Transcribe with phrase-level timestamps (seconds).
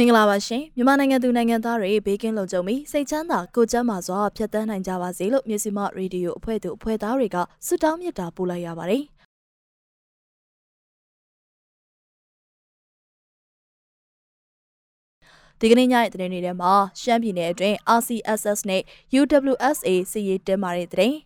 [0.00, 9.02] မင်္ဂလာပါရှင်မြန်မာနိုင်ငံသူနိုင်ငံသားတွေဘေးကင်းလုံခြုံပြီးစိတ်ချမ်းသာကိုယ်ကျန်းမာစွာဖြတ်သန်းနိုင်ကြပါစေလို့မြစီမရေဒီယိုအဖွဲ့သူအဖွဲ့သားတွေကဆုတောင်းမေတ္တာပို့လိုက်ရပါတယ်
[15.60, 18.82] ဒီကနေ့ညရဲ့သတင်းတွေထဲမှာရှမ်းပြည်နယ်အတွင်း RCSS နဲ့
[19.20, 21.18] UWSA စီရေးတင်မာတဲ့သတင်း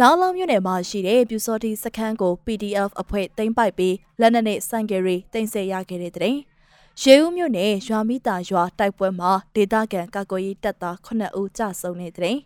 [0.00, 6.49] လောင်းလုံးမြို့နယ်မှာရှိတဲ့ပြူစောတိစခန်းကို PDF အဖွဲ့သိမ်းပိုက်ပြီးလက်နက်နဲ့ဆိုင်ကယ်တွေတင်ဆက်ရခဲ့တဲ့တဲ့
[6.98, 12.36] ရေဦးမြို့နယ်ရွာမိတာရွာတိုက်ပွဲမှာဒေသခံကာကွယ်ရေးတပ်သား9ဦးကြာဆုံးနေတဲ့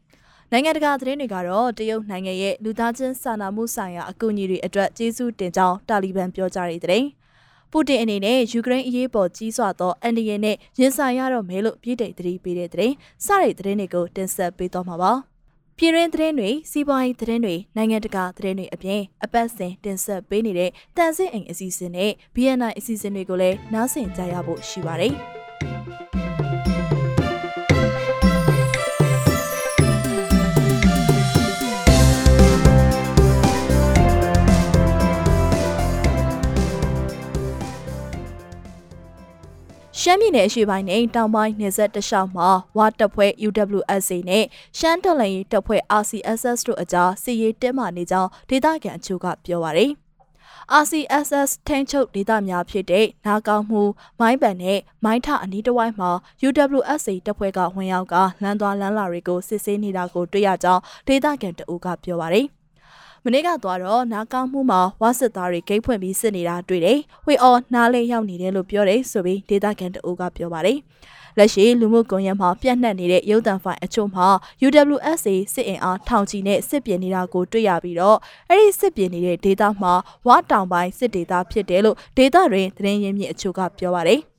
[0.50, 7.04] နိုင်ငံတကာသတင်းတွေကတော့တရုတ်နိုင်ငံရဲ့လူသားချင်းစာနာမှုဆိုင်ရာအကူအညီတွေအတွက်ကျေးဇူးတင်ကြောင်းတာလီဘန်ပြောကြားနေတဲ့
[7.70, 12.92] ပူတင်အနေနဲ့ယူကရိန်းအရေးပေါ်ကြီးစွာသောအန်ဒီယန်နဲ့ရင်ဆိုင်ရတော့မယ်လို့ပြည်ထောင်သတိပေးတဲ့တဲ့
[13.26, 15.12] စတဲ့သတင်းတွေကိုတင်ဆက်ပေးတော့မှာပါ။
[15.78, 25.14] ပြည်တွင်းသတင်းတွေစီးပွားရေးသတင်းတွေနိုင်ငံတကာသတင်းတွေအပြင်အပတ်စဉ်တင်ဆက်ပေးနေတဲ့တန်ဆင်းအိမ်အစီအစဉ်နဲ့ BNI အစီအစဉ်တွေကိုလည်းနားဆင်ကြရဖို့ရှိပါတယ်။
[40.06, 44.44] ရှမ်းပြည်နယ်အရှေ့ပိုင်းနဲ့တောင်ပိုင်းနယ်စပ်တလျှောက်မှာဝါတပ်ဖွဲ့ UWSA နဲ့
[44.78, 49.90] ရှမ်းတော်လှန်ရေးတပ်ဖွဲ့ RCSS တို့အကြားစစ်ရေးတင်းမာနေကြောင်းဒေသခံအချို့ကပြောပါရယ်
[50.82, 53.82] RCSS ထိန်းချုပ်ဒေသများဖြစ်တဲ့နာကောင်းမှု
[54.20, 56.10] မိုင်းပန်နဲ့မိုင်းထအနီးတစ်ဝိုင်းမှာ
[56.46, 62.46] UWSA တပ်ဖွဲ့ကဝင်ရောက်ကလမ်းသွားလမ်းလာတွေကိုစစ်ဆေးနေတာကိုတွေ့ရကြောင်းဒေသခံတအူကပြောပါရယ်
[63.26, 70.78] မနေ့ကသွားတော့နားကောင်းမှုမှာဝါစစ်သားတွေဂိတ်ဖွင့်ပြီးစစ်နေတာတွေ့တယ်။ဝေအော်နားလေးရောက်နေတယ်လို့ပြောတယ်ဆိုပြီးဒေတာကန်တအိုးကပြောပါတယ်။
[71.38, 74.26] လက်ရှိလူမှုကွန်ရက်မှာပြန့်နှံ့နေတဲ့ရုပ်သံဖိုင်အချို့မှာ
[74.66, 78.18] UWSA စစ်အင်အားထောင်ချီနဲ့စစ်ပြင်နေတာကိုတွေ့ရပြီးတော့
[78.50, 79.92] အဲ့ဒီစစ်ပြင်နေတဲ့ဒေတာမှာ
[80.26, 84.20] ဝါတောင်ပိုင်းစစ်ဒေတာဖြစ်တယ်လို့ဒေတာတွင်သတင်းရင်းမြစ်အချို့ကပြောပါတယ်။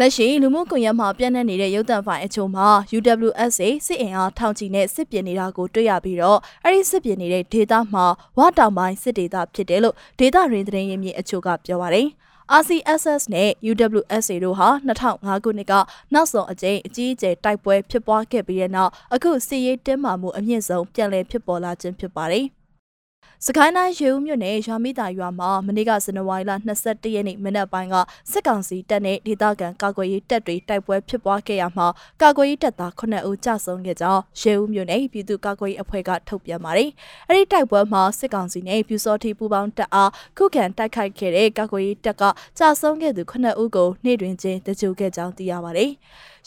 [0.00, 8.04] လက်ရှိလူမှုကွန်ရက်မှာပြန့်နှံ့နေတဲ့ရုပ်သံဖိုင်အချို့မှာ UWSA စစ်အင်အားထောင်ချီနဲ့စစ်ပြင်နေတာကိုတွေ့ရပြီးတော့အဲ့ဒီစစ်ပြင်နေတဲ့ဒေတာမှာ
[8.38, 12.06] ဝတောင်ပိုင်းစစ်ဒေတာဖြစ်တယ်လို့ဒေတာရင်းသတင်းရင်းမြစ်အချို့ကပြောပါတယ်။
[12.60, 15.72] RCSS နဲ့ UWSA တို့ဟာ2005ခုနှစ်က
[16.14, 22.46] နောက်ဆုံးအကြိမ်အကြီးအကျယ်တိုက်ပွဲဖြစ်ပွားခဲ့ပြီးတဲ့နောက်အခုစစ်ရေးတင်းမာမှုအမြင့်ဆုံးပြန်လည်ဖြစ်ပေါ်လာခြင်းဖြစ်ပါတယ်။
[23.44, 26.52] စကိုင်းတိုင်းရေဦးမြို့နယ်ရွာမိတာရွာမှာမနေ့ကဇန်နဝါရီလ
[26.82, 27.96] 22ရက်နေ့မနက်ပိုင်းက
[28.30, 31.86] စစ်ကောင်စီတပ်နဲ့ဒေသခံကာကွယ်ရေးတပ်တွေတိုက်ပွဲဖြစ်ပွားခဲ့ရမှာ
[32.22, 36.90] ကာကွယ်ရေးတပ်သား9ဦးကြာဆုံးခဲ့ကြောင်းရေဦးမြို့နယ်ပြည်သူ့ကာကွယ်ရေးအဖွဲ့ကထုတ်ပြန်ပါတယ်။
[37.28, 42.22] အဲဒီတိုက်ပွဲမှာစစ်ကောင်စီနဲ့ပြူစောတိပူပေါင်းတပ်အားခုခံတိုက်ခိုက်ခဲ့တဲ့ကာကွယ်ရေးတပ်က
[42.58, 45.92] ကြာဆုံးခဲ့သူ9ဦးကိုနေ့တွင်ချင်းတကြိုခဲ့ကြောင်းသိရပါတယ်။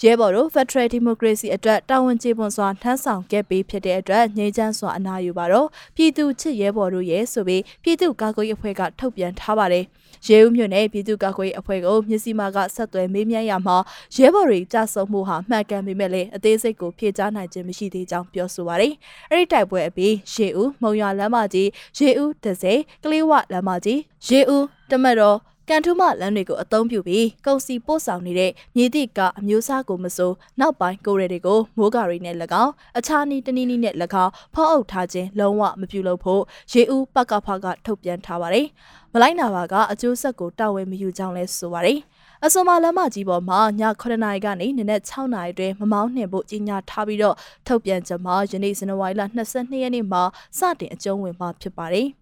[0.04, 9.86] ရဲဘော်တို့ Federal Democracy အတွက်တာဝန်ကျေပွန်စွာထမ်းဆောင်ခဲ့ပြီးဖြစ်တဲ့အတွက်ငြိမ်းချမ်းစွာအနားယူပါတော့ပြည်သူချစ်ရဲဘော်တို့ရဲ့ဆိုပြီးပြည်သူ့ကာကွယ်ရေးအဖွဲ့ကထုတ်ပြန်ထားပါတယ်။
[10.28, 13.78] ရဲဦးမြို့နယ်ပြည်သူ့ကာကွယ်ရေးအဖွဲ့ကိုမြစီမာကဆက်သွယ်မေးမြန်းရမှာ
[14.16, 18.94] ရဲဘော်တွေကြဆုံးမှုဟာမှန်ကန်ပေမဲ့လည်းအသေးစိတ်ကိုဖြေကြားနိုင်ခြင်းမရှိသေးကြောင်းပြောဆိုပါတယ်။
[19.32, 25.38] အဲ့ဒီတိုက်ပွဲအပြီးရေဦးမုံရွာလမ်းမကြီးရေဦးဒဇယ်ကလေးဝလမ်းမကြီးရေဦးတမတော်
[25.70, 36.42] ကန်ထူးမလမ်းတွေကိုအသုံးပြုပြီးကုန်စီပို့ဆောင်နေတဲ့မြေတိကအမျိုးအစားကိုမစိုးနောက်ပိုင်းကိုရဲတွေကိုမိုးကာရီနဲ့၎င်းအခြားနည်းတနည်းနည်းနဲ့၎င်းဖောက်အုပ်ထားခြင်းလုံးဝမပြုလုပ်ဖို့
[36.72, 38.68] ရေဦးပကဖကထုတ်ပြန်ထားပါတယ်။
[39.14, 42.00] မလိုက်နာပါကအကျိုးဆက်ကိုတာဝန်မယူကြောင်းလဲဆိုပါတယ်။
[42.46, 47.36] အဆိုမာလမ်းမကြီးပေါ်မှာည9နာရီကနေနနက်6နာရီတွင်မမောင်းနှင်ဖို့ကြီးညာထားပြီးတော့
[47.68, 49.22] ထုတ်ပြန်ချက်မှာယနေ့ဇန်နဝါရီလ
[49.52, 50.24] 22ရက်နေ့မှာ
[50.58, 52.10] စတင်အကျုံးဝင်မှာဖြစ်ပါတယ်။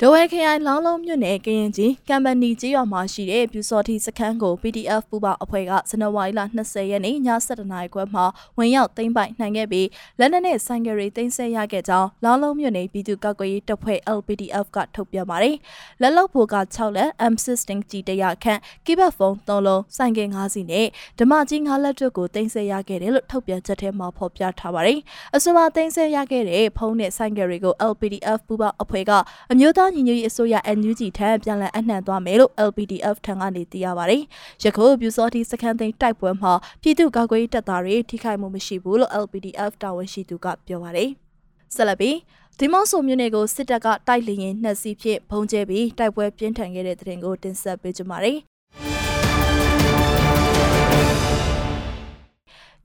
[0.00, 8.24] ဒဝဲခရိုင်လောင်းလုံးမြို့နယ်ကရင်ကြီးကမ်ပဏီကြီးရွာမှာရှိတဲ့ပြူစော်တီစခန်းကို PDF ပူပေါအဖွဲ့ကဇန်နဝါရီလ20ရက်နေ့ည7:00နာရီခွဲမှာ
[8.58, 9.88] ဝင်ရောက်သိမ်းပိုက်နိုင်ခဲ့ပြီး
[10.18, 15.56] လက်နက်နဲ့ဆိုင်ကယ်တွေသိမ်းဆည်းရခဲ့ကြောင်းလောင်းလုံးမြို့နယ်ပြည်သူ့ကာကွယ်ရေးတပ်ဖွဲ့ LPDF ကထုတ်ပြန်ပါတယ်။
[16.00, 20.86] လက်လောက်ဖို့က6လက် M16 ကြီးတရခန့်ကီဘတ်ဖုန်း3လုံးဆိုင်ကယ်5စီးနဲ့
[21.18, 24.98] ဓမ္မကြီး5လက်တို့ကိုသိမ်းဆည်းရခဲ့တယ်လို့ထုတ်ပြန်ချက်ထဲမှာဖော်ပြထားပါတယ်။
[25.36, 29.12] အဆိုပါသိမ်းဆည်းရခဲ့တဲ့ဖုန်းနဲ့ဆိုင်ကယ်တွေကို LPDF ပူပေါအဖွဲ့က
[29.52, 34.22] အမျိုးသားသားညီညွတ်ရေးအစိုးရ NUG ထံပြန်လည်အနှံ့သွားမယ်လို့ LPDF ထံကနေသိရပါတယ်။
[34.62, 36.52] ယခုပြူစောတိစခန်းသိမ်းတိုက်ပွဲမှာ
[36.82, 41.10] ပြည်သူ့ကာကွယ်ရေးတပ်သားတွေထိခိုက်မှုမရှိဘူးလို့ LPDF တာဝန်ရှိသူကပြောပါတယ်။
[41.74, 42.16] ဆက်လက်ပြီး
[42.58, 48.38] ဒီမော့ဆိုမြို့နယ်ကိုစစ်တပ်ကတိုက်လျင်နှက်စီးဖြင့်ဘုံကျဲပြီးတိုက်ပွဲပြင်းထန်ခဲ့တဲ့တဲ့တင်ကိုတင်ဆက်ပေးကြပါမယ်။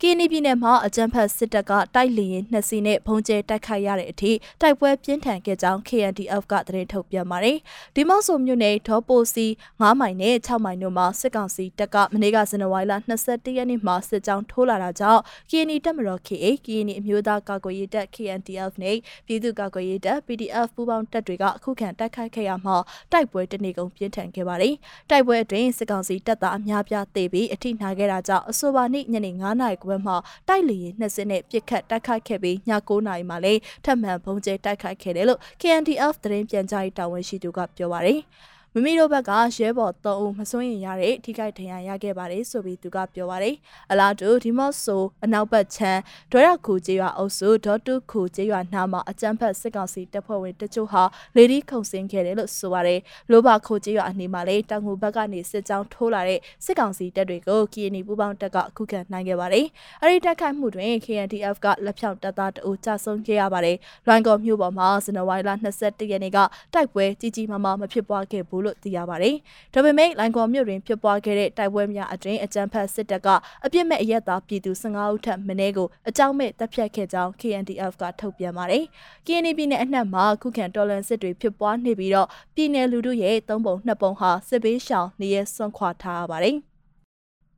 [0.04, 4.32] ကီနီပြည်နယ်မှာအကြမ်းဖက်စစ်တပ်ကတိုက်လေရင်နှစ်စီးနဲ့ဘုံကျဲတိုက်ခိုက်ရတဲ့အထိ
[4.62, 7.58] တိုက်ပွဲပြင်းထန်ခဲ့ကြောင်း KNDF ကသတင်းထုတ်ပြန်ပါတယ်။
[7.96, 9.46] ဒီမော့ဆိုမြို့နယ်ဒေါ်ပိုစီ
[9.80, 12.94] 9မိုင်နဲ့6မိုင်တို့မှာစစ်ကောင်စီတပ်ကမနေ့ကဇန်နဝါရီလ
[13.26, 18.98] 22ရက်နေ့မှာစစ်ကြောင်းထိုးလာတာကြောင့် KNI တပ်မတော် KA KNI အမျိုးသားကာကွယ်ရေးတပ် KNDF နဲ့
[19.28, 22.76] ပြည်သူ့ကာကွယ်ရေးတပ် PDF ပူးပေါင်းတပ်တွေကအခုခံတိုက်ခိုက်ခဲ့ရမှာ
[23.12, 24.74] တိုက်ပွဲတနေကုန်ပြင်းထန်ခဲ့ပါတယ်။
[25.10, 30.16] တိုက်ပွဲအတွင်းစစ်ကောင်စီတပ်သားအများပြားသေပြီးအထိနာခဲ့တာကြောင့်အဆိုပါနေ့ညနေ9:00နာရီခွဲမှာ
[30.48, 38.20] တိုက်လေရင်နှစ်စင်းနဲ့ပစ်ခတ်တိုက်ခိုက်ခဲ့ပြီးည9:00နာရီမှာလည်းထပ်မံဘုံကျဲတိုက်ခိုက်ခဲ့တယ်လို့ KNDF သတင်းပြန်ကြားရေးတာဝန်ရှိသူကပြောပါတယ်။
[38.80, 43.56] မမီတို့ဘက်ကရဲဘော်၃ဦးမစွန့်ရင်ရတဲ့ထိခိုက်ဒဏ်ရာရခဲ့ပါတယ်ဆိုပြီးသူကပြောပါတယ်
[43.92, 51.04] အလားတူဒီမော့ဆိုအနောက်ဘက်ချမ်းဒေါရခုကျေးရွာအုပ်စုဒေါတုခုကျေးရွာနားမှာအကြမ်းဖက်စစ်ကောင်စီတပ်ဖွဲ့ဝင်တချို့ဟာ
[51.36, 53.00] လေဒီခုံစင်းခဲ့တယ်လို့ဆိုပါတယ်
[53.32, 59.66] လိုဘခုကျေးရွာအနီးမှာလည်းတောင်ငူဘက်ကနေစစ်ကြောင်းထိုးလာတဲ့စစ်ကောင်စီတပ်တွေကို KNY ပူးပေါင်းတပ်ကအခုခံနိုင်ခဲ့ပါတယ်
[60.02, 66.40] အဲဒီတိုက်ခိုက်မှုတွင် KNDF ကလက်ဖြောင့်တပ်သားတအူကြဆုံးခဲ့ရပါတယ်လွိုင်ကော်မြို့ပေါ်မှာဇန်နဝါရီလ22ရက်နေ့က
[66.74, 69.36] တိုက်ပွဲကြီးကြီးမားမားမဖြစ်ပွားခဲ့ဘူးလို့သိရပါတယ်။
[69.74, 73.28] ဒါပေမဲ့လိုင်ကော်မြို့တွင်ဖြစ်ပွားခဲ့တဲ့တိုက်ပွဲများအတွင်းအကြမ်းဖက်စစ်တပ်က
[73.66, 78.84] အပြစ်မဲ့အရက်သားပြည်သူ15ဦးထက်မနည်းကိုအကြောင်းမဲ့တပ်ဖြတ်ခဲ့ကြောင်း KNDF ကထုတ်ပြန်ပါတယ်။
[79.26, 86.58] KND ပြည်နယ်အနှံ့မှာခုခံတော်လှန်စစ်တွေဖြစ်ပွားနေပြီးတော့ပြည်နယ်လူထုရဲ့သုံးပုံနှစ်ပုံဟာစစ်ဘေးရှောင်နေရဆွန့်ခွာထားရပါတယ်။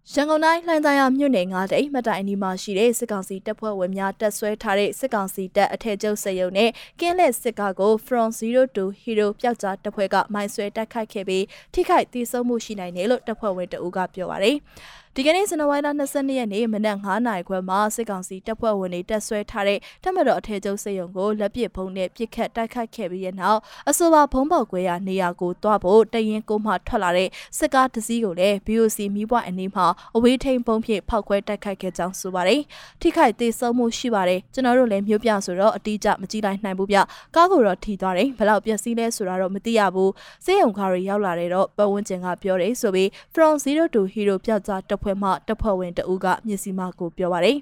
[0.10, 6.70] ရန်ကုန်တိုင်းလှိုင်းသာယာမြို့နယ်ငါးတိတ်မတိုင်အနီးမှာရှိတဲ့စစ်ကောင်စီတပ်ဖွဲ့ဝင်များတပ်ဆွဲထားတဲ့စစ်ကောင်စီတပ်အထက်ကျုပ်စရုံနဲ့
[7.00, 14.58] ကင်းလက်စစ်ကားကို From 02 Hero ပျောက်ကြားတပ်ဖွဲ့ကမိုင်းဆွဲတိုက်ခိုက်ခဲ့ပြီးထိခိုက်ဒေဆုံးမှုရှိနိုင်တယ်လို့တပ်ဖွဲ့ဝင်တအူးကပြောပါရယ်
[15.16, 23.60] ဒီကနေ့ဇန်နဝါရီလ22ရက်နေ့မနက်9:00နာရီခွဲမှာစစ်ကောင်စီတပ်ဖွဲ့ဝင်တွေတပ်ဆွဲထားတဲ့တပ်မတော်အထက်ကျုပ်စစ်ရုံကိုလက်ပစ်ဖုံးနဲ့ပစ်ခတ်တိုက်ခိုက်ခဲ့ပြီးတဲ့နောက်
[23.90, 29.86] အဆိုပါဖုံးပေါက်ကွဲရာနေရာကိုတွားဖို့တရင်ကိုမှထွက်လာတဲ့စစ်ကားတစ်စီးကိုလည်း BOC မီးပွားအနီးမှာ
[30.16, 32.62] အဝေးထိန်ပုံဖြင့်ဖောက်ခွဲတိုက်ခိုက်ခဲ့ကြောင်းဆိုပါတယ်။
[33.02, 36.98] ထိခိုက်သေးဆုံးမှုရှိပါတယ်။ကျွန်တော်တို့လည်းမြို့ပြဆိုတော့အတိအကျမကြည့်လိုက်နိုင်ဘူးဗျ။
[37.36, 40.10] ကားကိုတော့ထိသွားတယ်။ဘယ်လောက်ပျက်စီးလဲဆိုတာတော့မသိရဘူး။
[40.46, 47.58] စေယုံကားတွေရောက်လာတဲ့တော့ပတ်ဝန်းကျင်ကပြောတယ်ဆိုပြီး From 0 to Hero ပြောက်ကြားတပ်ဖွဲ့မှတပ်ဖွဲ့ဝင်တအူးကမျက်စိမှကိုပြောပါတယ်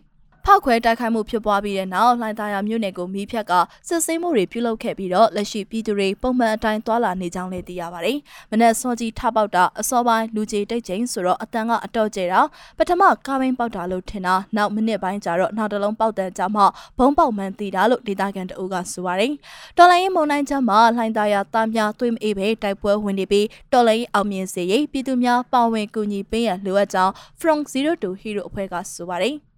[0.46, 3.54] ဖောက်ခွဲတိုက်ခိုက်မှုဖြစ်ပွားပြီးတဲ့နောက်လှိုင်သာယာမြို့နယ်ကိုမီးဖြတ်က
[3.88, 8.18] စစ်ဆေးမှုတွေပြုလုပ်ခဲ့ပြီးတော့လက်ရှိပြည်သူတွေပုံမှန်အတိုင်းသွာလာနေကြောင်းလည်းသိရပါတယ်။
[8.52, 12.42] မနက်စောကြီးထပေါက်တာအစောပိုင်းလူကြီးတိတ်ချိန်ဆိုတော့အတန်ကအတော့ကျတာ
[12.78, 16.64] ပထမကားဘင်းပေါက်တာလို့ထင်တာနောက်မိနစ်ပိုင်းကျတော့နောက်တစ်လုံးပေါက်တဲ့ကြောင့်မှ
[16.98, 19.32] ဘုံပေါက်မှန်သိတာလို့ဒေတာကန်တအုပ်ကဆိုပါတယ်။
[19.78, 29.36] တော်လိုင်းရင်မုံနိုင်ချမ်းမှာလှိုင်သာယာသားများသွေးမအေးပဲတိုက်ပွဲဝင်နေပြီးတော်လိုင်းအောင်မြင်စေရေးပြည်သူများပါဝင်ကူညီပေးရန်လိုအပ်ကြောင်း From 0 to Hero အဖွဲ့ကဆိုပါတယ်။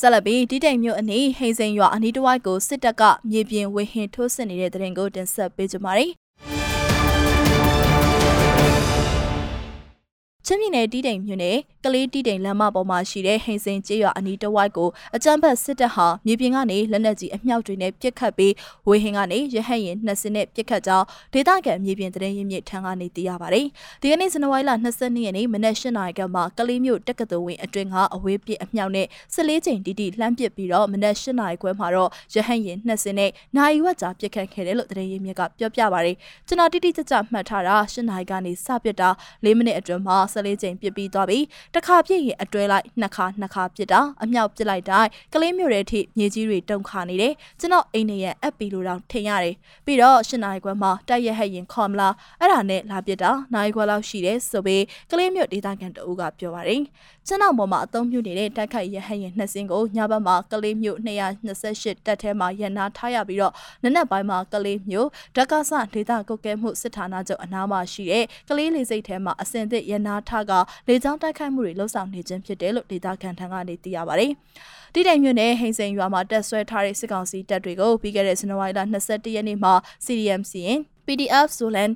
[0.00, 6.10] ဆက်လက်ပြီးတီတိမ်မြို့အနီးဟိန်စိန်ရွာအနီးတစ်ဝိုက်ကိုစစ်တပ်ကမြေပြင်ဝေဟင်ထိုးစစ်နေတဲ့တဲ့ရင်ကိုတင်ဆက်ပေးကြပါမယ်
[10.48, 18.52] ချင်းပြည်နယ်တီးတိမ်မြို့နယ်ကလေးတီးတိမ်လမ်းမပေါ်မှာရှိတဲ့ဟိန်စိန်ကျေးရွာအနီးတစ်ဝိုက်ကိုအကြမ်းဖက်စစ်တပ်ဟာမြေပြင်ကနေလက်နက်ကြီးအမြောက်တွေနဲ့ပစ်ခတ်ပြီး
[18.88, 23.66] ဝေဟင်ကနေရဟတ်ရင်နှစ်စင်းနဲ့ပစ်ခတ်ကြောင်းဒေသခံမြေပြင်တရင်ရင်းမြစ်ထံကနေသိရပါတယ်။
[24.00, 36.16] ဒီကနေ့ဇန်နဝါရီလ22ရက်နေ့မနက်၈နာရီကမှကလေးမြို့တက္ကသိုလ်ဝင်းအတွင်းကအဝေးပစ်အမြောက်နဲ့14ချိန်တီတီလှမ်းပစ်ပြီးတော့မနက်၈နာရီခွဲမှာတော့ရဟတ်ရင်နှစ်စင်းနဲ့နိုင်ဝက်ကြာပစ်ခတ်ခဲ့တယ်လို့တရင်ရင်းမြစ်ကပြောပြပါတယ်။
[36.48, 39.08] ကျွန်တော်တိတိကျကျမှတ်ထားတာ၈နာရီကနေစပစ်တာ
[39.44, 49.54] ၄မိနစ်အတွင်းမှာ14ချိန်ပစ်ပြီးသွားပြီးတစ်ခါပြည့်ရင်အတွဲလိုက်နှစ်ခါနှစ်ခါပစ်တာအမြောက်ပစ်လိုက်တိုင်းကလေးမျိုးတွေအထိမြေကြီးတွေတုန်ခါနေတယ်ကျွန်တော်အိမ်နေရအပ်ပီလိုတောင်ထင်ရတယ်
[49.86, 56.82] ပြီးတော့၈နာရီခွဲမှာတိုက်ရဟက်ရင်ခေါ်မလားအဲ့ဒါနဲ့လာပစ်တာနိုင်ခွဲလောက်ရှိတယ်ဆိုပြီးကလေးမျိုးဒေသခံတအုပ်ကပြောပါတယ်
[57.26, 63.52] ကျွန်တော်ပေါ်မှာအသုံးပြုနေတဲ့တိုက်ခိုက်ရဟက်ရင်နှစ်စင်းကိုညဘက်မှာကလေးမျိုး228တက်ထဲမှာရန်နာထားရပြီးတော့
[63.82, 70.52] နနက်ပိုင်းမှာကလေးမျိုးဓကဆဒေသကုတ်ကဲမှုစစ်ဌာနချုပ်အနားမှာရှိတဲ့ကလေးလေးစိတ်ထဲမှာအစင်သစ်ရန်နာထားက
[70.88, 74.32] လေကြောင်းတိုက်ခိုက်မှုတွေလှုပ်ဆောင်နေခြင်းဖြစ်တယ်လို့ဒေသခံထံကနေသိရပါတယ်။
[74.94, 81.90] တိတိမ်မြို့နယ်ဟိန်စိန်ရွာမှာတက်ဆွဲထားတဲ့စစ်ကောင်စီတပ်တွေကိုပြီးခဲ့တဲ့ဇန်နဝါရီလ22ရက်နေ့မှာ CDMC ရင် PDF Zolan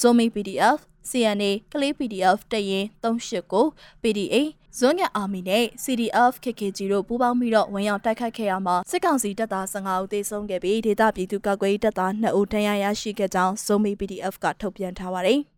[0.00, 0.78] Zomi PDF
[1.10, 4.36] CNA ကလေး PDF တရင်389 PDA
[4.78, 15.40] ဇွန်ညအာမီနဲ့ CDF KKG တို့ပူးပေါင်းပြီးတော့ဝင်ရောက်တိုက်ခိုက်ခဲ့ရမှာစစ်ကောင်စီတပ်သား15ဦးသေဆုံးခဲ့ပြီးဒေသပြည်သူ့ကာကွယ်ရေးတပ်သား2ဦးဒဏ်ရာရရှိခဲ့ကြောင်း Zomi PDF ကထုတ်ပြန်ထားပါတယ်။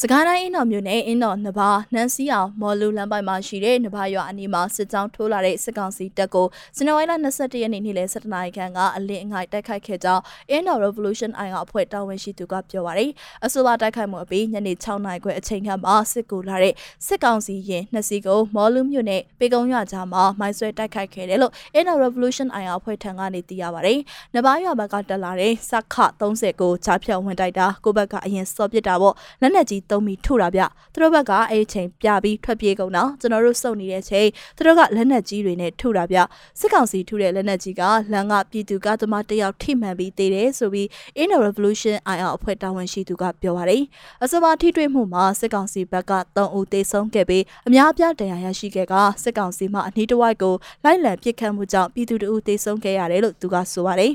[0.00, 6.46] စကိုင်းတိုင်းအင်းတော်မြို့နယ်အင်းတော်နဘာနန်းစီအောင်မော်လူလမ်းပိုင်မှာရှိတဲ့နဘာရွာအနီးမှာစစ်ကြောင်းထိုးလာတဲ့စစ်ကောင်စီတပ်ကို
[6.76, 13.10] ဇန်နဝါရီလ22ရက်နေ့နေ့လယ်7နာရီခန့်ကအလင်းအငိုက်တိုက်ခိုက်ခဲ့ကြောင်းအင်းတော် Revolution အိုင်အဖွဲ့တာဝန်ရှိသူကပြောပါရယ်
[13.44, 16.74] အဆိုပါတိုက်ခိုက်မှုအပြီးညနေ6နာရီခွဲအချိန်ခန့်မှာစစ်ကူလာတဲ့
[17.06, 24.00] စစ်ကောင်စီရင်နှစ်စီးကိုမော်လူမြို့နယ်ပေကုံရွာကြားမှာမိုင်းဆွဲတိုက်ခိုက်ခဲ့တယ်လို့အင်းတော် Revolution အိုင်အဖွဲ့ထံကနေသိရပါရယ်
[24.34, 30.62] နဘာရွာဘက်ကတက်လာတဲ့စခ30ကိုချားဖြတ်ဝင်တိုက်တာကိုဘက်ကအရင်စော့ပစ်တာပေါ့လက်နက်ကြီးသုံးပြီးထုတာဗျ
[30.92, 36.18] သူတို့ဘက်ကအဲ့ချိန်ပြပြီးထွက်ပြေးကုန်တော့ကျွန်တော်တို့စုံနေတဲ့ချိန်သူတို့ကလက်နက်ကြီးတွေနဲ့ထုတာဗျ
[36.60, 40.86] စစ်ကောင်စီထုတဲ့လက်နက်ကြီးကလမ်းကပြည်သူကသမားတယောက်ထိမှန်ပြီးသေးတယ်ဆိုပြီး
[41.22, 43.82] In Revolution IR အဖွဲ့တာဝန်ရှိသူကပြောပါတယ်
[44.24, 54.12] အစပါထိတွေ့မှုမှာစစ်ကောင်စီဘက်က3ဦးသေဆုံးခဲ့ပြီးအများအပြားဒဏ်ရာရရှိခဲ့ကစစ်ကောင်စီမှအနီးတစ်ဝိုက်ကိုလိုက်လံပစ်ခတ်မှုကြောင့်ပြည်သူတို့သေဆုံးခဲ့ရတယ်လို့သူကဆိုပါတယ်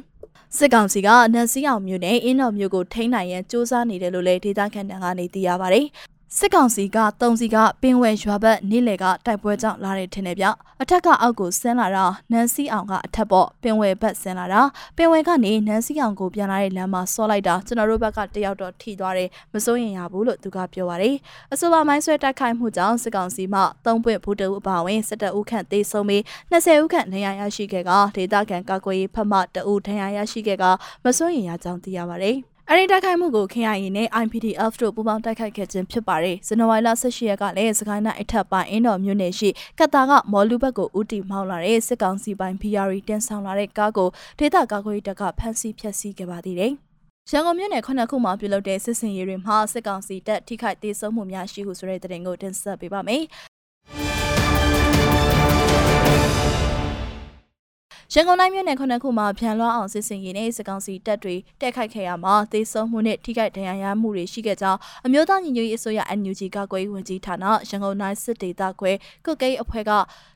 [0.55, 5.85] စစ်ကောင်စီကနန်စီအောင်မြို့နယ်အင်းတော်မြို့ကိုထိန်းနိုင်ရန်စ조사နေတယ်လို့လည်းဒေသခံတန်းကနေသိရပါတယ်
[6.35, 10.45] စစ်ကောင်စီကတုံစီကပင်ဝဲရွာဘက်နေလေကတိုက်ပွဲကြောင့်လာတဲ့ထင်တယ်ဗျ
[10.81, 14.61] အထက်ကအောက်ကိုဆင်းလာတာနန်းစီအောင်ကအထက်ပေါ့ပင်ဝဲဘက်ဆင်းလာတာ
[14.97, 21.15] ပင်ဝဲကနေနန်းစီအောင်ကိုပြန်လာတဲ့လမ်းမှာဆော့လိုက်တာကျွန်တော်တို့ဘက်ကတယောက်တော့ထိသွားတယ်မစိုးရင်ရဘူးလို့သူကပြောပါတယ်
[21.53, 30.65] အဆိုပါမိုင်းဆွဲတိုက်ခိုက်မှုကြောင့်စစ်ကောင်စီမှသုံးပွင့်ဘူတအူအပါဝင်စစ်တပ်ဦးခန့်သေဆုံးပြီး20ဦးခန့်နေရာရရှိခဲ့ကဒေသခံကာကွယ်ရေးဖက်မှတအူထဏ်ရာရရှိခဲ့က
[31.03, 44.09] မစိုးရင်ရကြောင်းသိရပါတယ် အဲဒီတိုက်ခိုက်မှုကို KIA နဲ့ IPDF တို့ပူးပေါင်းတိုက်ခိုက်ခဲ့ခြင်းဖြစ်ပါတယ်။ဇန်နဝါရီလ18ရက်ကလည်းစကိုင်းတိုင်းအထက်ပိုင်းအင်းတော်မြို့နယ်ရှိကတာကမော်လူဘက်ကိုဦးတည်မောင်းလာတဲ့စစ်ကောင်စီပိုင်း PRI တင်ဆောင်လာတဲ့ကားကို
[44.39, 46.71] ဒေသကာကွယ်ရေးတပ်ကဖမ်းဆီးဖျက်ဆီးခဲ့ပါသေးတယ်။
[47.31, 53.23] ရန်ကုန်မြို့နယ်ခုနှစ်ခုမှာပြုလုပ်တဲ့စစ်စင်ရေးတွေမှာစစ်ကောင်စီတပ်ထိခိုက်ဒေဆုံးမှုများရှိဟုဆိုတဲ့တဲ့တင်ကိုတင်ဆက်ပေးပါမယ်
[58.13, 68.91] ရန်ကုန်တိုင်းမြို့နယ်ခုနှစ်ခုမှာဖြန်လွှားအောင်စစ်စင်ရေးနဲ့စကောင်စီတပ်တွေတက်ခိုက်ခဲ့ရမှာသေဆုံးမှုနဲ့ထိခိုက်ဒဏ်ရာရမှုတွေရှိခဲ့ကြောင်းအမျိုးသားညီညွတ်ရေးအစိုးရ NUG ကကွယ်ဝင်ကြီးဌာနရန်ကုန်တိုင်းစစ်ဒေသခွဲ
[69.25, 69.91] ကုတ်ကိတ်အဖွဲ့က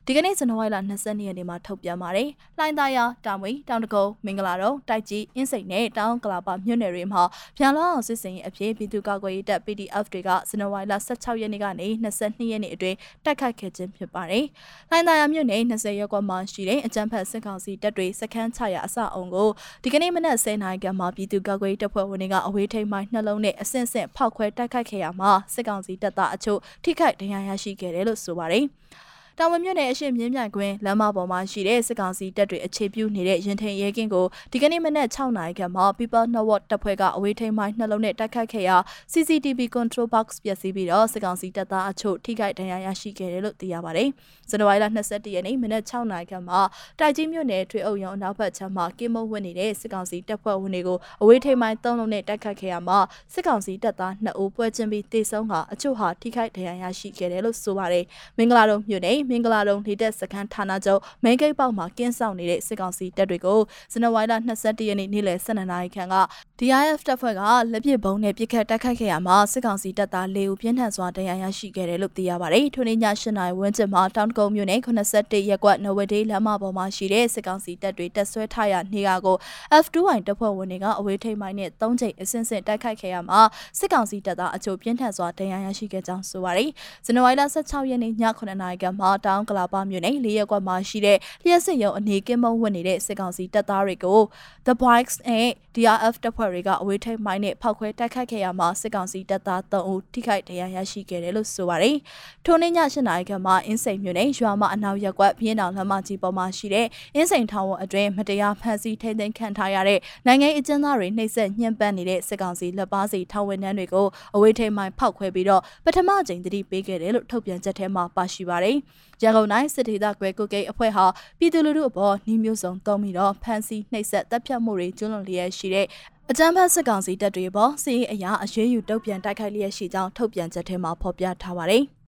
[0.08, 7.24] ဒီကနေ့ဇန်နဝါရီလ22ရက်နေ့မှာထုတ်ပြန်ပါတယ်။လှိုင်းသားရတောင်ဝီတောင်တကုံမင်္ဂလာတုံတိုက်ကြီးအင်းစိန်နဲ့တောင်ကလာပါမြို့နယ်တွေမှာ
[7.58, 14.46] ဖြန်လွှားအောင်စစ်စင်ရေးအဖြစ်ပြည်သူ့ကာကွယ်ရေးတပ် PDF တွေကဇန်နဝါရီလ16ရက်နေ့ကနေ22ရက်နေ့အတွင်းတိုက်ခိုက်ခဲ့ခြင်းဖြစ်ပါတယ်။
[14.90, 19.50] လှိုင်းသားရမြို့နယ်20ရက်ကွက်မှာရှိတဲ့အကြမ်းဖက်စစ်ကောင်စီတပ်တွေစခန်းချရာအစအုံကို
[19.84, 28.66] ဒီကနေ့မနက်10:00နာရီကမှပြည်သူ့ကာကွယ်ရေးတပ်ဖွဲ့ဝင်တွေကအဝေးထိန်မိုင်းနှလုံးနဲ့အဆင့်ဆင့်ဖောက်ခွဲတိုက်ခိုက်ခဲ့ရမှာစစ်ကောင်စီတပ်သားအချို့ထိခိုက်ဒဏ်ရာရရှိခဲ့တယ်လို့ဆိုပါတယ်။
[29.40, 38.78] တာဝန်မြို့နယ်အရှိမြင်းမြိုင်ကွင်းလမ်းမပေါ်မှာရှိတဲ့စစ်ကောင်စီတပ်တွေအခြေပြုနေတဲ့ရင်ထိန်ရဲကင်းကိုဒီကနေ့မနက်6နာရီခန့်မှာ People Network တပ်ဖွဲ့ကအဝေးထိန်မိုင်းနှလုံးနဲ့တိုက်ခတ်ခဲ့ရာ
[39.12, 44.10] CCTV Control Box ပျက်စီးပြီးတော့စစ်ကောင်စီတပ်သားအချို့ထိခိုက်ဒဏ်ရာရရှိခဲ့တယ်လို့သိရပါတယ်။
[44.50, 46.60] ဇန်နဝါရီလ22ရက်နေ့မနက်6နာရီခန့်မှာ
[47.00, 53.00] တိုက်ကြီးမြို့နယ်ထွေအုပ်ရုံအနောက်ဘက်ခြမ်းမှာကင်းမုံဝင်နေတဲ့စစ်ကောင်စီတပ်ဖွဲ့ဝင်တွေကိုအဝေးထိန်မိုင်း3လုံးနဲ့တိုက်ခတ်ခဲ့ရမှာ
[53.34, 58.06] စစ်ကောင်စီတပ်သား2ဦးပွဲချင်းပြီးတေဆုံးကအချို့ဟာထိခိုက်ဒဏ်ရာရရှိခဲ့တယ်လို့ဆိုပါတယ်။
[58.38, 63.60] မင်္ဂလာတုံမြို့နယ်မင်္ဂလာတုံဒေတက်စခန်းဌာနချုပ်မိန်ဂိတ်ပေါက်မှာကင်းဆောင်နေတဲ့စစ်ကောင်စီတပ်တွေကို
[63.92, 66.16] ဇန်နဝါရီလ22ရက်နေ့နေ့လယ်12နာရီခန့်က
[66.60, 79.38] DIF တပ်ဖွဲ့ကလက်ပစ်ဘုံနဲ့ပစ်ခတ်တိုက်ခိုက်ခဲ့ရမှာစစ်ကောင်စီတပ်သား၄ဦးပြင်းထန်စွာဒဏ်ရာရရှိခဲ့တယ်လို့သိရပါတယ်။ထိုနေ့ည8နာရီဝန်းကျင်မှာတောင်ကုန်းမြို့နယ်81ရပ်ကွက်နဝဒေးလမ်းမပေါ်မှာရှိတဲ့စစ်ကောင်စီတပ်တွေတပ်ဆွဲထားရနေရာကို
[79.84, 83.42] F2Y တပ်ဖွဲ့ဝင်တွေကအဝေးထိန်မိုင်းနဲ့၃ချိန်အဆင့်ဆင့်တိုက်ခိုက်ခဲ့ရမှာ
[83.80, 86.70] စစ်ကောင်စီတပ်သားအချို့ပြင်းထန်စွာဒဏ်ရာရရှိခဲ့ကြောင်းဆိုပါတယ်။
[87.06, 94.20] ဇန်နဝါရီလ16ရက်နေ့ည9နာရီကမှတောင်ကလာပါမြို့နယ်လေးရက်ကွက်မှာရှိတဲ့လျှက်စစ်ရုံအနေကင်းမုံဝင်နေတဲ့စစ်ကောင်စီတပ်သားတွေကို
[94.66, 101.96] The Bikes နဲ့ DRF တပ်ဖွဲ့တွေကအဝေးထိပ်မိုင်းနဲ့ဖောက်ခွဲတိုက်ခိုက်ခဲ့ရမှာစစ်ကောင်စီတပ်သား3ဦးထိခိုက်ဒဏ်ရာရရှိခဲ့တယ်လို့ဆိုပါတယ်။
[102.46, 118.78] ထိုနေ့ည8နာရီခန့်မှာအင်းစိန်မြို့နယ်ရွာမအနောက်ရက်ကွက်ပြင်းတောင်လမ်းမကြီးပေါ်မှာရှိတဲ့အင်းစိန်ထောင်ဝအတွင်းမတရားဖမ်းဆီးထိန်းသိမ်းခံထားရတဲ့နိုင်ငံအကျဉ်းသားတွေနှိပ်စက်ညှဉ်းပန်းနေတဲ့စစ်ကောင်စီလက်ပါစီထောင်ဝန်ထမ်းတွေကိုအဝေးထိပ်မိုင်းဖောက်ခွဲပြီးတော့ပထမကြိမ်တတိပေးခဲ့တယ်လို့ထုတ်ပြန်ချက်ထဲမှာပါရှိပါတယ်။
[119.22, 121.06] ရန်ကုန်တိုင်းစစ်ဒေသကွယ်ကုတ်ကိတ်အဖွဲ့ဟာ
[121.40, 125.88] ပြည်သူလူထုအပေါ်နှီးမျိုးစုံတုံးပြီးတော့ဖမ်းဆီးနှိပ်စက်တပ်ဖြတ်မှုတွေကျူးလွန်လျက်ရှိတဲ့
[126.32, 131.84] အကြမ်းဖက်စစ်ကောင်စီတပ်တွေပေါ်စီးအရာအရေးယူတုံ့ပြန်တိုက်ခိုက်လျက်ရှိကြောင်းထုတ်ပြန်ချက်ထဲမှာဖော်ပြထားပါတယ်။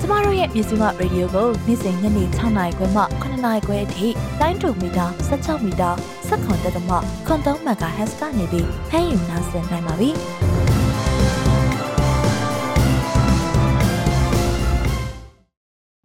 [0.00, 4.06] ကျမတို့ရဲ့မြစီမရေဒီယိုကိုနေ့စဉ်ညနေ6နာရီခွဲမှ9နာရီခွဲအထိ
[4.40, 5.90] တိုင်းတူမီတာ16မီတာ
[6.28, 6.90] စက္ကန့်တက်သမ
[7.26, 10.10] ခွန်3မဂါဟက်စ်ကနေပြီးဖမ်းယူနိုင်နိုင်ပါပြီ။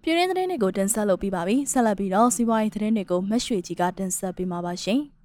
[0.07, 4.99] ပြည်ရင်းသတင်းတွေကိုတင်ဆက်လုပ်ပြီးပါပြီ။ဆက်လက်ပြီးတော့စီးပွားရေးသတင်းတွေကိုမက်ရွှေကြီးကတင်ဆက်ပေးမှာပါရှင်။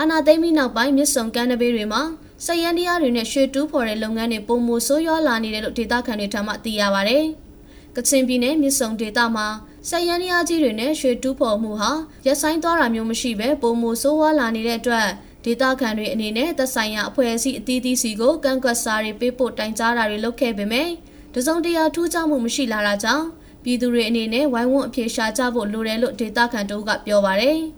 [0.00, 2.02] အာနာသိမ့်ပြီးနောက်ပိုင်းမြစ်ဆုံကမ်းနဘေးတွေမှာ
[2.44, 7.18] စက်ရန်တရားတွေနဲ့ရွှေတူးဖော်တဲ့လုပ်ငန်းတွေပုံမဆိုးရွားလာနေတယ်လို့ဒေသခံတွေထံမှသိရပါဗျ။
[7.96, 9.48] ကချင်ပြည်နယ်မြစ်ဆုံဒေသမှာ
[9.88, 11.90] စက်ရန်ရားကြီးတွေနဲ့ရွှေတူးဖော်မှုဟာ
[12.26, 15.08] ရက်ဆိုင်သွားတာမျိုးမရှိပဲပုံမဆိုးဝါးလာနေတဲ့အတွက်
[15.44, 20.92] ဒေသခံတွေအနေနဲ့သက်ဆိုင်ရာအဖွဲ့အစည်းအသီးသီးစီကိုကန့်ကွက်စာတွေပေးပို့တိုင်ကြားတာတွေလုပ်ခဲ့ပေမယ့်
[21.34, 23.26] တစုံတရာထူးခြားမှုမရှိလာတာကြောင့်
[23.64, 27.58] ပြည်သူတွေအနေနဲ့ဝိုင်းဝန်းအပြေရှားကြဖို့လိုတယ်လို့ဒေသခံတို့ကပြောပါတယ်။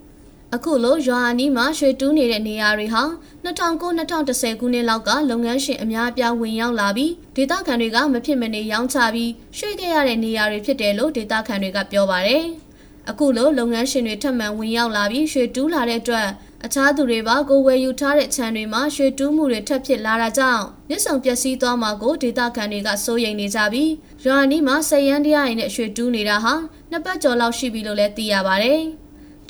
[0.55, 3.03] အခုလိုရွာအနီးမှာရွှေတူးနေတဲ့နေရာတွေဟာ
[3.45, 12.43] 2009-2010ခုနှစ်လောက်ကလုပ်ငန်းရှင်အများအပြားဝင်ရောက်လာပြီးဒေသခံတွေကမဖြစ်မနေရောင်းချပြီးရွှေ့ခဲ့ရတဲ့နေရာတွေဖြစ်တယ်လို့ဒေသခံတွေကပြောပါတယ်။
[13.09, 16.27] အခုလိုလုပ်ငန်းရှင်တွေထပ်မံဝင်ရောက်လာပြီးရွှေတူးလာတဲ့အတွက်
[16.65, 23.91] အခြားသူတွေပါကိုဝယ်ယူထားတဲ့ခြံတွေမှာရွှေတူးမှုတွေထပ်ဖြစ်လာတာကြောင့်မြစ်ဆောင်ပျက်စီးသွားမှာကိုဒေသခံတွေကစိုးရိမ်နေကြပြီး
[24.25, 26.53] ရွာနီးမှာစက်ရန်တရားရည်နဲ့ရွှေတူးနေတာဟာ
[26.91, 28.75] နှစ်ပတ်ကျော်လောက်ရှိပြီလို့လည်းသိရပါဗျ။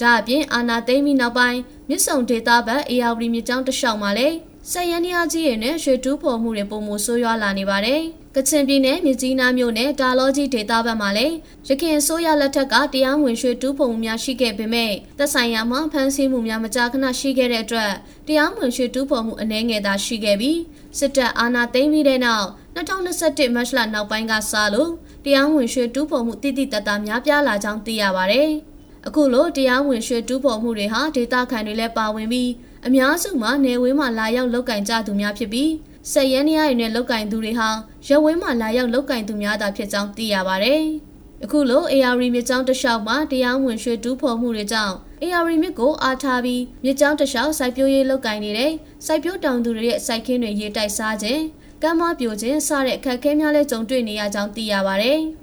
[0.01, 4.36] ဒါအပြင်အာနာသိမ့်ပြီးနောက်ပိုင်းမြစ်ဆောင်ဒေသဘက်အေယာဝတီမြစ်ကြောင်းတစ်လျှောက်မှာလည်း
[4.72, 8.01] စက်ရန်တရားကြီးရည်နဲ့ရွှေတူးဖော်မှုတွေပုံမှုဆိုးရွားလာနေပါတယ်။
[8.36, 11.36] ကချင်ပြည်နယ်မြကြီးနားမြို့နယ်တာလောကြီးဒေသဘက်မှာလည်း
[11.67, 17.91] ရခိုင်ဆိုးရလက်ထက်ကတရားဝင်ရွှေတူးဖော်မှုများရှိခဲ့ပေမဲ့သက်ဆိုင်ရာမှာဖမ်းဆီးမှုများမကြာခဏရှိခဲ့တဲ့အတွက်
[18.27, 20.60] တရားဝင်ရွှေတူးဖော်မှုအနည်းငယ်သာရှိခဲ့ပြီး
[20.98, 24.91] စစ်တပ်အာဏာသိမ်းပြီးတဲ့နောက်2021မတ်လနောက်ပိုင်းကစလို့
[25.25, 28.51] တရားဝင်ရွှေတူးဖော်မှုတိတိတတ်တာများပြားလာကြောင်းသိရပါတယ်။
[29.08, 32.50] အခုလိုတရားဝင်ရွှေတူးဖော်မှုတွေဟာဒေသခံတွေလည်းပါဝင်ပြီး
[32.88, 35.72] အများစုမှာနေဝင်းမှာလာရောက်လောက်ကင်ကြသူများဖြစ်ပြီး
[36.12, 37.70] စက်ရန်ရရနဲ့လောက်ကင်သူတွေဟာ
[38.08, 40.84] ရဝင်းမှာလာရောက်လောက်ကင်သူများသာဖြစ်ကြောင်းသိရပါတယ်။
[41.43, 48.72] အခုလို AR မြစ်ကြောင်းတစ်လျှောက်မှာတရားဝင်ရွှေတူးဖော်မှုတွေကြောင့် AR မြစ်ကိုအားထားပြီးမြစ်ကြောင်းတစ်လျှောက်စိုက်ပျိုးရေးလောက်ကင်နေတဲ့
[49.05, 51.41] စိုက်ပျိုးတောင်သူတွေရဲ့စိုက်ခင်းတွေရေတိုက်စားခြင်း
[51.81, 55.22] ကမ်းမပြိုခြင်းစတဲ့အခက်အခဲများလည်းကြုံတွေ့နေရကြောင်းသိရပါတယ်။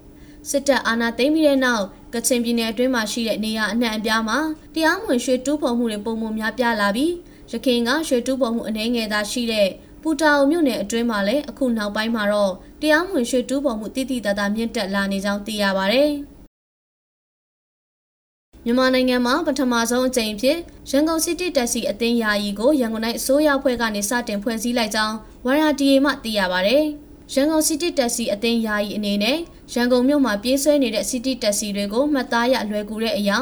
[0.51, 4.39] စစ်တပ်အာဏာသိမ်းပြီးတဲ့နောက်ကချင်ပြည်နယ်အတွင်းမှာရှိတဲ့နေရာအနှံ့အပြားမှာ
[4.75, 7.13] တရားမဝင်ရွှေတူးဖော်မှုတွေပုံမှန်များပြားလာပြီး
[7.51, 9.69] ရခိုင်ကရွှေတူးဖော်မှုအနေငယ်သာရှိတဲ့
[10.03, 16.05] ပူတာအိုမြို့နယ်အတွင်းမှာလည်းအခုနောက်ပိုင်းမှာတော့တရားမဝင်ရွှေတူးဖော်မှုတိတိတသားမြင့်တက်လာနေကြောင်းသိရပါဗျ။
[18.65, 20.59] မြန်မာနိုင်ငံမှာပထမဆုံးအကြိမ်ဖြစ်
[20.91, 26.79] ရန်ကုန်စီးတီးတက်စီအသင်းယာယီကိုရန်ကုန်တိုင်းအစိုးရဖွဲ့ကနေစတင်ဖွဲ့စည်းလိုက်ကြောင်းဝရတီအေမှသိရပါဗျ။
[27.33, 29.39] ရန်ကုန်စီးတီးတက်စီအသင်းယာယီအနေနဲ့
[29.73, 33.39] ရန်ကုန်မြို့မှာပြေးဆွဲနေတဲ့စီးတီးတက်စီတွေကိုမှတ်သားရလွယ်ကူတဲ့အရာ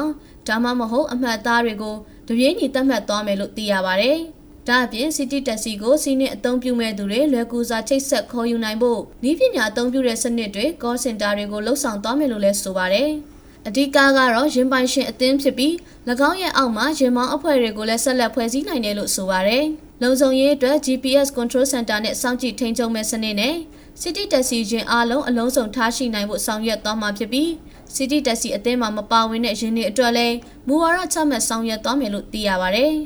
[0.47, 1.95] ဒါမှမဟုတ်အမှတ်သားတွေကို
[2.27, 4.11] တပြေးညီသတ်မှတ်သွားမယ်လို့သိရပါဗျ။
[4.67, 13.11] ဒါအပြင်စီတီတက်စီကိုစီးနှင့်အသုံးပြုမဲ့သူတွေလွယ်ကူစွာချိတ်ဆက်ခေါ်ယူနိုင်ဖို့ဤပညာအသုံးပြုတဲ့စနစ်တွေ call center တွေကိုလှုပ်ဆောင်သွားမယ်လို့လည်းဆိုပါတယ်။
[13.67, 15.73] အဓိကကတော့ရင်ပိုင်ရှင်အသင်းဖြစ်ပြီး၎
[16.29, 19.65] င်းရဲ့အောက်မှာရင်မောင်းအဖွဲ့တွေကိုလည်းဆက်လက်ဖွဲ့စည်းနိုင်တယ်လို့ဆိုပါတယ်။
[20.01, 23.55] လုံခြုံရေးအတွက် GPS Control Center နဲ့စောင့်ကြည့်ထိန်းချုပ်မဲ့စနစ်နဲ့
[24.01, 27.49] City Taxi ရင်အားလုံးအလုံးစုံထားရှိနိုင်ဖို့ဆောင်ရွက်သွားမှာဖြစ်ပြီး
[27.95, 30.35] City Taxi အသင်းမှာမပါဝင်တဲ့ရင်းတွေအတွက်လည်း
[30.67, 32.85] မူဝါဒချမှတ်ဆောင်ရွက်သွားမယ်လို့သိရပါဗျ။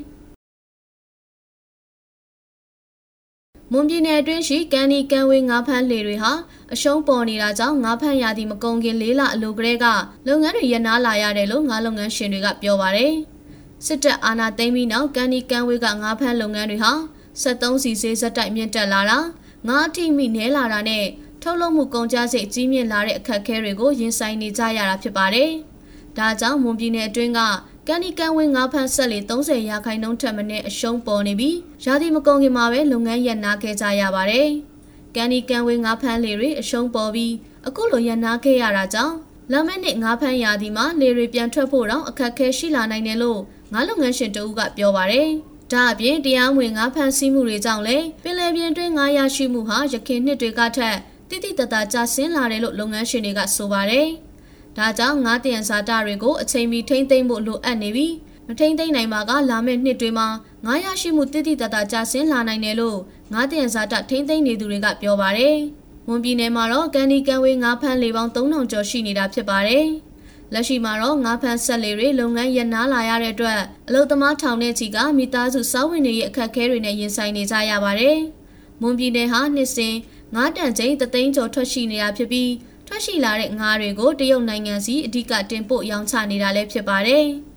[3.71, 6.31] မွန်ပြည်နယ်အတွင်းရှိကန်နီကန်ဝေးငါးဖမ်းလှေတွေဟာ
[6.73, 9.85] အရှုံးပေါ်နေတာကြောင့်ငါးဖမ်းရသည့်မကုန်ခင်လေးလအလိုကလေးက
[10.27, 13.13] လုပ်ငန်းတွေရနာလာရတယ်လို့ငါးလုပ်ငန်းရှင်တွေကပြောပါတယ်။
[13.85, 16.93] စစ်တပ်အာဏာသိမ်းပြီးနောက်ကန်နီကန်ဝေးကငါးဖမ်းလုပ်ငန်းတွေဟာ
[17.41, 19.19] 73စီစေးဇက်တိုက်မြင့်တက်လာတာ
[19.67, 21.05] ငါးအထိမိနဲလာတာနဲ့
[21.41, 25.51] ထုတ်လုပ်မှုကုန်ကျစရိတ်ကြီးမြင့်လာတဲ့အခက်အခဲတွေကိုရင်ဆိုင်နေကြရတာဖြစ်ပါတယ်။
[26.17, 27.39] ဒါကြောင့်မွန်ပြည်နယ်အတွင်းက
[27.87, 34.49] ကန်ဒီကန်ဝင်းငါးဖမ်းဆက်လေ30ရာခိုင်နှုန်းထက်မနည်းအရှုံးပေါ်နေပြီးရာသီမကုန်ခင်မှာပဲလုပ်ငန်းရပ်နာခဲ့ကြရပါတယ်။
[35.15, 37.33] ကန်ဒီကန်ဝင်းငါးဖမ်းလေတွေအရှုံးပေါ်ပြီး
[37.67, 39.15] အခုလိုရပ်နာခဲ့ရတာကြောင့်
[39.51, 43.39] လာမယ့်နှစ်ငါးဖမ်းရာသီမှာလေတွေပြန်ထွက်ဖို့တော့အခက်အခဲရှိလာနိုင်တယ်လို့
[43.73, 45.31] ငါးလုပ်ငန်းရှင်တဦးကပြောပါတယ်။
[45.71, 50.97] ဒါအပြင်တရားဝင်ငါးဖမ်းဆီးမှုတွေကြောင့်လည်းပင်လယ်ပြင်တွင်းငါးရရှိမှုဟာရခိုင်နှစ်တွေကထက်
[51.29, 54.07] တိတိတသားကျဆင်းလာတယ်လို့လုပ်ငန်းရှင်တွေကဆိုပါတယ်။
[54.77, 58.13] ဒါကြောင့်ငါးတယံဇာတာတွေကိုအချိန်မီထိမ့်သိမ့်ဖို့လိုအပ်နေပြီး
[58.47, 60.27] မထိမ့်သိမ့်နိုင်မှာကလာမယ့်နှစ်တွေမှာ
[60.65, 62.99] ငါးရရှိမှုတိတိတတ်တာကျဆင်းလာနိုင်တယ်လို့
[63.33, 65.57] ငါးတယံဇာတာထိမ့်သိမ့်နေသူတွေကပြောပါတယ်။
[66.09, 69.87] ဝန်ပြည်နယ်မှာတော့ကန်ဒီကန်ဝေးငါးဖမ်းလေပေါင်း3000ကျော်ရှိနေတာဖြစ်ပါတယ်။
[70.53, 78.17] လက်ရှိမှာတော့ငါးဖမ်းဆက်လေတွေလုပ်ငန်းရနာလာရတဲ့အတွက်အလုသမားထောင်တဲ့ချီကမိသားစုစောဝင်တွေရဲ့အခက်အခဲတွေနဲ့ရင်ဆိုင်နေကြရပါတယ်။
[78.81, 79.95] မွန်ပြည်နယ်ဟာနှစ်စဉ်
[80.35, 82.51] ငါးတန်ချိန်တသိန်းကျော်ထွက်ရှိနေတာဖြစ်ပြီး
[82.87, 87.25] ထွက်ရှိလာတဲ့ငါးတွေကိုတရုတ်နိုင်ငံစီအဓိကတင်ပို့ရောင်းချနေတာလည်းဖြစ်ပါတယ်။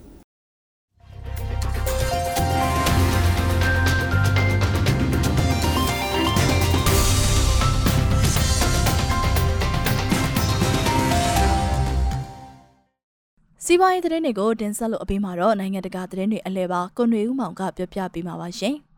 [13.67, 18.77] စီးပွားရေးသတင်းတွေကိုတင်ဆက်လို့အပြီးမှာတော့နိုင်ငံတကာသတင်းတွေအလဲပါကွန်ရွေဦးမောင်ကပြောပြပေးမှာပါရှင်။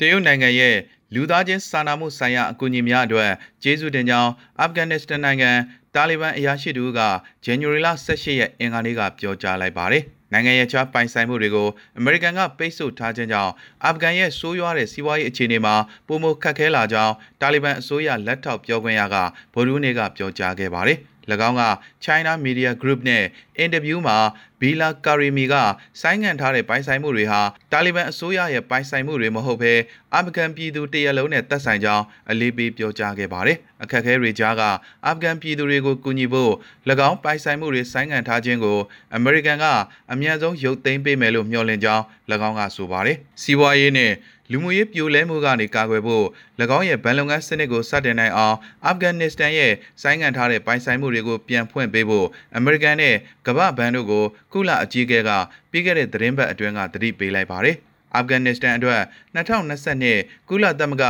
[0.00, 0.76] တရုတ်နိုင်ငံရဲ့
[1.14, 3.30] လူသားချင်းစာနာမှုဆိုင်ရာအကူအညီများအတွက်
[3.62, 5.50] ကျေးဇူးတင်ကြောင်းအာဖဂန်နစ္စတန်နိုင်ငံ
[5.94, 7.00] တာလီဘန်အရာရှိတို့က
[7.44, 10.04] ဇန်နဝါရီလ18ရက်အင်္ဂါနေ့ကပြောကြားလိုက်ပါတယ်။
[10.34, 11.68] နိုင်ငံရဲ့ခြားပိုင်ဆိုင်မှုတွေကို
[11.98, 13.52] အမေရိကန်ကပိတ်ဆို့ထားခြင်းကြောင့်
[13.84, 15.74] အာဖဂန်ရဲ့ဆိုးရွားတဲ့စီးပွားရေးအခြေအနေမှာ
[16.06, 19.16] ပုံမခတ်ခဲလာကြောင်းတာလီဘန်အစိုးရလက်ထောက်ပြောခွင့်ရက
[19.54, 20.98] ဗိုလ်ရူးနေကပြောကြားခဲ့ပါတယ်။၎
[21.32, 21.62] င်းက
[22.04, 23.24] China Media Group နဲ့
[23.58, 24.16] အင်တာဗျူးမှာ
[24.60, 25.54] ဘီလာကာရီမီက
[26.00, 27.40] ဆိုင်းငံ့ထားတဲ့ပိုင်ဆိုင်မှုတွေဟာ
[27.72, 29.72] တာလီဘန်အစိုးရရဲ့ပိုင်ဆိုင်မှုတွေမဟုတ်ဘဲ
[30.14, 34.62] အာဖဂန်ပြည်သူတရက်လုံးနဲ့သက်ဆိုင်ကြောင်းအလေးပေးပြောကြားခဲ့ပါတယ်။အခက်အခဲတွေကြားက
[35.06, 36.52] အာဖဂန်ပြည်သူတွေကိုကူညီဖို့၎
[37.08, 38.78] င်းပိုင်ဆိုင်မှုတွေဆိုင်းငံ့ထားခြင်းကို
[39.16, 39.64] အမေရိကန်က
[40.12, 42.02] အမြန်ဆုံးရုပ်သိမ်းပေးမယ်လို့မျှော်လင့်ကြောင်း၎
[42.48, 44.12] င်းကဆိုပါတယ်။စီးပွားရေးနဲ့
[44.52, 46.26] လူမှုရေးပြိုလဲမှုကနေကာကွယ်ဖို့၎
[46.76, 52.26] င်းရဲ့ဗန်လုံငန်းစနစ်ကိုစတင်နိုင်အောင်အာဖဂန်နစ္စတန်ရဲ့ဆိုင်းငံ့ထားတဲ့ပိုင်ဆိုင်မှုတွေကိုပြန်ဖွင့်ပေးဖို့
[52.56, 53.14] အမေရိကန်နဲ့
[53.46, 55.30] ကမ္ဘာဘဏ်တို့ကိုကုလအကြီးအကဲက
[55.70, 57.76] ပြီးခဲ့တဲ့သတင်းပတ်အတွင်းကသတိပေးလိုက်ပါတယ်။
[58.14, 59.02] အာဖဂန်နစ္စတန်အတွက်
[59.36, 61.04] 2022ကုလသမဂ္ဂ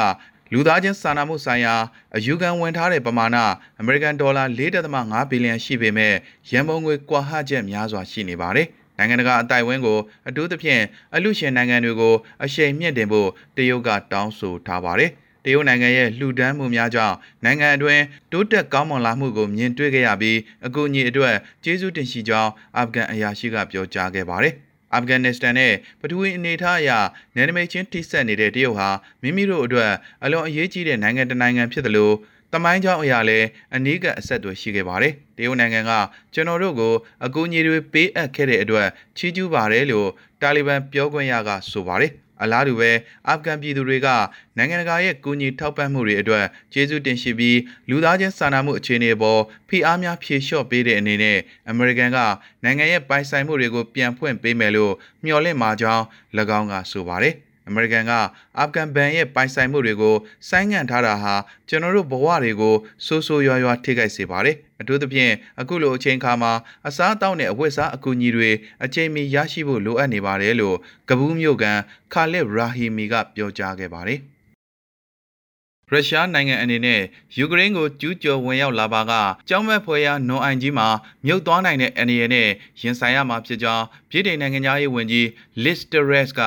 [0.53, 1.75] လူသားချင်းစာနာမှုဆိုင်ရာ
[2.16, 3.37] အယူခံဝင်ထားတဲ့ပမာဏ
[3.81, 4.44] အမေရိကန်ဒေါ်လာ
[4.88, 6.14] 4.5ဘီလီယံရှိပေမဲ့
[6.51, 8.68] ရန်ပုံငွေကွာဟချက်များစွာရှိနေပါတယ်။
[8.99, 10.83] နိုင်ငံတကာအတိုင်းဝန်းကိုအထူးသဖြင့်
[11.15, 15.11] အလူရှင်နိုင်ငံတွေကိုအရှိန်မြင့်တင်ဖို့တရုတ်ကတောင်းဆိုထားပါတယ်။
[15.45, 18.03] တရုတ်နိုင်ငံရဲ့လှူဒန်းမှုများကြောင့်နိုင်ငံအတွင်း
[18.33, 24.55] တိုးတက်ကောင်းမွန်လာမှုကိုမြင်တွေ့ခဲ့ရပြီးအကူအညီအတွက်ကျေးဇူးတင်ရှိကြောင်းအာဖဂန်အရာရှိကပြောကြားခဲ့ပါတယ်။
[24.95, 26.91] အာဖဂန်နစ္စတန်နဲ့ပထဝီအနေအထားအရ
[27.35, 28.89] နယ်နိမိတ်ချင်းထိစပ်နေတဲ့တရုတ်ဟာ
[29.23, 29.93] မိမိတို့အတွက်
[30.25, 32.15] အလွန်အရေးကြီးတဲ့နိုင်ငံတစ်နိုင်ငံဖြစ်တယ်လို့
[32.55, 35.93] တမိုင်းကြောင်းအရာလည်းအနည်းကအဆက်အသွယ်ရှိခဲ့ပါတယ်။တရုတ်နိုင်ငံက
[36.35, 40.09] ကျွန်တော်တို့ကိုအကူအညီတွေပေးအပ်ခဲ့တဲ့အတွက်ချီးကျူးပါတယ်လို့
[40.40, 42.12] တာလီဘန်ပြောခွင့်ရကဆိုပါတယ်။
[42.43, 42.90] အလားတူပဲ
[43.29, 44.09] အာဖဂန်ပြည်သူတွေက
[44.57, 47.59] နိုင်ငံတကာရဲ့ကူညီထောက်ပံ့မှုတွေအတွက်ကျေးဇူးတင်ရှိပြီး
[47.90, 51.38] လူသားချင်းစာနာမှုအခြေအနေပေါ်ဖိအားများဖြေလျှော့ပေးတဲ့အနေနဲ့
[51.69, 52.19] အမေရိကန်က
[52.64, 56.05] နိုင်ငံရဲ့ပိုင်ဆိုင်မှုတွေကိုပြန်ဖွင့်ပေးမယ်လို့မျှော်လင့်မှာကြောင်း၎
[56.59, 57.35] င်းကဆိုပါတယ်။
[57.68, 58.12] အမေရိကန်က
[58.59, 60.16] အာဖဂန်ဘဏ်ရဲ့ပိုင်ဆိုင်မှုတွေကို
[60.48, 61.35] ဆိုင်းငံ့ထားတာဟာ
[61.68, 62.74] ကျွန်တော်တို့ဘဝတွေကို
[63.07, 66.53] ဆိုးဆိုးရွားရွားထိခိုက်စေပါတယ်။အထူးသဖြင့်အခုလိုအချိန်ခါမှာ
[66.87, 68.50] အစားအသောက်နဲ့အဝတ်အစားအကူအညီတွေ
[68.85, 70.77] အချိန်မီရရှိဖို့လိုအပ်နေပါတယ်လို့
[71.09, 71.79] ကဘူးမြို့ကန်
[72.12, 74.20] ခါလစ်ရာဟီမီကပြောကြားခဲ့ပါတယ်။
[75.90, 77.00] ရုရှားနိုင်ငံအနေနဲ့
[77.38, 79.12] ယူကရိန်းကိုကျူးကျော်ဝင်ရောက်လာပါက
[79.48, 80.88] ကြောင်းမဲ့ဖွယ်ရာနွန်အိုင်ကြီးမှာ
[81.27, 82.48] မြုပ်သွားနိုင်တဲ့အနေနဲ့
[82.81, 85.27] ရင်ဆိုင်ရမှာဖြစ်ကြောင်းပြည်ထောင်နိုင်ငံသားရေးဝန်ကြီး
[85.64, 86.42] Liz Truss က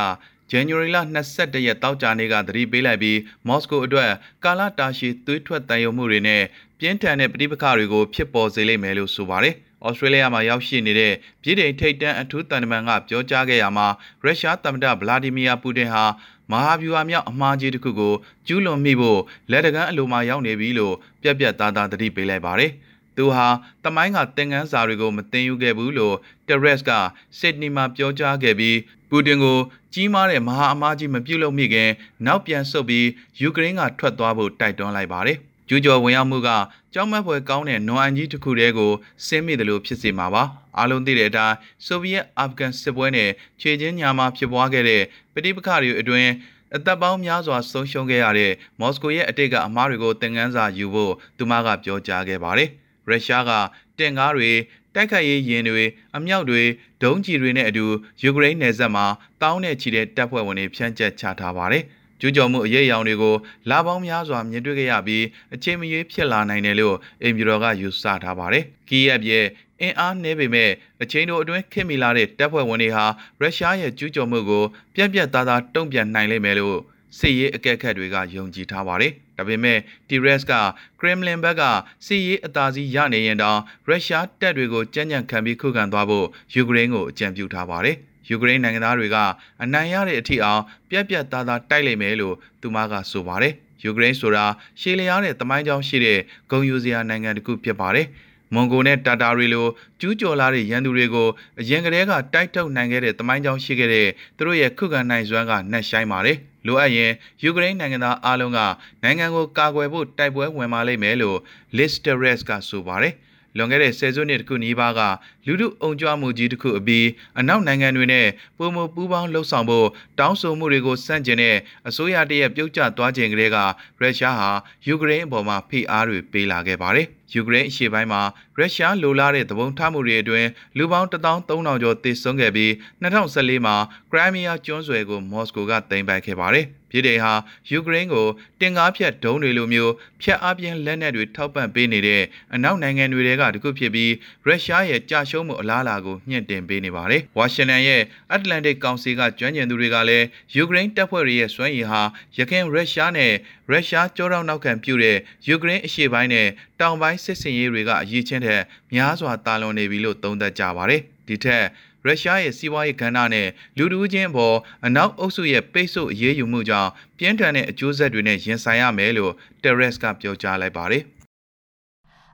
[0.51, 0.97] January လ
[1.31, 4.11] 22ရက်တောက်ကြနေ့ကသတိပေးလိုက်ပြီးမော်စကိုအတွက်
[4.43, 6.43] ကာလတာရှည်သွေးထွက်တန်ယုံမှုတွေနဲ့
[6.79, 9.55] ပြင်းထန်တဲ့ပဋိပက္ခတွေကိုဖြစ်ပေါ်စေလိမ့်မယ်လို့ဆိုပါတယ်။
[9.87, 13.87] ဩစတြေးလျမှာရောက်ရှိနေတဲ့ပြည်ထောင်ထိပ်တန်းအထူးတန်တမန်ကပြောကြားခဲ့ရမှာ
[14.23, 16.03] ရုရှားသမ္မတဗလာဒီမီယာပူတင်ဟာ
[16.51, 18.13] မဟာဗျူဟာမြောက်အမှားကြီးတစ်ခုကို
[18.47, 22.71] ကျူးလွန်မိဖို့လက်တကမ်းအလိုမှာရောက်နေပြီလို့ပြက်ပြက်သားသားသတိပေးလိုက်ပါတယ်။
[23.17, 23.47] သူဟာ
[23.83, 26.15] တမိုင်းကသင်ခန်းစာတွေကိုမသိယူခဲ့ဘူးလို့
[26.47, 26.91] တက်ရက်စ်က
[27.39, 28.77] စစ်ဒနီမှာပြောကြားခဲ့ပြီး
[29.09, 29.59] ပူတင်ကို
[29.93, 31.89] ကြီးမားတဲ့မဟာအမားကြီးမပြုတ်လို့မိခင်
[32.25, 33.07] နောက်ပြန်ဆုတ်ပြီး
[33.41, 36.49] ယူကရိန်းကထွက်သွားဖို့တိုက်တွန်းလိုက်ပါတယ်။ကျူးကျော်ဝင်ရောက်မှုက
[36.93, 38.91] ကြောက်မက်ဖွယ်ကောင်းတဲ့နွန်အန်ကြီးတစ်ခုတည်းကို
[39.25, 40.43] ဆင်းမိတယ်လို့ဖြစ်စေမှာပါ။
[40.77, 43.29] အားလုံးသိတဲ့အတိုင်းဆိုဗီယက်အာဖဂန်စစ်ပွဲနဲ့
[43.61, 45.03] ခြေချင်းညာမှာဖြစ်ပွားခဲ့တဲ့
[45.33, 46.31] ပဋိပက္ခတွေအတွင်း
[46.75, 52.71] အသက်ပေါင်းများစွာဆုံးရှုံးခဲ့ရတဲ့မော်စကိုရဲ့အတိတ်ကအမားတွေကိုသင်ခန်းစာယူဖို့သူမကပြောကြားခဲ့ပါတယ်။
[53.09, 53.51] ရုရှားက
[53.97, 54.51] တင်ကားတွေ
[54.95, 55.83] တိုက်ခိုက်ရေးရင်တွေ
[56.15, 56.63] အမြောက်တွေ
[57.03, 57.85] ဒုံးကျည်တွေနဲ့အတူ
[58.23, 59.05] ယူကရိန်းနယ်စပ်မှာ
[59.41, 61.83] တောင်းနဲ့ချီတဲ့တပ်ဖွဲ့ဝင်တွေဖြန့်ကျက်ချထားပါတယ်။
[62.19, 63.35] ကျူးကျော်မှုအရေးအယောင်တွေကို
[63.69, 69.45] လာပေါင်းများစွာမြင်တွေ့ခဲ့ရပြီးအချိန်မရွေးဖြစ်လာနိုင်တယ်လို့အင်ဗျူတော်ကယူဆထားပါတယ်။ကီးယက်ရဲ့
[69.81, 73.05] အင်အားနည်းပေမဲ့အချိန်တို့အတွင်းခင်မီလာတဲ့တပ်ဖွဲ့ဝင်တွေဟာ
[73.39, 74.63] ရုရှားရဲ့ကျူးကျော်မှုကို
[74.95, 76.77] ပြက်ပြက်သားသားတုံ့ပြန်နိုင်လိမ့်မယ်လို့
[77.17, 80.53] စစ်ရေးအကဲခတ်တွေကယုံကြည်ထားပါတယ်။ ဒါပေမဲ့ T-Rex က
[80.99, 81.63] Kremlin ဘက်က
[82.05, 87.95] စစ်ရေးအသာစီးရနေရင်တောင်ရုရှားတပ်တွေကိုကြမ်းကြမ်းခံပြီးခုခံသွားဖို့ယူကရိန်းကိုအကြံပြုထားပါတယ်။
[88.29, 89.17] ယူကရိန်းနိုင်ငံသားတွေက
[89.63, 94.45] အနိုင်ရတဲ့အထိအောင်ပြက်ပြက်သားသားတိုက်လိမ့်မယ်လို့သူမကဆိုပါတယ်။ယူကရိန်းဆိုတာ
[94.79, 96.19] ရှေးလျားတဲ့တမိုင်းကြောင်းရှိတဲ့
[96.51, 98.07] ဂုံယူစရာနိုင်ငံတစ်ခုဖြစ်ပါတယ်။
[98.53, 99.67] မွန်ဂိုနဲ့တာတာတွေလို
[99.99, 101.27] ကျူးကျော်လာတဲ့ရန်သူတွေကို
[101.59, 104.07] အရင်ကတည်းကတိုက်ထုတ်နိုင်ခဲ့တဲ့တမိုင်းကြောင်းရှိခဲ့တဲ့
[104.37, 107.11] သူတို့ရဲ့ခုခံနိုင်စွမ်းကနှက်ဆိုင်ပါတယ်လိုအပ်ရင်
[107.43, 108.59] ယူကရိန်းနိုင်ငံသားအားလုံးက
[109.03, 111.37] နိုင်ငံကိုကာကွယ်ဖို့တိုက်ပွဲဝင်ပါလိမ့်မယ်လို့
[111.77, 113.13] Listeres ကဆိုပါတယ်။
[113.57, 115.01] လွန်ခဲ့တဲ့ဆယ်စုနှစ်တခုနီးပါးက
[115.45, 117.07] လူထုအုံကြွမှုကြီးတစ်ခုအပြီး
[117.39, 119.87] အနောက်နိုင်ငံတွေနဲ့ပုံမပူးပေါင်းလှုပ်ဆောင်ဖို့
[120.19, 121.55] တောင်းဆိုမှုတွေကိုစန့်ကျင်တဲ့
[121.87, 123.57] အစိုးရတရက်ပြုတ်ကျသွားခြင်းကလေးက
[124.01, 124.49] ရုရှားဟာ
[124.87, 128.21] ယူကရိန်းအပေါ်မှာဖိအားတွေပေးလာခဲ့ပါတယ်။ ယူကရိန်းအရှေ့ပိုင်းမှာ
[128.57, 132.71] ရုရှားလိုလားတဲ့သဘုံထမှုတွေအတွင်းလူပေါင်း13000ကျော်သေဆုံးခဲ့ပြီး
[133.03, 133.75] 2014မှာ
[134.11, 137.33] ခရိုင်းမီးယားကျွန်းဆွယ်ကိုမော်စကိုကသိမ်းပိုက်ခဲ့ပါတယ်။ပြည်ထောင်ဟာ
[137.69, 138.27] ယူကရိန်းကို
[138.59, 142.23] တင်ကားဖြတ်ဒုံးတွေလိုမျိုးဖြတ်အပြင်းလက်နက်တွေထောက်ပံ့ပေးနေတဲ့
[142.53, 144.11] အနောက်နိုင်ငံတွေကတခုဖြစ်ပြီး
[144.45, 152.01] ရုရှားရဲ့ကြာရှုံးမှုအလားအလာကိုညှင့်တင်ပေးနေပါတယ်။ဝါရှင်တန်ရဲ့အတ္တလန်တစ်ကောင်စီကကျွမ်းကျင်သူတွေကလည်းယူကရိန်းတပ်ဖွဲ့တွေရဲ့စွမ်းရည်ဟာ
[152.37, 153.33] ရခိုင်ရုရှားနဲ့
[153.69, 156.47] ရုရှားကြောတော့နောက်ခံပြုတဲ့ယူကရိန်းအရှေ့ပိုင်းနဲ့
[156.79, 158.61] တောင်ပိုင်းစစ်စင်ရေးတွေကအရေးချင်းတဲ့
[158.93, 161.63] များစွာတာလွန်နေပြီလို့သုံးသပ်ကြပါတယ်။ဒီထက်
[162.05, 171.03] ရုရှားရဲ့စီးပွားရေးကဏ္ဍနဲ့လူတူးချင်းပေါ်အနောက်အုပ်စုရဲ့ပိတ်ဆို့အရေးယူမှုကြောင့်ပြင်းထန်တဲ့အကျိုးဆက်တွေနဲ့ရင်ဆိုင်ရမယ်လို့ Teres ကပြောကြားလိုက်ပါတယ်။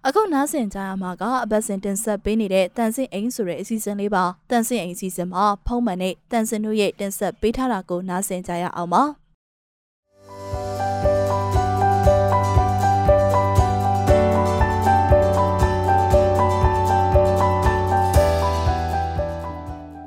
[0.08, 9.04] အခုနားဆင်ကြရမှာကအပတ်စဉ်တင်ဆက်ပေးနေတဲ့တန်ဆင်အိမ်ဆိုတဲ့အစီအစဉ်လေးပါတန်ဆင်အိမ်အစီအစဉ်မှာဖုံးမှန်နဲ့တန်ဆင်တို့ရဲ့တင်ဆက်ပေးထားတာကိုနားဆင်ကြရအောင်ပါ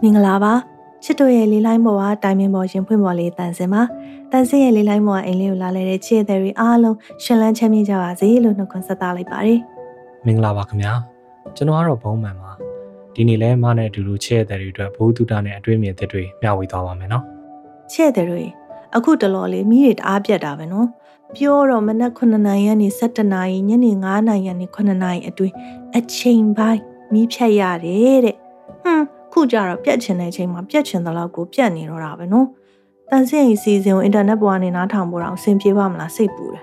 [0.03, 0.53] မင်္ဂလာပါ
[1.05, 3.83] ချစ်တို့ရဲ့လေးလိုင်းပေါ်ကတိုင်ပင်ပေါ်ရင်ဖွင့်ပေါ်လေးတန်စင်ပါ
[4.31, 9.61] တန်စင်ရဲ့လေးလိုင်းပေါ်ကအိမ်လေးကိုလာလဲတဲ့ချစ်တဲ့တွေအားလုံးရှင်လန်းချမ်းမြေ့ကြပါစေလို့နှုတ်ခွန်းဆက်သလိုက်ပါတယ်
[10.27, 10.93] မင်္ဂလာပါခင်ဗျာ
[11.57, 12.51] ကျွန်တော်ကတော့ဘုံမှန်ပါ
[13.15, 17.25] ဒီနေ့လဲမနဲ့အတူတူချဲ့တဲ့တွေအတွက်ဘိုးတူတာနဲ့အတွေ့အမြင်သစ်တွေမျှဝေသွားပါမယ်နော်
[17.93, 18.45] ချစ်တဲ့တွေ
[18.97, 20.89] အခုတလော်လေးမိတွေတအားပြတ်တာပဲနော်
[21.37, 25.55] ပြောတော့မနက်9နာရီကနေ17နာရီညနေ9နာရီကနေ9နာရီအတွင်း
[25.97, 26.83] အချိန်ပိုင်း
[27.13, 28.37] မိဖြတ်ရတယ်တဲ့
[28.83, 32.47] ဟွန်း ခုကြတော့ပြတ်ချင်တဲ့အချိန်မှာပြတ်ချင်တဲ့လောက်ကိုပြတ်နေတော့တာပဲနော်
[33.11, 36.63] တန်စင်ရဲ့စီစဉ်ကိုအင်တာနက်ပေါ်ကနေနားထောင်ဖို့တော့အဆင်ပြေပါမလားစိတ်ပူတယ်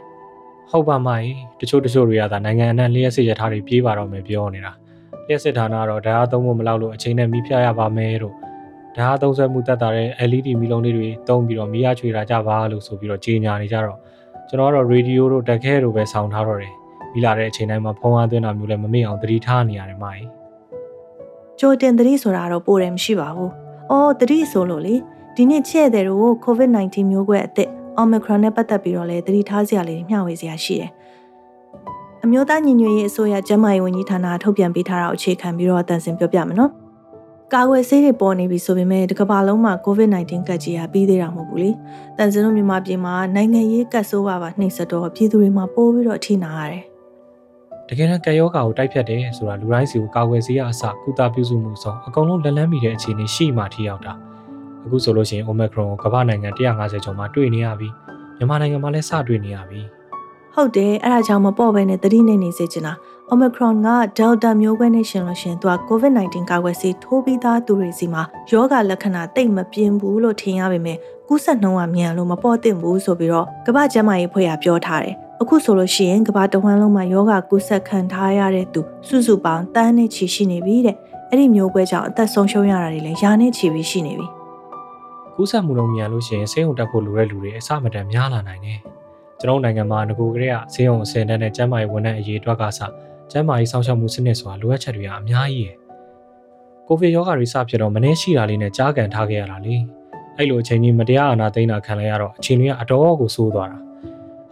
[0.72, 4.72] ဟုတ်ပါမကြီးတချို့တချို့တွေကသာနိုင်ငံအနှံ့လျှက်စစ်ရထားတွေပြေးပါတော့မယ်ပြောနေတာ
[5.28, 8.36] လျှက်စစ်ဌာနကတော့ဓာတ်အားသုံးဖို့မလောက်လို့အချိန်နဲ့မိဖြတ်ရပါမယ်တို့
[8.96, 13.98] ဓာတ်အားသုံးဆွဲမှုတက်တာတဲ့ LED မီလုံးလေးတွေတုံးပြီးတော့မီးအားချွေတာကြပါလို့ဆိုပြီးတော့ကြေညာနေကြတော့
[14.50, 16.74] ကျွန်တော်ကတော့ရေဒီယိုတို့တက်ခဲတို့ပဲဆောင်းထားတော့တယ်
[17.14, 20.43] မိလာတဲ့အချိန်တိုင်းမှာဖုန်းအားသွင်းတာမျိုးလည်းမမေ့အောင်သတိထားနေရတယ်မကြီး
[21.66, 23.52] ကြိုတင်သတိဆိုတာတော့ပိုတယ်မရှိပါဘူး။
[23.92, 24.96] အော်သတိဆိုလို့လေ
[25.36, 27.70] ဒီနေ့ချဲ့တဲ့တို့ COVID-19 မျိုးကွဲအသစ်
[28.02, 30.92] Omicron နဲ့ပတ်သက်ပြီးတော့လည်းသတိထားစရာလေးတွေမျှဝေစရာရှိတယ်။
[32.24, 36.72] အမျိုးသားညီညွတ်ရေးအစိုးရကျန်းမာရေးဝန်ကြီးဌာနထုတ်ပြန်ပေးထားတာကိုအခြေခံပြီးတော့အတန်စင်ပြောပြမယ်နော်။
[37.54, 41.72] ကာကွယ်ဆေးတွေပေါ်နေပြီဆိုပေမဲ့ဒီကမ္ဘာလုံးမှာ COVID-19 ကတ်ကြီးဟာပြီးသေးတာမဟုတ်ဘူးလေ။
[42.18, 46.93] တန်စင်တို့မြန်မာပြည်မှာနိုင်ငံရေးကတ်ဆိုးပါပါနှိမ့်ဆက်တော့ပြည်သူတွေမှာပိုးပြီးတော့အထိနာရတယ်။တ
[47.98, 54.14] ကယ်တမ်းကက်ယောဂါကိုတိုက်ဖြတ်တယ်ဆိုတာလူတိုင်းစီကိုကာကွယ်ဆေးရအစကုသပြုစုမှုဆောင်အကုန်လုံးလက်လန်းမိတဲ့အခြေအနေရှိမှထိရောက်တာ
[54.86, 57.90] အခုဆိုလို့ရှိရင် Omicron ကိုကမ္ဘာနိုင်ငံ150ကျော်မှာတွေ့နေရပြီ
[58.38, 59.82] မြန်မာနိုင်ငံမှာလည်းစတွေ့နေရပြီ
[60.56, 62.94] ဟုတ်တယ်အဲ့ဒါကြောင့်မပေါ့ပဲနဲ့သတိနဲ့နေစေချင်တာ
[63.32, 80.96] Omicron က Delta မျိုးကွဲနဲ့ရှင်လို့ရှင်သူက COVID-19 ကာကွယ်ဆေးထိုးပြီးသားသူတွေစီမှာယောဂလက္ခဏာတိတ်မပြင်းဘူးလို့ထင်ရပေမဲ့ကူးစက်နှုန်းကမြန်လို့မပေါ့သင့်ဘူးဆိုပြီးတော့ကမ္ဘာ့ကျန်းမာရေးဖွဲ့ကပြောထားတယ် အခုဆိုလို့ရှိရင်ကမ္ဘာတဝန်းလုံးမှာယောဂကူးစက်ခံထားရတဲ့သူစုစုပေါင်းတန်းနဲ့ချီရှိနေပြီတဲ့
[81.30, 84.28] အဲ့ဒီမျိုးကွဲကြောင့်အသက်ဆုံးရှုံးရတာတွေလည်းယာနဲ့ချီပြီးရှိနေပြီ
[85.36, 88.80] ကူးစက်မှုလုံးမြန်လို့ရှိရင်ဆေးရုံတက်ဖို့လိုတဲ့လူတွေအစမတန်များလာနိုင်တယ်
[89.40, 92.80] ကျွန်တော်တို့နိုင်ငံမှာငကိုကလေးကဆေးရုံအစင်တန်းနဲ့ကျန်းမာရေးဝန်ထမ်းအရေးအတွက်ကစ
[93.32, 95.76] ကျန်းမာရေးစောင့်ရှောက်မှုစနစ်ဆိုတာလိုအပ်ချက်တွေကအများကြီးရယ်
[96.88, 99.76] ကိုဗစ်ရောဂါတွေစဖြစ်တော့မနှဲရှိတာလေးနဲ့ကြားကန်ထားခဲ့ရတာလေ
[100.38, 103.78] အဲ့လိုအချိန်ကြီးမတရားအာဏာသိမ်းတာခံလိုက်ရတော့အချိန်တွေကအတော်ကိုဆိုးသွားတာ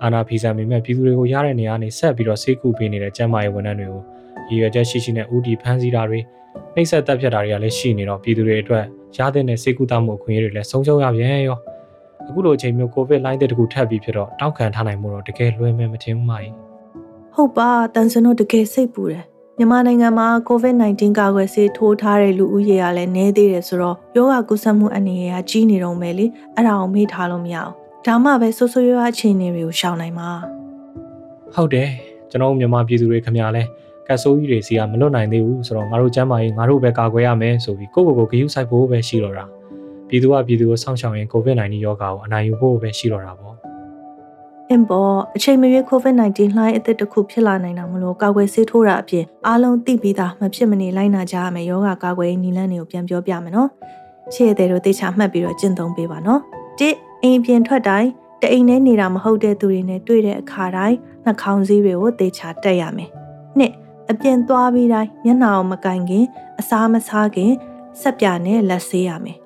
[0.03, 4.01] အာဏာဖီဆန်ပေမဲ့ပြည်သူတွေကိုရတဲ့နေရာနေဆက်ပြီးတော့ဆေးကုပေးနေတဲ့ကျန်းမာရေးဝန်ထမ်းတွေကို
[4.49, 6.19] ရည်ရွယ်ချက်ရှိရှိနဲ့ဦးတည်ဖမ်းဆီးတာတွေ
[6.75, 8.85] နှိပ်စက်တပ်ဖြတ်တာတွေကလည်းရှိနေတော့ပြည်သူတွေအတွက်
[9.17, 11.57] ရတဲ့နဲ့ဆေးကုသမှုအခွင့်အရေးတွေလည်းဆုံးရှုံးရပြန်ရော
[12.27, 16.53] အခုလိုအချိန်မျိုးကိုဗစ်လိုင်းတဲ့တကူထပ်ပြီးဖြစ်တော့တောက်ခံထားနိုင်မှုတော့တကယ်လွယ်မယ်မထင်ဘူးမကြီး
[17.35, 19.23] ဟုတ်ပါတန်စင်တို့တကယ်စိတ်ပူတယ်
[19.57, 27.73] မြန်မာနိုင်ငံမှာ COVID-19 ကာကွယ်ဆေးထိုးထားတဲ့လူဦးရေကလည်းနည်းသေးတယ်ဆိုတော့ယောဂကုသမှုအနေနဲ့ကကြီးနေတော့မယ်လေအဲ့ဒါအောင်မေ့ထားလို့မရအောင်
[28.07, 30.29] ဒါမှပဲဆိုးဆိုးရွားရွားအခြေအနေတွေကိုရှောင်နိုင်မှာ
[31.55, 31.89] ဟုတ်တယ်
[32.29, 33.63] ကျွန်တော်တို့မြန်မာပြည်သူတွေခင်ဗျာလဲ
[34.07, 39.45] ကတ်ဆိုးကြီးတွေစီကမလွတ်နိုင်သေးဘူးဆိုတော့ငါတို့ကျမ်းမာရေးငါတို့ပဲကာကွယ်ရမယ်ဆိုပြီးကိုယ့်ကိုယ်ကိုဂရုစိုက်ဖို့ပဲရှိတော့တာ
[40.07, 43.55] ပြည်သူကပြည်သူကိုစောင့်ရှောက်ရင် COVID-19 ရောဂါကိုအနိုင်ယူဖို့ပဲရှိတော့တာပေါ့
[44.69, 53.69] အင်ပေါ်အချိန်မရွေး COVID-19 လှိုင်းအသစ်တစ်ခုဖြစ်လာနိုင်တာမလို့ကာကွယ်ဆေးထိုးတာအပြင်အားလုံးသိပြီးသားမဖြစ်မနေလိုက်နာကြရမယ်ယောဂကာကွယ်ရေးနည်းလမ်းတွေကိုပြန်ပြောပြမယ်နော်
[54.33, 56.41] ချစ်ရတဲ့တို့သိချာမှတ်ပြီးတော့ကျင့်သုံးပေးပါနော်
[56.79, 58.09] တစ် အိမ်ပြင်ထွက်တိုင်း
[58.41, 63.09] တအိမ်ထဲနေတာမဟုတ်တဲ့သူတွေနဲ့တွေ့တဲ့အခါတိုင်းနှာခေါင်းစည်းတွေကိုသိချာတက်ရမယ်
[63.57, 63.73] နှစ်
[64.11, 66.25] အပြင်သွားပြီးတိုင်းမျက်နှာအောင်မကင်ခင်
[66.59, 67.51] အစားမစားခင်
[68.01, 69.37] ဆက်ပြနဲ့လက်ဆေးရမယ်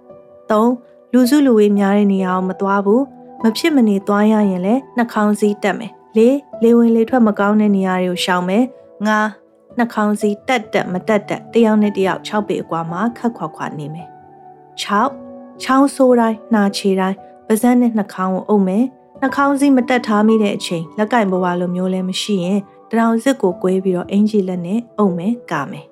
[0.51, 0.71] သုံး
[1.13, 3.03] လူစုလူဝေးများတဲ့နေရာအောင်မသွားဘူး
[3.43, 8.65] မဖြစ်မနေသွားရရင်လည်းနှာခေါင်းစည်းတက်မယ်လေးလေဝင်လေထွက်မကောင်းတဲ့နေရာတွေကိုရှောင်မယ်
[9.07, 9.19] ငါ
[9.77, 14.07] နှာခေါင်းစည်းတက်တက်မတက်တက်တယောက်နဲ့တယောက်6ပေအကွာမှာခက်ခွာခွာနေမယ်
[14.81, 18.83] 6ချောင်းဆိုးတိုင်းနှာချေတိုင်း ပါးစပ်နဲ့နှာခေါင်းကိုအုပ်မယ်
[19.21, 22.59] နှာခေါင်းစည်းမတက်ထားမိတဲ့အချိန်လက်ကင်ဘဝလိုမျိုးလည်းမရှိရင်
[22.91, 25.85] တရောင်စစ်ကိုကွဲပြီးတော့အင်ဂျီလက်နဲ့အုပ်မယ်ကာမယ်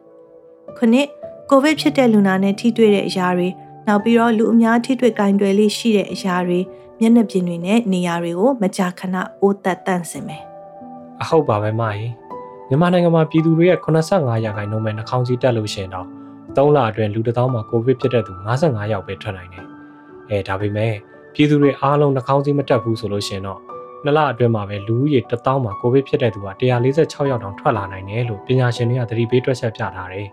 [0.77, 1.07] ခုနှစ်
[1.49, 3.49] ကိုဗစ်ဖြစ်တဲ့လူနာနဲ့ထိတွေ့တဲ့အရာတွေ
[3.87, 6.59] နောက်ပြီးတော့လူအများထိတွေ့ကင်တွယ်လေးရှိတဲ့အရာတွေ
[6.99, 10.43] မျက်နှာပြင်တွေနဲ့နေရာတွေကိုမကြာခဏအိုးသက်တန့်စင်မယ်
[11.21, 12.11] အဟုတ်ပါပဲမကြီး
[12.69, 16.07] မြန်မာနိုင်ငံမှာပြည်သူတွေရဲ့85ရာခိုင်နှုန်းပဲနှာခေါင်းစည်းတက်လို့ရှိရင်တော့
[16.55, 19.65] 3လအတွင်းလူတစ်သောင်းမှာကိုဗစ်ဖြစ်တဲ့သူ55ယောက်ပဲထွက်နိုင်တယ်
[20.29, 20.93] အဲဒါပေမဲ့
[21.33, 23.59] ပြည်သူတွေအားလုံးနှာခေါင်းစည်းမတက်ဘူးဆိုလို့ရှိရင်တော့
[24.03, 26.49] နှစ်လအတွင်းမှာပဲလူဦးရေ1000မှာကိုဗစ်ဖြစ်တဲ့သူက
[26.89, 30.27] 146ယောက်တောင်ထွက်လာနိုင်တယ်လို့ပညာရှင်တွေကသတိပေးတွက်ချက်ပြထားတယ်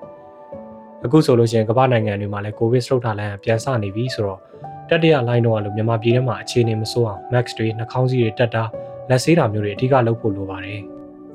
[1.05, 4.41] အခုဆိုလို့ရှိရင်ကမ္ဘာနိုင်ငံတွေမှာလည်းကိုဗစ်စတုတ်ထလန်ပြန်ဆနေပြီဆိုတော့
[4.89, 8.65] တတိယလိုင်းတော့လို့မြန်မာပြည်ထဲမှာအခြေအနေမဆိုးအောင် max တွေနှာခေါင်းစည်းတွေတက်တာ
[9.11, 10.81] လက်ဆေးတာမျိုးတွေအဓိကလုပ်ဖို့လိုပါတယ်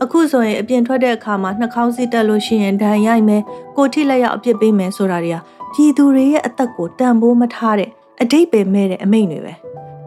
[0.01, 3.41] အအခုဆိုရင်အပြင်ထွက်တဲ့အခါမှာနှာခေါင်းစည်းတက်လို့ရှိရင်ဒဏ်ရိုက်မယ်
[3.77, 5.37] ကိုထိလက်ရောက်အပြစ်ပေးမယ်ဆိုတာတွေက
[5.73, 7.89] ပြည်သူတွေရဲ့အသက်ကိုတန်ဖိုးမထားတဲ့
[8.21, 9.53] အတိတ်ပဲမဲ့တဲ့အမိန့်တွေပဲ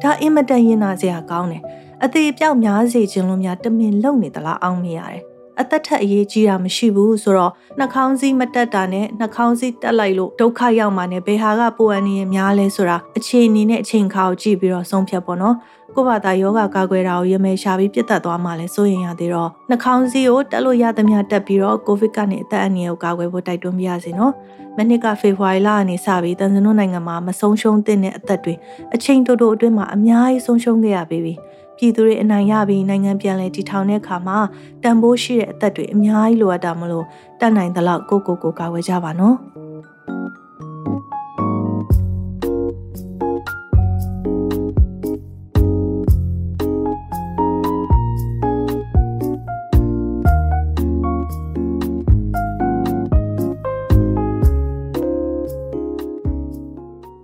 [0.03, 1.62] ဒါအင်မတန်ရင်နာစရာကောင်းတယ်
[2.05, 5.23] အသေးပြောက်များစေခြင်းလို့များတမင်လုံနေသလားအောင်မရတယ်
[5.61, 15.57] အသက်ထက်အရေးကြီးတာမရှိဘူးဆိုတော့နှာခေါင်းစည်းမတက်တာနဲ့နှာခေါင်းစည်းတက်လိုက်လို့ဒုက္ခရောက်မှာနဲ့ဘယ်ဟာကပိုအပ်နေရများလဲဆိုတာအခြေအနေနဲ့အချိန်ခါကိုကြည့်ပြီးတော့ဆုံးဖြတ်ပေါ့နော်
[15.94, 24.33] ကိုဘာသာယောဂကာကွယ်တာကိုရမယ်ရှာပြီးပြတ်သက်သွားမှလည်းစိုးရင်ရသေးတော့နှာခေါင်းစည်းကိုတက်လို့ရသမျှတက်ပြီးတော့ကိုဗစ်ကနေအသက်အန္တရာယ်ကိုကာကွယ်ဖို့တိုက်တွန်းပြရစီနော်
[24.77, 28.55] မနစ်ကဖေဖော်ဝါရီလကနေစပြီးတန်စင်တို့နိုင်ငံမှာမဆုံးရှုံးတဲ့အသက်တွေ
[28.94, 31.31] အချိန်တိုတိုအတွင်းမှာအများကြီးဆုံးရှုံးခဲ့ရပြီပြ
[31.87, 34.38] ည်သူတွေအနိုင်ရပြီးနိုင်ငံပြန်လည်တည်ထောင်တဲ့အခါမှာ
[34.83, 37.05] တန်ဖိုးရှိတဲ့အသက်တွေအများကြီးလိုအပ်တာမလို့
[37.41, 39.37] တတ်နိုင်သလောက်ကိုကိုကိုကာဝယ်ကြပါနော်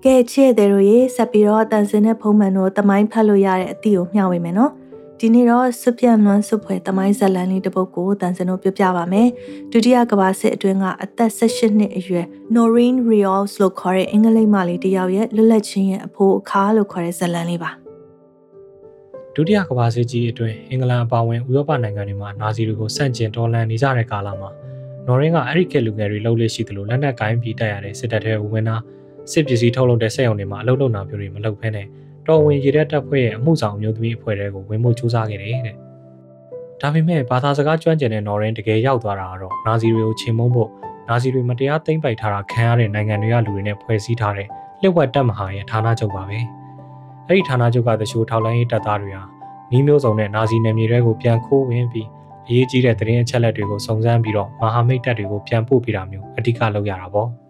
[0.07, 4.73] ကဲချဲ့တဲ့တို့ရေဆက်ပြီးတော့တန်စင်တဲ့ဖုံးမှန်တို့တမိုင်းဖတ်လို့ရတဲ့အသည့်ကိုမျှဝေမယ်နော်
[5.21, 9.29] ဒီနေ့တော့စွပြန့်လွမ်းစွဖွဲတမိုင်းဇလန်လေးတစ်ပုဒ်ကိုတန်စင်တို့ပြပြပါမယ်
[9.73, 17.71] ဒုတိယကမ္ဘာစစ်အတွင်းကအသက်18နှစ်အရွယ် Noreen Rios လို့ခေါ်တဲ့အင်္ဂလိပ်မလေးတယောက်ရဲ့လွတ်လပ်ခြင်းရဲ့အဖို့အခါလို့ခေါ်တဲ့ဇလန်လေးပါ
[19.35, 24.51] ဒုတိယကမ္ဘာစစ်ကြီးအတွင်းအင်္ဂလန်အပါအဝင်ဥရောပနိုင်ငံတွေမှာနာဇီတွေကိုဆန့်ကျင်တော်လှန်နေကြတဲ့ကာလမှာ
[25.07, 28.77] နော်ရင်းကအဲ့ဒီကလူငယ်တွေလှုပ်လေ့ရှိသလိုလက်နက်ကိုင်းပြီးတိုက်ရတဲ့စစ်တပ်တွေဝင်လာ
[29.33, 31.87] စစ်ပစ္စည်းထုတ်လုပ်တဲ့စက်ရုံတွေမှာအလုပ်လုပ်တာမျိုးတွေမလုပ်ဘဲနဲ့
[32.27, 35.77] တော်ဝင်ရတဲ့တပ်ဖွဲ့ရဲ့အမှုဆောင်အမျိုးသမီးအဖွဲ့တွေကိုဝင်မှုစူးစမ်းခဲ့တယ်တဲ့။
[36.81, 40.71] ဒါပေမဲ့ဘာသာစကားကျွမ်းကျင်တဲ့နော်ရင်တကယ်ရောက်သွားတာကတော့နာဇီတွေကိုချေမှုန်းဖို့
[41.09, 44.49] နာဇီတွေမတရားသိမ်းပိုက်ထားတာခံရတဲ့နိုင်ငံတွေကလူတွေနဲ့ဖွဲ့စည်းထားတဲ့
[44.81, 46.39] လျှက်ဝက်တပ်မဟာရဲ့ဌာနချုပ်ပါပဲ။
[47.29, 49.23] အဲ့ဒီဌာနချုပ်ကတချို့ထောက်လိုင်းရေးတပ်သားတွေဟာ
[49.71, 52.09] နီးမျိုးစုံနဲ့နာဇီနယ်မြေတွေကိုပြန်ခိုးဝင်ပြီး
[52.47, 57.31] အရေးကြီးတဲ့သတင်းအချက်အလက်တွေကိုစုံစမ်းပြီးတော့မဟာမိတ်တပ်တွေကိုပြန်ပို့ပေးတာမျိုးအဓိကလုပ်ရတာပေါ့။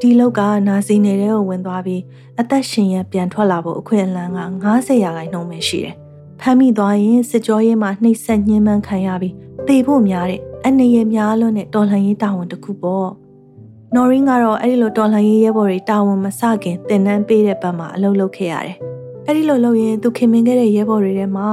[0.00, 2.02] ဒီလောက်ကနာစီနေတဲ့ကိုဝင်သွားပြီး
[2.40, 5.94] အသက်ရှင်ရပြန်ထွက်လာဖို့အခွင့်အလမ်းက90ရာခိုင်နှုန်းပဲရှိတယ်။
[6.40, 9.34] ဖမ်းမိသွားရင်စစ်ကြောရေးမှာနှိပ်စက်ညှဉ်းပန်းခံရပြီး
[9.68, 13.08] တေဖို့များတဲ့အနေရများလွန်းတဲ့တော်လှန်ရေးတာဝန်တစ်ခုပေါ့။
[13.94, 18.76] နော်ရင်းကတော့အဲ့ဒီလိုတော်လှန်ရေးရဲဘော်တွေတာဝန်မဆခင်တင်နန်းပေးတဲ့ဘက်မှာအလုပ်လုပ်ခဲ့ရတယ်။
[19.26, 21.46] အဲ့ဒီလိုလုပ်ရင်သူခင်မင်ခဲ့တဲ့ရဲဘော်တွေထဲမှာ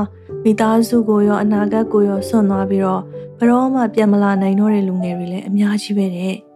[0.43, 3.01] မိသားစုကိုရောအနာဂတ်ကိုရောဆွန့်သွားပြီးတော့
[3.39, 6.37] ဘရောမှပြန်မလာနိုင်တော့တဲ့လူငယ်တွေလည်းအများကြီးပဲတဲ့။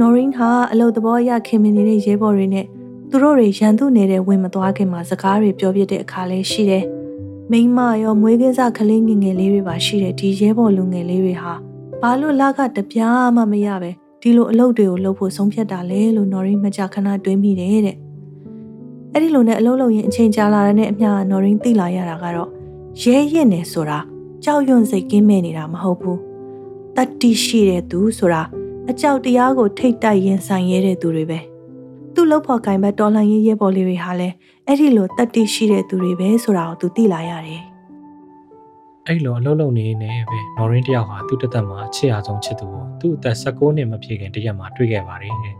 [0.00, 2.66] နော်ရင်းဟာအလုတ်သဘောရခင်မနေတဲ့ရဲဘော်တွေနဲ့
[3.10, 6.84] သူတို့တွေရန်သူနေတဲ့ဝင်မသွားခင်မှာစကားတွေပြောပြတဲ့အခါလေးရှိတယ်။
[7.50, 11.52] မိမရောမွေးကင်းစကလေးငငယ်လေးတွေပါရှိတဲ့ဒီရဲဘော်လူငယ်လေးတွေဟာ
[12.00, 17.96] ဘာလို့လကတပြားမှမရပဲဒီလိုအလုပ်တွေကိုလုပ်ဖို့ဆုံးဖြတ်တာလဲလို့နော်ရင်းမကြခဏတွေးမိတယ်တဲ့။
[19.12, 22.50] အဲ့ဒီလိုနဲ့အလုပ်လုပ်ရင်အချိန်ကြာလာတဲ့အမျှနော်ရင်းသိလာရတာကတော့
[23.02, 23.98] ရဲရင့်နေဆိုတာ
[24.44, 26.18] ကြောက်ရွံ့စိတ်ကင်းမဲ့နေတာမဟုတ်ဘူး။
[26.96, 28.42] တတ္တိရှိတဲ့သူဆိုတာ
[28.90, 31.38] အကြောက်တရားကိုထိတ်တိုက်ရင်ဆိုင်ရတဲ့သူတွေပဲ
[32.14, 34.34] သူ့လောက်ဖို့ကင်ဘတ်တော်လှန်ရေးရဲဘော်လေးတွေဟာလည်း
[34.66, 37.62] အဲ့ဒီလိုတတ်တိရှိတဲ့သူတွေပဲဆိုတာကိုသူသိလာရတယ်
[39.06, 45.54] အဲ့လိုအလုံးလုံးနေနေပဲနော်ရင်းတယောက်ဟာသူ့တသက်မှာချစ်ရဆုံးချစ်သူကိုသူ့အသက်16နှစ်မပြည့်ခင်တရက်မှာတွေ့ခဲ့ပါတယ်တဲ့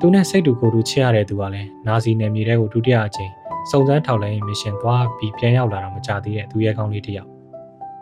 [0.00, 3.32] သူနဲ့စိတ်တူကိုယ်တူချစ်ရတဲ့သူကလည်းနာဇီနယ်မြေတဲကိုဒုတိယအကြိမ်
[3.70, 7.37] စုံစမ်းထောက်လှမ်းရေးမရှင်သွားပြီးပြန်ရောက်လာတာမကြသေးတဲ့သူရဲကောင်းလေးတယောက်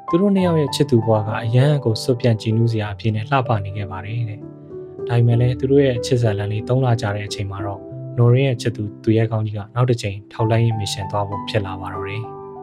[0.08, 4.40] သူတို့နှစ်ယောက်ရဲ့ချစ်သူဘွားကအရန်ကိုစွတ်ပြန့်ကြည်နူးစရာအဖြစ်နဲ့လှပနေခဲ့ပါတယ်တဲ့။
[5.08, 7.80] ဒါပေမဲ့လည်းသူတို့ရဲ့ချစ်စံလန်လေးသုံးလာကြတဲ့အချိန်မှာတော့
[8.18, 12.22] နိုရင်းရဲ့ချစ်သူသူရဲ့ကောင်းကြီးကနောက်တစ်ချိန်ထောက်လိုက်ရေးမရှင်သွားဖို့ဖြစ်လာပါတော့တယ်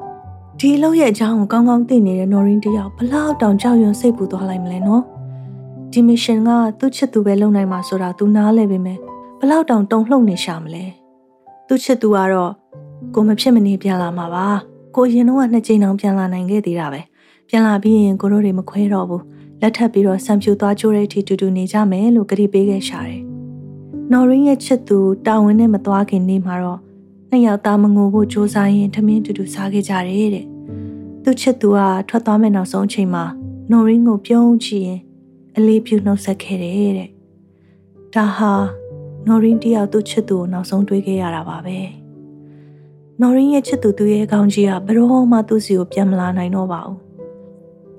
[0.60, 5.04] ။ဒီလောက်ရဲ့အကြောင်းကိုကောင်းကောင်းသိနေတဲ့နိုရင်းတယောက်ဘလောက်တောင်ကြောက်ရွံ့စိတ်ပူသွားလိုက်မလဲနော်။
[5.92, 8.98] ဒီမရှင်ကသူ့ချစ်သူပဲလုံနိုင်မှာဆိုတာသူနားလဲပေမဲ့
[9.40, 10.84] ဘလောက်တောင်တုံလှုပ်နေရှာမလဲ။
[11.68, 12.52] သူ့ချစ်သူကတော့
[13.16, 14.48] ကိုမဖြစ်မနေပြန်လာမှာပါ။
[14.96, 17.02] ကိုရင်တော့နှစ်ချိန်တောင်ပြန်လာနိုင်ခဲ့သေးတာပဲ။
[17.56, 19.24] ပြန်လာပြီးရင်ကိုတို့တွေမခွဲတော့ဘူး
[19.62, 23.22] လက်ထပ်ပြီးတော့ဆံဖြူသွားကြိုးတဲ့အထိတူတူနေကြမယ်လို့ကြိပေးခဲ့ရှာတယ်။
[24.12, 26.80] နော်ရင်းရဲ့ချစ်သူတာဝန်နဲ့မသွားခင်နေမှာတော့
[27.30, 30.46] နှစ်ယောက်သားမငိုဖို့စူးစမ်းရင်ထမင်းတူတူစားခဲ့ကြတယ်တဲ့။
[31.24, 33.24] သူ့ချစ်သူကထွက်သွားမဲ့နောက်ဆုံးအချိန်မှာ
[33.72, 35.00] နော်ရင်းကိုပြုံးချရင်
[35.58, 37.10] အလေးပြုနှုတ်ဆက်ခဲ့တယ်တဲ့။
[38.16, 38.54] ဒါဟာ
[39.28, 41.78] နော်ရင်းတယောက်သူ့ချစ်သူကိုနောက်ဆုံးတွေ့ခဲ့ရတာပါပဲ။
[43.22, 47.00] နော်ရင်းရဲ့ချစ်သူသူရဲ့ကောင်းကြီးကဘယ်တော့မှသူ့စီကိုပြန်မလာနိုင်တော့ပါဘူး။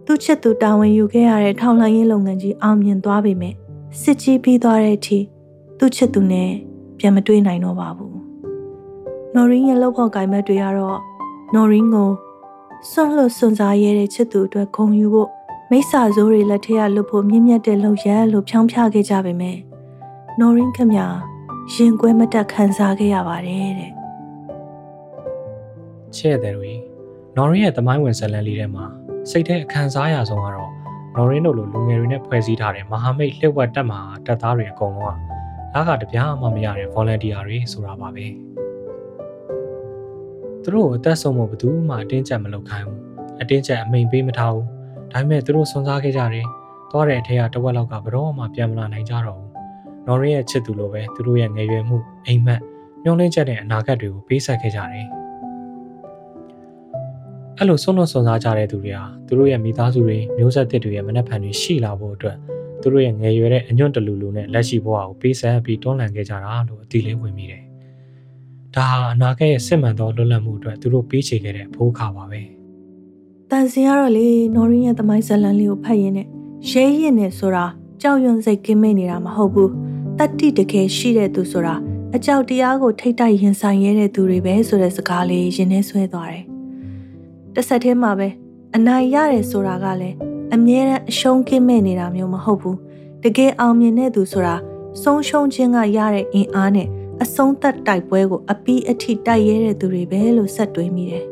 [0.07, 3.55] သူ့ချစ်သူတာဝန်ယူခဲ့ရတဲ့ထောက်လှမ်းရေးလုပ်ငန်းကြီးအောင်မြင်သွားပေမဲ့
[4.01, 5.19] စစ်ကြီးပြီးသွားတဲ့အထိ
[5.79, 6.51] သူ့ချစ်သူနဲ့
[6.99, 8.15] ပြန်မတွေ့နိုင်တော့ပါဘူး။
[9.35, 10.99] နော်ရင်းရဲ့လောက်ဖို့ဂိုင်မက်တွေကတော့
[11.55, 12.11] နော်ရင်းကို
[12.91, 15.31] စွန့်လွတ်စွန့်စားရတဲ့ချစ်သူအတွက်ဂုဏ်ယူဖို့
[15.71, 19.57] မိစ္ဆာဆိုးတွေလက်ထက်ကလွတ်ဖို့မြင့်မြတ်တဲ့လောက်ရလို့ဖြောင်းဖြခဲ့ကြပေမဲ့
[20.41, 21.01] နော်ရင်းခမရ
[21.85, 23.91] င်ကွဲမတက်ခံစားခဲ့ရပါတယ်တဲ့။
[26.17, 26.73] ချဲ့တယ်တွေ
[27.37, 28.87] နော်ရင်းရဲ့သမိုင်းဝင်ဇလန်လေးထဲမှာ
[29.31, 30.71] စိတ်ထဲအခန်းစားရဆုံးကတော့
[31.17, 35.19] နော်ရင်းတို့လိုလူငယ်တွေနဲ့ဖွဲ့စည်းထားတဲ့မဟာမိတ်လှည့်ဝက်တက်မှာတက်သားတွေအကုန်လုံး
[35.73, 38.27] ကလကတပြားမှမရတဲ့ volunteer တွေဆိုတာပါပဲ
[40.63, 43.01] သူတို့အသက်ဆုံးမှုဘယ်သူမှအတင်းကျပ်မလုပ်ခိုင်းဘူး
[43.41, 44.67] အတင်းကျပ်အမိန်ပေးမထားဘူး
[45.13, 46.47] ဒါပေမဲ့သူတို့စွန့်စားခဲ့ကြတယ်
[46.91, 49.51] သွားတဲ့အထက်ကတဝက်လောက်ကဘရောမှပြန်မလာနိုင်ကြတော့ဘူး
[50.07, 52.61] နော်ရင်းရဲ့ချစ်သူလိုပဲသူတို့ရဲ့ငယ်ရွယ်မှုအိမ်မက်
[53.05, 55.09] ညှောင်းလင်းချက်တဲ့အနာဂတ်တွေကိုပေးဆက်ခဲ့ကြတယ်
[57.59, 62.37] အဲ့လိုဆုံးလွန်စွန်စားကြတဲ့သူတွေဟာသူတို့ရဲ့မိသားစုတွေမျိုးဆက်သစ်တွေရဲ့မနှက်ဖန်တွေရှိလာဖို့အတွက်
[62.81, 67.63] သူတို့ရဲ့ငယ်ရွယ်တဲ့အညွန့်တလူလူနဲ့လက်ရှိဘဝကိုပေးဆက်ပြီးတွန်းလှန်ခဲ့ကြတာလို့အတိလေးဝင်မိတယ်။
[68.75, 72.43] ဒါဟာအနာဂတ်ရဲ့စစ်မှန်သောလွတ်လပ်မှုအတွက်သူတို့ပေးချေခဲ့တဲ့ဖိုးခါပါပဲ။
[73.51, 76.27] တန်စင်ကတော့လေနော်ရင်းရဲ့သမိုင်းဇလန်လေးကိုဖတ်ရင်းနဲ့
[76.71, 77.65] ရဲရင်နဲ့ဆိုတာ
[78.03, 79.71] ကြောက်ရွံ့စိတ်ကင်းမေ့နေတာမဟုတ်ဘူး။
[80.19, 81.75] တတိတကယ်ရှိတဲ့သူဆိုတာ
[82.15, 86.54] အကြောက်တရားကိုထိတ်တိုက်ရင်ဆိုင်ရတဲ့သူတွေပဲဆိုတဲ့စကားလေးရင်ထဲဆွဲသွားတယ်
[87.55, 88.29] တစ်ဆက်တည်းမှာပဲ
[88.77, 90.17] အနိုင်ရတယ်ဆိုတာကလည်း
[90.55, 92.79] အမြဲတမ်းအရှုံးကင်းမဲ့နေတာမျိုးမဟုတ်ဘူး
[93.23, 94.55] တကယ်အောင်မြင်တဲ့သူဆိုတာ
[95.03, 96.89] ဆုံးရှုံးခြင်းကရတဲ့အင်အားနဲ့
[97.23, 101.25] အဆုံးသက်တိုက်ပွဲကိုအပီးအထိတိုက်ရဲတဲ့သူတွေပဲလို့ဆက်တွေးမိတယ်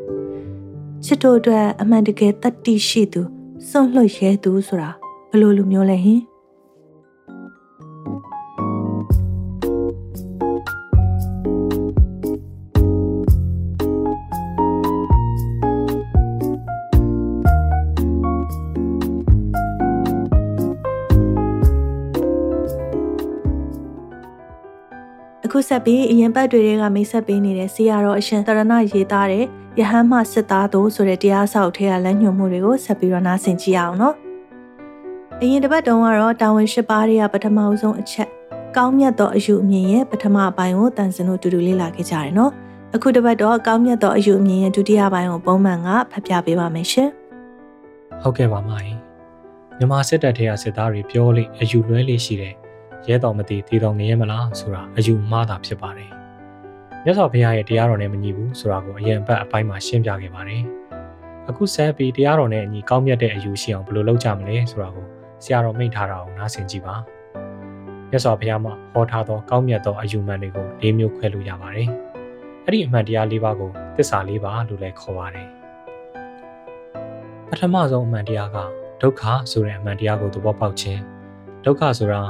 [1.05, 3.21] ချစ်တို့အတွက်အမှန်တကယ်တတ်တိရှိသူ
[3.67, 4.89] စွန့်လွတ်ရဲသူဆိုတာ
[5.29, 6.21] ဘယ်လိုလူမျိုးလဲဟင်
[25.55, 29.45] ခုဆက်ပြီးအရင်ပတ်တွေကမိတ်ဆက်ပေးနေတဲ့စီရတော်အရှင်တရဏရေးသားတဲ့
[29.79, 34.15] ယဟန်မှစစ်သားတို့ဆိုတဲ့တရားဆောက်ထဲကလမ်းညွှန်မှုတွေကိုဆက်ပြီးတော့နားဆင်ကြည့်အောင်နော်။
[35.41, 38.27] အရင်တစ်ပတ်တုန်းကတော့တာဝန်ရှိပါးတွေကပထမဆုံးအချက်
[38.77, 42.51] ကောင်းမြတ်သောအယူအမြင်ရဲ့ပထမအပိုင်းကိုတန်စင်တို့တူတူလေ့လာခဲ့ကြတယ်နော်။
[42.95, 47.09] အခုတစ်ပတ်တော့ကောင်းမြတ်သောအယူအမြင်ရဲ့ဒုတိယပိုင်းကိုပုံမှန်ကဖတ်ပြပေးပါမယ်ရှင်။
[48.21, 48.97] ဟုတ်ကဲ့ပါမကြီး။
[49.77, 52.62] မြမစစ်တပ်ထဲကစစ်သားတွေပြောလိအယူလွဲလေးရှိတဲ့
[53.07, 56.11] ရဲတော်မသိတည်တော်ငရဲမလားဆိုတာအယူမှားတာဖြစ်ပါတယ်။
[57.03, 60.63] မြတ်စွာဘုရားရဲ့တရားတော်နဲ့မညီဘူးဆိုတာကိုအရင်ဘက်အပိုင်းမှာရှင်းပြခဲ့ပါတယ်။
[61.49, 65.05] အခုဆက်ပြီးတရားတော်နဲ့အညီကောင်းမြတ်တဲ့အယူရှိအောင်ဘယ်လိုလုပ်ကြမလဲဆိုတာကို
[65.43, 66.95] ဆရာတော်မိန့်ထားတာကိုနားဆင်ကြည့်ပါ။
[68.09, 71.89] မြတ်စွာဘုရားမှာဟောထားသောကောင်းမြတ်သောအယူမှန်တွေကို၄မျိုးခွဲလို့ရပါတယ်။
[72.65, 75.49] အဲ့ဒီအမှန်တရား၄ပါးကိုသစ္စာ၄ပါးလို့လည်းခေါ်ပါတယ်။
[77.49, 78.57] ပထမဆုံးအမှန်တရားက
[79.01, 81.01] ဒုက္ခဆိုတဲ့အမှန်တရားကိုသဘောပေါက်ခြင်း
[81.65, 82.21] ဒုက္ခဆိုတာ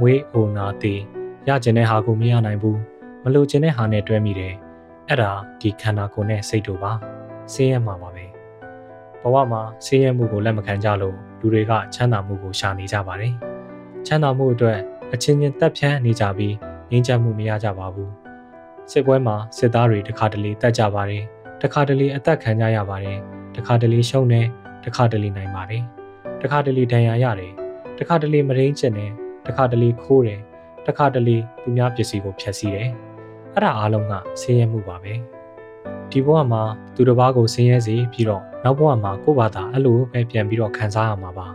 [0.00, 1.00] မွေးအိုနာသေး
[1.48, 2.78] ရကျင်တဲ့ဟာကိုမရနိုင်ဘူး
[3.22, 4.54] မလိုချင်တဲ့ဟာနဲ့တွဲမိတယ်
[5.08, 6.92] အဲ့ဒါဒီခန္ဓာကိုယ်နဲ့စိတ်တို့ပါ
[7.52, 8.24] ဆင်းရဲမှာပါပဲ
[9.22, 13.34] ဘဝမှာဆင်းရဲမှုကိုလက်မခံကြလို့လူတွေကချမ်းသာမှုကိုရှာနေကြပါတယ်
[14.06, 14.78] ချမ်းသာမှုအတွက်
[15.12, 16.54] အချင်းချင်းတက်ဖြန်းနေကြပြီး
[16.90, 18.12] ငြိမ်းချမ်းမှုမရကြပါဘူး
[18.90, 21.24] စစ်ပွဲမှာစစ်သားတွေတခါတလေတက်ကြပါတယ်
[21.62, 23.18] တခါတလေအသက်ခံကြရပါတယ်
[23.56, 24.46] တခါတလေရှုံးတယ်
[24.84, 25.82] တခါတလေနိုင်ပါတယ်
[26.42, 27.52] တခါတလေဒဏ်ရာရတယ်
[27.98, 29.12] တခါတလေမရင်းကျင်တယ်
[29.50, 30.40] တစ်ခါတလေခိုးတယ်
[30.86, 32.90] တစ်ခါတလေသူများပစ္စည်းကိုဖျက်ဆီးတယ်
[33.54, 35.14] အဲ့ဒါအားလုံးကဆင်းရဲမှုပါပဲ
[36.10, 36.62] ဒီဘဝမှာ
[36.94, 41.46] သူတစ်ပါးကိုဆင်းရဲစေပြီးတော့နောက်ဘဝမှာကိုယ့်ဘာသာအဲ့လိုပဲပြန်ပြီးတော့ခံစားရမှာပါ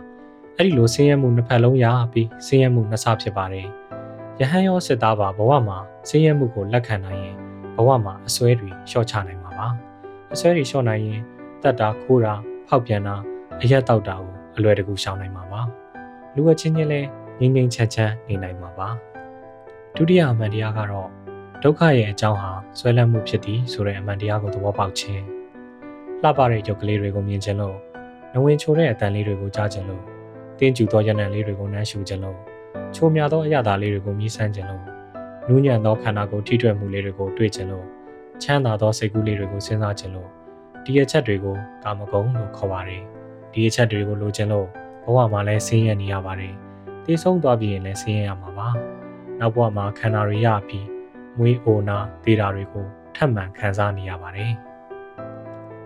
[0.56, 3.66] အဲ့ဒီလိုဆင်းရဲမှုနှစ်ဖက်လုံးရပြီးဆင်းရဲမှုနှစ်ဆဖြစ်ပါတယ်
[4.40, 5.78] ယဟန်ရောစစ်သားပါဘဝမှာ
[6.08, 7.36] ဆင်းရဲမှုကိုလက်ခံနိုင်ရင်
[7.76, 9.68] ဘဝမှာအစွဲတွေလျှော့ချနိုင်မှာပါ
[10.32, 11.20] အစွဲတွေလျှော့နိုင်ရင်
[11.62, 12.34] တက်တာခိုးတာ
[12.68, 13.16] ဖောက်ပြန်တာ
[13.62, 15.62] အရက်တောက်တာကိုအလွယ်တကူရှောင်နိုင်မှာပါ
[16.34, 17.00] လူအချင်းချင်းလဲ
[17.40, 18.88] ငြိမ်ငြိမ်ချမ်းချမ်းနေနိုင်မှာပါ
[19.96, 21.08] ဒုတိယအမှန်တရားကတော့
[21.62, 25.22] ဒုက္ခရဲ့အကြောင်းဟာဆွဲလန်းမှုဖြစ်သည်ဆိုတဲ့အမှန်တရားကိုသဘောပေါက်ခြင်း
[26.22, 27.76] လှပတဲ့ရုပ်ကလေးတွေကိုမြင်ခြင်းလို့
[28.32, 30.04] နဝင်ချိုတဲ့အတန်လေးတွေကိုကြားခြင်းလို့
[30.58, 32.38] တင်းကျူသောရနံလေးတွေကိုနှမ်းရှူခြင်းလို့
[32.94, 34.84] ချိုမြသောအရသာလေးတွေကိုမြည်ဆန်းခြင်းလို့
[35.48, 37.86] နူးညံ့သောခန္ဓာကိုယ်ထိတွေ့မှုလေးတွေကိုတွေ့ခြင်းလို့
[38.42, 40.28] ချမ်းသာသောစိတ်ကူးလေးတွေကိုစဉ်းစားခြင်းလို့
[40.84, 43.02] ဒီအချက်တွေကိုကာမဂုဏ်လို့ခေါ်ပါတယ်
[43.52, 44.66] ဒီအချက်တွေကိုလိုချင်လို့
[45.04, 46.54] ဘဝမှာလည်းဆင်းရဲနေရပါတယ်
[47.06, 48.68] တေးဆုံးသွားပြီးရင်လည်းဆင်းရဲရမှာပါ
[49.40, 50.86] နောက်ဘဝမှာခန္ဓာတွေရပြီး
[51.38, 52.86] မွေးအိုနာဒေတာတွေကို
[53.16, 54.52] ထပ်မံခံစားနေရပါတယ်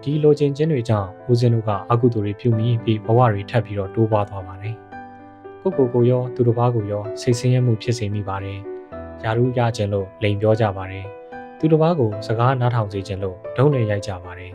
[0.02, 4.74] ဒီလိုချင်ခြင်းတွေကြောင့်ဦးဇင်းတို့ကအကုသိုလ်တွေပြုမိပြီးဘဝတွေထပ်ပြီးတော့တိုးပွားသွားပါတယ်
[5.62, 8.58] ကိုကိုကိုရောသူတစ်ပါးကိုရောစိတ်ဆင်းရဲမှုဖြစ်စေမိပါတယ်
[9.24, 11.06] ယာရုရခြင်းလို့လိန်ပြောကြပါတယ်
[11.58, 14.52] သူတစ်ပါးကိုစကားနားထောင်စေခြင်းလို့ဒုံးနဲ့ရိုက်ကြပါတယ်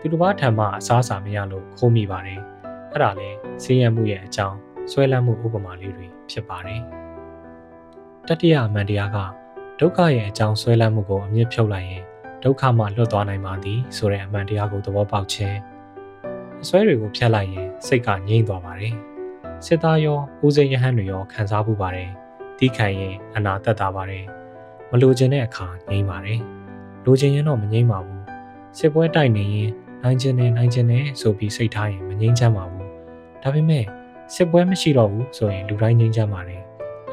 [0.00, 2.40] သူတစ်ပါးထံမှအစားအစာမရလို့ခိုးမိပါတယ်
[2.90, 3.28] အဲ့ဒါလဲ
[3.62, 4.58] ဆင်းရဲမှုရဲ့အကြောင်း
[4.90, 6.82] ဆွဲလန်းမှုဥပမာလေးတွေဖြစ်ပါတယ်။
[8.28, 9.18] တတိယအမှန်တရားက
[9.80, 12.04] ဒုက္ခရဲ့အကြောင်းဆွဲလန်းမှုကိုအမြင့်ဖြုတ်လိုက်ရင်
[12.42, 15.58] ဒုက္ခမှလွတ်သွားနိုင်ပါသည်ဆိုတဲ့အမှန်တရားကိုသဘောပေါက်ခြင်း
[16.62, 18.94] အစွဲတွေကိုဖျက်လိုက်ရင်စိတ်ကငြိမ့်သွားပါတယ်။
[19.66, 22.10] စစ်သားရောဦးစိန်ရဟန်းတွေရောခံစားမှုပါတယ်။
[22.58, 24.24] တီးခံရင်အနာတက်တာပါတယ်။
[24.90, 26.40] မလိုချင်တဲ့အခါငြိမ့်ပါတယ်။
[27.04, 28.22] လိုချင်ရင်တော့မငြိမ့်ပါဘူး။
[28.78, 29.70] စစ်ပွဲတိုက်နေရင်
[30.02, 32.86] နိုင်ခြင်းနဲ့နိုင်ခြင်းနဲ့ဆိုပြီးစိတ်ထားရင်မငြိမ်းချမ်းပါဘူး
[33.42, 33.84] ဒါပေမဲ့
[34.34, 36.62] စစ်ပွဲမရှိတော့ဘူးဆိုရင်လူတိုင်းငြိမ်းချမ်းပါတယ်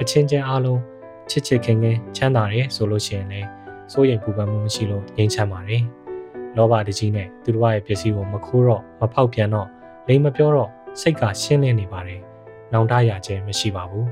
[0.02, 0.82] အချင်းချင်းအားလုံး
[1.30, 3.48] ချစ်ချစ်ခင်ခင်ချမ်းသာတယ်ဆိုလို့ရှိရင်လည်း
[3.92, 5.84] စိုးရိမ်ပူပန်မှုမရှိလို့ငြိမ်းချမ်းပါတယ်
[6.58, 9.68] လောဘတကြီးနဲ့သူတို့ရဲ့ပစ္စည်းကိုမခိုးတော့မဖောက်ပြန်တော့
[10.08, 12.22] လိမ်မပြောတော့စိတ်ကရှင်းလင်းနေပါတယ်။
[12.74, 14.06] နောင်တရခြင်းမရှိပါဘူး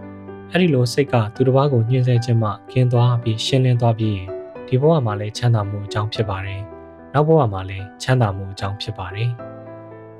[0.50, 4.28] ။အဲ့ဒီလိုစိတ်ကသူတစ်ပါးကိုညှင်းဆဲခြင်းမှကင်းသွားပြီးရှင်းလင်းသွားပြီးရင်
[4.66, 6.60] ဒီဘဝမှာလည်းချမ်းသာမှုအကြောင်းဖြစ်ပါတယ်။
[7.14, 9.30] နောက်ဘဝမှာလည်းချမ်းသာမှုအကြောင်းဖြစ်ပါတယ်။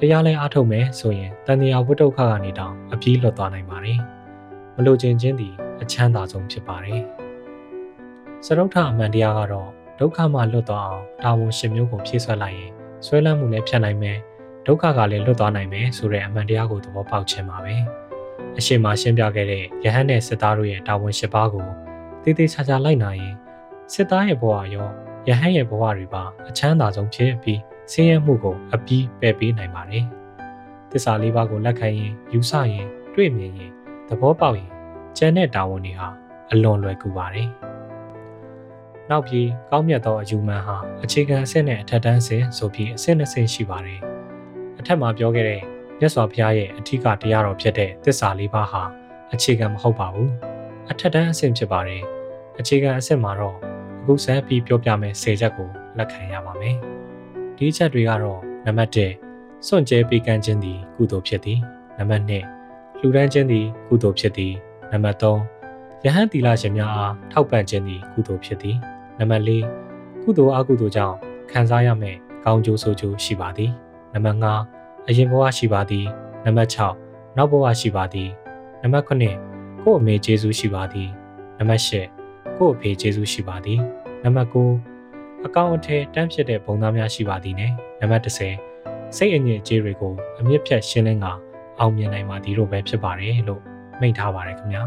[0.03, 3.99] တရားလဲအားထုတ်မယ်ဆိုရင်တန်တရားဝိတ္တုခကနေတောင်အပြေးလွတ်သွားနိုင်ပါတယ်။
[4.77, 7.03] မလိုချင်ခြင်းသည်အချမ်းသာဆုံးဖြစ်ပါတယ်။
[8.45, 12.73] စရုပ်ထအမှန်တရားကတော့ဒုက္ခမှလွတ်သွားအောင်တာဝန်ရှင်မျိုးကိုဖြည့်ဆွက်လိုက်ရင်
[13.07, 14.19] ဆွဲလန်းမှုလည်းဖြတ်နိုင်မယ်
[14.67, 17.75] ဒုက္ခကလည်းလွတ်သွားနိုင်မယ်ဆိုတဲ့အမှန်တရားကိုသဘောပေါက်ခြင်းပါပဲ
[18.59, 21.67] အရှိမရှင်းပြခဲ့တဲ့ယဟန်နဲ့စစ်သားတို့ရဲ့တာဝန်၈ပါးကို
[22.23, 23.35] တည်တည်ချာချာလိုက်နာရင်
[23.93, 24.89] စစ်သားရဲ့ဘဝရော
[25.29, 27.61] ယဟန်ရဲ့ဘဝတွေပါအချမ်းသာဆုံးဖြစ်ပြီး
[27.93, 30.05] ဆင်းရဲမှုကိုအပြီးပယ်ပေးနိုင်ပါတယ်
[30.91, 33.72] သစ္စာလေးပါးကိုလက်ခံရင်ယူဆရင်တွေ့မြင်ရင်
[34.09, 34.70] သဘောပေါက်ရင်
[35.16, 36.09] ကျန်တဲ့တာဝန်တွေဟာ
[36.51, 37.49] အလွန်လွယ်ကူပါတယ်
[39.11, 44.01] နောက်ပြီးကောင်းမြတ်သောအယူမှန်ဟာအခြေခံအဆင့်နဲ့အထက်တန်းဆင့်ဆိုပြီးအဆင့်နှစ်ဆင့်ရှိပါတယ်
[44.78, 45.62] အထက်မှာပြောခဲ့တဲ့
[45.99, 48.82] မြတ်စွာဘုရားရဲ့အထီးကတရားတော်ဖြစ်တဲ့သစ္စာလေးပါးဟာ
[49.32, 50.30] အခြေခံမဟုတ်ပါဘူး
[50.91, 52.03] အထက်တန်းအဆင့်ဖြစ်ပါတယ်
[52.59, 53.57] အခြေခံအဆင့်မှာတော့
[54.01, 55.68] အခုဆက်ပြီးပြောပြမယ်၁၀ချက်ကို
[55.99, 57.00] လက်ခံရပါမယ်
[57.61, 58.91] ဒီချက်တွေကတော့နံပါတ်
[59.29, 61.59] 1စွန့်ကြဲပေးကမ်းခြင်းသည်ကုသိုလ်ဖြစ်သည်
[61.99, 62.33] နံပါတ်2
[62.99, 64.55] လှူဒန်းခြင်းသည်ကုသိုလ်ဖြစ်သည်
[64.93, 68.77] နံပါတ်3ယဟန်တီလာရှင်များအားထောက်ပံ့ခြင်းသည်ကုသိုလ်ဖြစ်သည်
[69.19, 71.17] နံပါတ်4ကုသိုလ်အကုသိုလ်ကြောင့်
[71.51, 73.71] ခံစားရမယ့်ကောင်းကျိုးဆိုးကျိုးရှိပါသည်
[74.13, 76.07] နံပါတ်5အရင်ဘဝရှိပါသည်
[76.45, 78.31] နံပါတ်6နောက်ဘဝရှိပါသည်
[78.83, 79.11] နံပါတ်9
[79.83, 81.09] ကို့အမေကျေးဇူးရှိပါသည်
[81.59, 83.81] နံပါတ်10ကို့အဖေကျေးဇူးရှိပါသည်
[84.25, 84.89] နံပါတ်9
[85.47, 91.26] အကောင့်အထည်တန်းဖြစ်တဲ့ပုံသားများရှိပါသည်နဲ့နံပါတ်10စိတ်အငြိအကျေးတွေကိုအမြင့်ဖြတ်ရှင်းလင်းက
[91.78, 93.62] အောင်မြင်နိုင်ပါသည်လို့ပဲဖြစ်ပါတယ်လို့
[94.01, 94.82] မိန့်ထားပါတယ်ခင်ဗျာ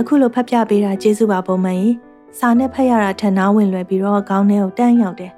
[0.00, 1.94] အခုလိုဖတ်ပြပေးတာကျေးဇူးပါပုံမှန်ရင်
[2.38, 5.32] စာနဲ့ဖတ်ရတာထန်နာဝင်လွယ်ပြီးတော့ခေါင်းထဲကိုတန်းရောက်တယ်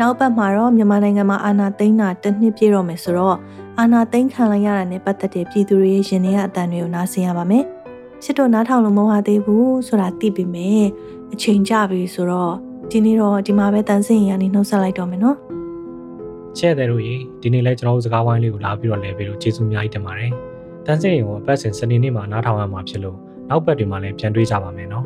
[0.00, 3.36] နောက်ပတ်မှာတော့မြန်မာနိုင်ငံမှာအာဏာသိမ်းတာတစ်နှစ်ပြည့်တော့မယ်ဆိုတော့
[3.78, 7.64] အာဏာသိမ်းခံလိုက်ရတာနဲ့ပတ်သက်တဲ့ပြည်သူတွေရဲ့ရင်ထဲကအတန်တွေကိုနားဆင်ရပါမယ်။
[8.22, 10.84] ချစ်တို့နားထောင်လို့မဟုတ်သေးဘူးဆိုတာသိပြီမယ်။
[11.32, 12.54] အချိန်ကြပြီဆိုတော့
[12.92, 15.36] ဒီနေ့တော့ဒီမှာပဲတန်ဆင်ရနေနှုတ်ဆက်လိုက်တော့မယ်နော်။
[16.58, 20.30] ချဲ့တဲ့တို့ရေဒီနေ့လဲကျွန်တော်တို့စကားဝိုင်းလေးကိုလာပြီးတော့လဲပြီးလို့ကျေးဇူးအများကြီးတင်ပါတယ်။
[20.86, 23.16] တန်ဆင်ရင်ကိုအပတ်စဉ်စနေနေ့မှာနားထောင်ရမှာဖြစ်လို့
[23.48, 25.04] နောက်ပတ်တွေမှာလည်းပြန်တွေ့ကြပါမယ်နော်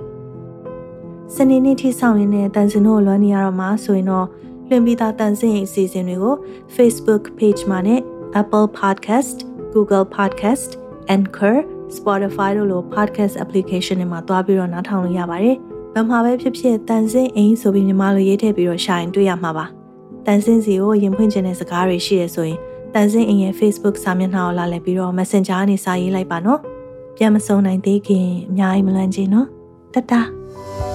[1.35, 4.26] ။စနေနေ့ထိဆောင်ရင်းနဲ့တန်စင်တို့လွမ်းနေရတော့မှာဆိုရင်တော့
[4.68, 6.35] လွှင့်ပြီးသားတန်ဆင်းအစီအစဉ်တွေကို
[6.76, 8.01] Facebook Page မှာနဲ့
[8.41, 9.37] Apple Podcast,
[9.74, 10.70] Google Podcast,
[11.16, 11.57] Anchor,
[11.97, 15.59] Spotify တို့လို podcast application တွေမှာတွားပြီးတော့နားထောင်လို့ရပါတယ်။
[15.97, 19.66] ဘယ်မှာပဲဖြစ်ဖြစ်တန်ဆင်းအိမ်ဆိုပြီးမြန်မာလိုရေးထည့်ပြီးတော့ရှာရင်တွေ့ရမှာပါ။
[20.26, 22.59] တန်ဆင်းစီကိုရင်ဖွင့်ခြင်းတဲ့စကားတွေရှိရဆိုရင်
[22.95, 26.61] တန်ဆင်းအိမ်ရဲ့ Facebook စာမျက်နှာကိုလာလည်ပြီးတော့ Messenger ကနေစာရေးလိုက်ပါနော်။
[27.16, 29.47] ပြန်မစုံနိုင်သေးခင်အများကြီးမလွန်ချင်နော်။
[29.95, 30.12] တတ။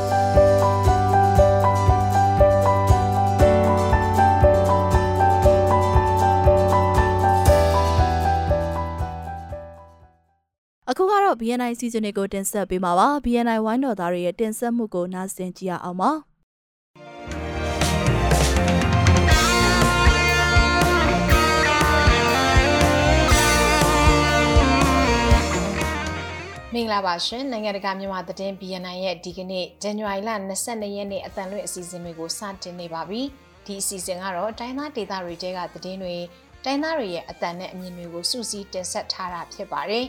[11.00, 16.12] အခုကတော့ BNI စီစဉ်တွေကိုတင်ဆက်ပေးမှာပါ BNI ဝိုင်းတော်သားတွေရဲ့တင်ဆက်မှုကိုနားဆင်ကြည့်ရအောင်ပါ
[26.74, 30.30] မင်္ဂလာပါရှင်နိုင်ငံတကာမြန်မာသတင်း BNI ရဲ့ဒီကနေ့ဇန်နဝါရီလ
[30.64, 33.22] 22ရက်နေ့အတန်လွင့်အစီအစဉ်တွေကိုစတင်နေပါပြီ
[33.66, 36.16] ဒီအစီအစဉ်ကတော့တိုင်းသားဒေသတွေတဲကသတင်းတွေ
[36.66, 40.08] တိုင်းသားတွေရဲ့အတန်နဲ့အမြင်တွေကိုစူးစီးတင်ဆက်ထားတာဖြစ်ပါတယ်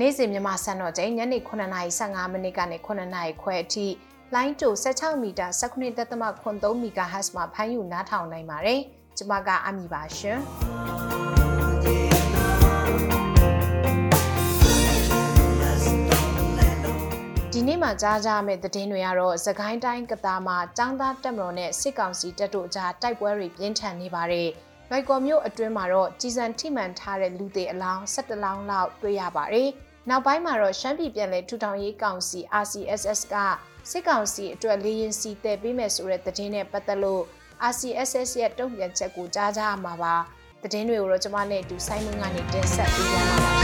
[0.00, 3.86] နေ့စဉ်မြန်မာစံတော်ချိန်ညနေ9:15မိနစ်ကနေ9:00ခွဲအထိ
[4.34, 8.80] လိုင်းတူ16မီတာ19.3 MHz မှာဖမ်းယူနားထောင်နိုင်ပါတယ်။
[9.16, 10.38] ကျွန်မကအမီပါရှင်။
[17.52, 24.50] ဒီနေ့မှာကြားကြမယ့်သတင်းတွေကတော့သခိုင်းတိုင်းကတာမှာចောင်းသားတက်မတော်နဲ့စစ်ကောင်စီတပ်တို့ကြားတိုက်ပွဲတွေပြင်းထန်နေပါတယ်။
[24.94, 29.70] လွိုက်ကော်မြို့အတွင်းမှာတော့ကြီးစံထိမှန်ထားတဲ့လူသေးအလောင်း17လောင်းလောက်တွေ့ရပါတယ်။
[30.08, 33.34] နောက်ပိုင်းမှာတော့ရှမ်းပြည်ပြည်လဲထူထောင်ရေးကောင်စီ RCSS က
[33.90, 37.22] စစ်ကောင်စီအတွက်လေရင်စီတည်ပေးမယ်ဆိုတဲ့သတင်းနဲ့ပတ်သက်လို့
[37.70, 40.14] RCSS ရဲ့တုံ့ပြန်ချက်ကိုကြားကြရမှာပါ။
[40.62, 43.61] သတင်းတွေကိုတော့ကျွန်မနဲ့အတူဆိုင်းမွန်းကနေတင်ဆက်ပေးပါမှာပါ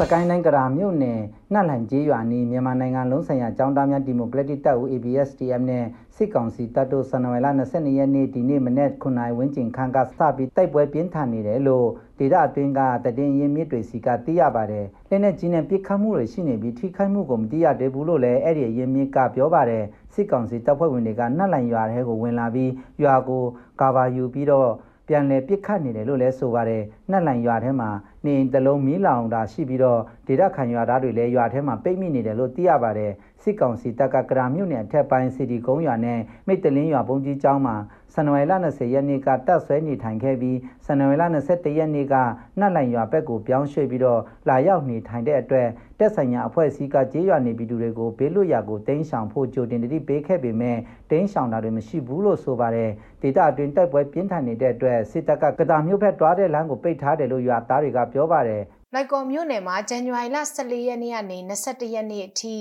[0.00, 1.20] စကိုင်းတိုင်းကရာမြို့နယ်
[1.52, 5.84] နှက်လှန်ကျေးရွာနီးမြန်မာနိုင်ငံလုံးဆိုင်ရာចောင်းသားများဒီမိုကရက်တစ်တပ်ဦး ABSDF နဲ့
[6.16, 11.88] စစ်ကောင်စီတပ်တို့ဇန်နဝါရီလ22ရက်နေ့ဒီနေ့မနေ့9နာရီဝန်းကျင်ခန့်ကစပြီးတိုက်ပွဲပြင်းထန်နေတယ်လို့
[12.18, 12.80] ဒေတာအတွင်းက
[13.18, 19.84] တည်င်းရင်းမြစ်တွေစီကသိရပါတယ်။လက်နဲ့ကြီးနဲ့ပြစ်ခတ်မှုတွေရှိနေပြီးထိခိုက်မှုကိုမသိရသေးဘူးလို့လည်းအဲ့ဒီရင်းမြစ်ကပြောပါတယ်။
[20.14, 22.72] စစ်ကောင်စီတပ်ဖွဲ့ဝင်တွေကနှက်လှန်ရွာထဲကိုဝင်လာပြီး
[23.02, 23.44] ရွာကို
[23.80, 24.70] ကာဗာယူပြီးတော့
[25.08, 27.90] ပြန်လည်ပစ်ခတ်နေတယ်လို့လည်းဆိုပါတယ်။နှက်လန်ရွာထဲမှာ
[28.26, 33.12] နေအိမ်တစ်လုံးမီးလောင်တာရှိပြီးတော့ဒေသခံရွာသားတွေလည်းရွာထဲမှာပိတ်မိနေတယ်လို့သိရပါတယ်။
[33.42, 37.76] စစ်ကောင်စီတပ်ကကရာမြို့နယ်အထက်ပိုင်းစီတီကုန်းရွာနဲ့မိတ်တလင်းရွာပုံကြီးကျောင်းမှာ
[38.14, 42.14] ဇန်နဝါရီလ20ရက်နေ့ကတပ်ဆွဲနေထိုင်ခဲ့ပြီးဇန်နဝါရီလ21ရက်နေ့က
[42.58, 45.68] နှက်လန်ရွာဘက်ကိုပြောင်းရွှေ့ပြီးတော့လာရောက်နေထိုင်တဲ့အတွက်
[45.98, 50.78] တက်ဆိုင်ရာအဖွဲ့အစည်းကကြေးရွာနေပြည်သူတွေကိုဘေးလွတ်ရာကိုတင်းရှောင်ဖို့ကြိုတင်တတိပေးခဲ့ပေမဲ့
[51.10, 52.90] တင်းရှောင်တာတွေမရှိဘူးလို့ဆိုပါတယ်
[53.22, 58.62] ဒေတာအတွင်းတိုက်ပွဲပြင်းထန်နေတဲ့အတွက်စစ်တပ်ကကတာမျိုးဖက်တွားတဲ့လမ်းကိုပိတ်ထားတယ်လို့ရွာသားတွေကပြောပါတယ်
[58.94, 62.54] လိုက်ကော်မြို့နယ်မှာဇန်နဝါရီလ14ရက်နေ့ကနေ21ရက်နေ့အထိ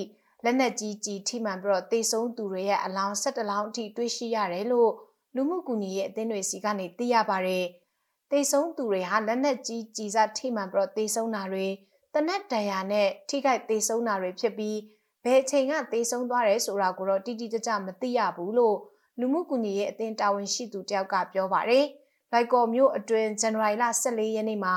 [0.43, 4.91] လက်နက်ကြီးကြီးထိမှန်ပြီးတော့တေဆုံးသူတွေရဲ့အလောင်း17လောင်းအထိတွေ့ရှိရတယ်လို့
[5.35, 7.65] လူမှုကူညီရေးအသင်းတွေစီကနေသိရပါတယ်။
[8.31, 11.67] တေဆုံးသူတွေဟာလက်နက်ကြီးကြီးစားထိမှန်ပြီးတော့တေဆုံးတာတွေ
[12.13, 14.77] တနက်တန်ရာနဲ့ထိခိုက်တေဆုံးတာတွေဖြစ်ပြီး
[15.23, 18.77] ဘယ်အချိန်ကတေဆုံးသွားတယ်ဆိုတာကိုတော့တိတိကျကျမသိရဘူးလို့
[19.19, 21.85] လူမှုကူညီရေးအသင်းတာဝန်ရှိသူတယောက်ကပြောပါတယ်။
[22.31, 24.75] လိုက်ကော်မြို့အတွင်းဇန်နဝါရီလ14ရက်နေ့မှာ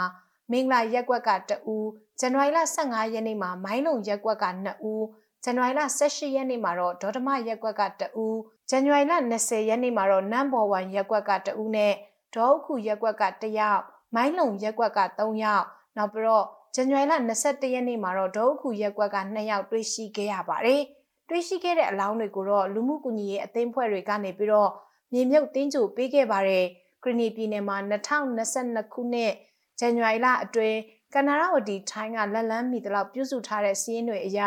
[0.53, 1.89] မင်္ဂလာရက်ကွက်က2ဦး
[2.21, 5.05] ဇန်နဝါရီလ15ရက်နေ့မှာမိုင်းလုံရက်ကွက်က2ဦး
[5.45, 8.39] ဇန်နဝါရီလ18ရက်နေ့မှာတော့ဒေါတမရက်ကွက်က2ဦး
[8.71, 11.93] ဇန်နဝါရီလ20ရက်နေ့မှာတော့နမ်ဘော်1ရက်ကွက်က2ဦးနဲ့
[12.35, 13.83] ဒေါအခုရက်ကွက်က1ယောက်
[14.15, 15.65] မိုင်းလုံရက်ကွက်က3ယောက်
[15.97, 16.45] နောက်ပြီးတော့
[16.75, 20.83] ဇန်နဝါရီလ21ရက်နေ့မှာတော့ဒေါအခုရက်ကွက်က2ယောက်တွေ့ရှိခဲ့ရပါတယ်
[21.29, 24.71] တွေ့ရှိခဲ့တဲ့အလောင်းတွေကိုတော့လူမှုကူညီရေးအသင်းဖွဲ့တွေကနေပြီးတော့
[25.13, 26.65] မြေမြုပ်တင်းကြိုပေးခဲ့ပါတယ်
[27.03, 29.33] ဂရနီပြည်နယ်မှာ2022ခုနှစ်
[29.79, 30.79] ဇန်နဝါရီလအတွင်း
[31.15, 34.41] ကနရာဝတီထိုင်းကလက်လန်းမီတလောက်ပြုစုထားတဲ့စီးရင်တွေအရ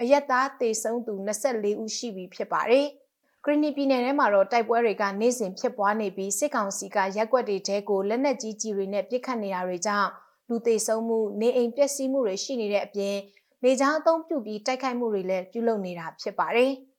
[0.00, 2.86] အရက်သားတေဆုံးသူ24ဦးရှိပြီဖြစ်ပါတယ်။
[3.44, 10.10] ဂရနီပြည်နယ်ထဲမှာတော့တိုက်ပွဲတွေကနေ့စဉ်ဖြစ်ပွားနေပြီးစစ်ကောင်စီကရက်ွက်တွေတဲကိုလက်နက်ကြီးကြီးတွေနဲ့ပစ်ခတ်နေတာတွေကြောင့်
[10.48, 13.16] လူသေဆုံးမှုနေအိမ်ပျက်စီးမှုတွေရှိနေတဲ့အပြင်
[13.62, 16.72] လေကြောင်းအုံပြုပြီးတိုက်ခိုက်မှုတွေလည်းပြုလုပ်နေတာဖြစ်ပါတယ်။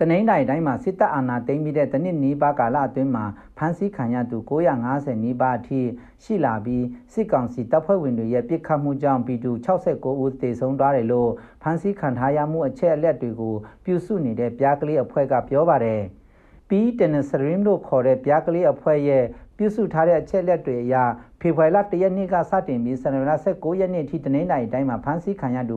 [0.00, 3.24] တနင်္လာရီတိုင်းမှာစစ်တပ်အာဏာသိမ်းပြီးတဲ့တနစ်နီးပါးကာလအတွင်းမှာ
[3.58, 4.38] ဖမ်းဆီးခံရသူ
[4.80, 5.80] 950နီးပါးအထိ
[6.22, 11.30] ရှိလာပြီးစစ်ကောင်စီတပ်ဖွဲ့ဝင်တွေရဲ့ပစ်ခတ်မှုကြောင့်ပြည်သူ69ဦးသေဆုံးသွားတယ်လို့
[11.62, 16.02] ဖမ်းဆီးခံထားရမှုအချက်အလက်တွေကိုပြုစုနေတဲ့ပြားကလေးအဖွဲ့ကပြောပါတယ်။
[16.68, 19.24] P Tennisrim လို့ခေါ်တဲ့ပြားကလေးအဖွဲ့ရဲ့
[19.56, 20.94] ပြုစုထားတဲ့အချက်လက်တွေအရ
[21.40, 25.76] ဖေဖော်ဝါရီလ1ရက်နေ့ကစတင်ပြီးဇန်နဝါရီလ19ရက်နေ့အထိတနင်္လာရီတိုင်းမှာဖမ်းဆီးခံရသူ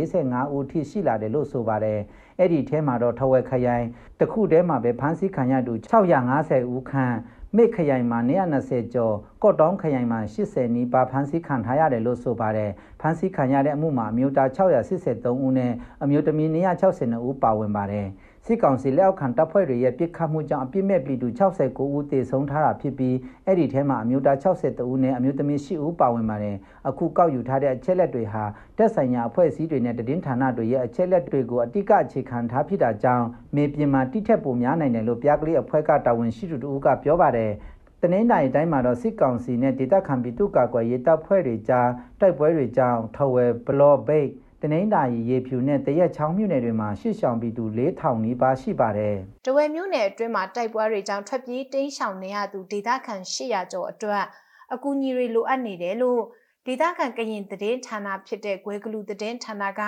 [0.00, 2.00] 945ဦးထိရှိလာတယ်လို့ဆိုပါတယ်။
[2.38, 3.86] အဲ့ဒီထဲမှာတော့ထဝက်ခရိုင်
[4.20, 5.72] တခုတည်းမှာပဲဖမ်းဆီးခံရသူ
[6.28, 7.16] 650ဦးခန့်
[7.56, 8.18] မိခရိုင်မှာ
[8.56, 12.70] 120ကျော်ကော့တောင်းခရိုင်မှာ80နီးပါးဖမ်းဆီးခံထားရတယ်လို့ဆိုပါတယ်။
[13.00, 15.72] ဖမ်းဆီးခံရတဲ့အမှုမှာအမျိုးသား683ဦးနဲ့
[16.02, 18.06] အမျိုးသမီး262ဦးပါဝင်ပါတယ်။
[18.48, 23.16] စစ်ကောင်စီလက်အောက်ခံတပ်ဖွဲ့တွေရဲ့ပစ်ခတ်မှုကြောင့်အပြစ်မဲ့ပြည်သူ69ဦးသေဆုံးထားတာဖြစ်ပြီး
[23.46, 26.56] အဲ့ဒီထဲမှာအမျိုးသား62ဦးနဲ့အမျိုးသမီး10ဦးပါဝင်ပါတယ်
[26.88, 28.44] အခုကောက်ယူထားတဲ့အချက်လက်တွေဟာ
[28.78, 33.26] တက်ဆိုင်ရာအဖွဲ့အစည်းတွေနဲ့တည်င်းဌာနတွေရဲ့အချက်လက်တွေကိုအတိကအခြေခံထားဖြစ်တာကြောင့်
[33.56, 37.52] မေပြင်မှာတိထက်ပိုများနိုင်တယ်လို့ပြားကလေးအဖွဲ့ကတာဝန်ရှိသူတို့ကပြောပါတယ်
[38.02, 41.88] တနင်္လာရီတိုင်းမှာတော့စစ်ကောင်စီနဲ့ဒေသခံပြည်သူ့ကာကွယ်ရေးတပ်ဖွဲ့တွေကြား
[42.20, 44.28] တိုက်ပွဲတွေကြောင့်ထဝယ်ဘလော့ဘိတ်
[44.62, 54.24] တနင်္သာရီရေဖြူနဲ့တရက်ချောင်းမြို့နယ်တွေမှာရှစ်ဆောင်ပြည်သူ4000နီးပါးရှိပါတယ်။တဝယ်မြို့နယ်အတွင်းမှာတိုက်ပွဲတွေကြောင့်ထွက်ပြေးတိမ်းရှောင်နေရသူဒေသခံ800ကျော်အတွက်
[54.74, 56.22] အကူအညီတွေလိုအပ်နေတယ်လို့
[56.66, 59.82] ဒေသခံကရင်သတင်းဌာနဖြစ်တဲ့ဂွဲကလူသတင်းဌာနက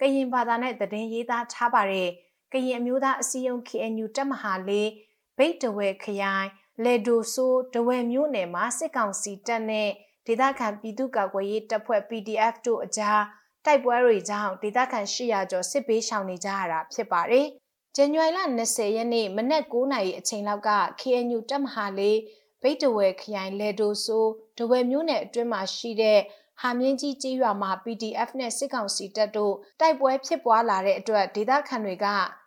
[0.00, 2.10] ကရင်ဘာသာနဲ့သတင်းရေးသားထားပါတယ်။
[2.52, 4.90] ကရင်အမျိုးသားအစည်းအရုံး KNU တပ်မဟာလေး
[5.38, 6.48] ဘိတ်တဝဲခရိုင်
[6.84, 9.90] လေဒိုဆိုးတဝဲမြို့နယ်မှာစစ်ကောင်စီတပ်နဲ့
[10.26, 13.20] ဒေသခံပြည်သူ့ကာကွယ်ရေးတပ်ဖွဲ့ PDF တို့အကြား
[13.66, 17.46] တိုက်ပွဲတွေကြောင့်ဒေသခံ800ကျော်စစ်ပေးရှောင်နေကြရတာဖြစ်ပါတယ်။
[17.96, 18.38] ဇန်နဝါရီလ
[18.68, 22.18] 20ရက်နေ့မနက်9:00နာရီအချိန်လောက်က KNU တပ်မဟာလေး
[22.62, 24.26] ဗိတ်တဝဲခရိုင်လေဒိုဆို
[24.58, 26.20] ဒဝဲမြို့နယ်အတွင်းမှာရှိတဲ့
[26.60, 32.06] ဟာမြင့်ကြီးကြီးရွာမှာ PDF နဲ့စစ်ကောင်စီတပ်တို့တိုက်ပွဲဖြစ်ပွားလာတဲ့အတွက်ဒေသခံတွေက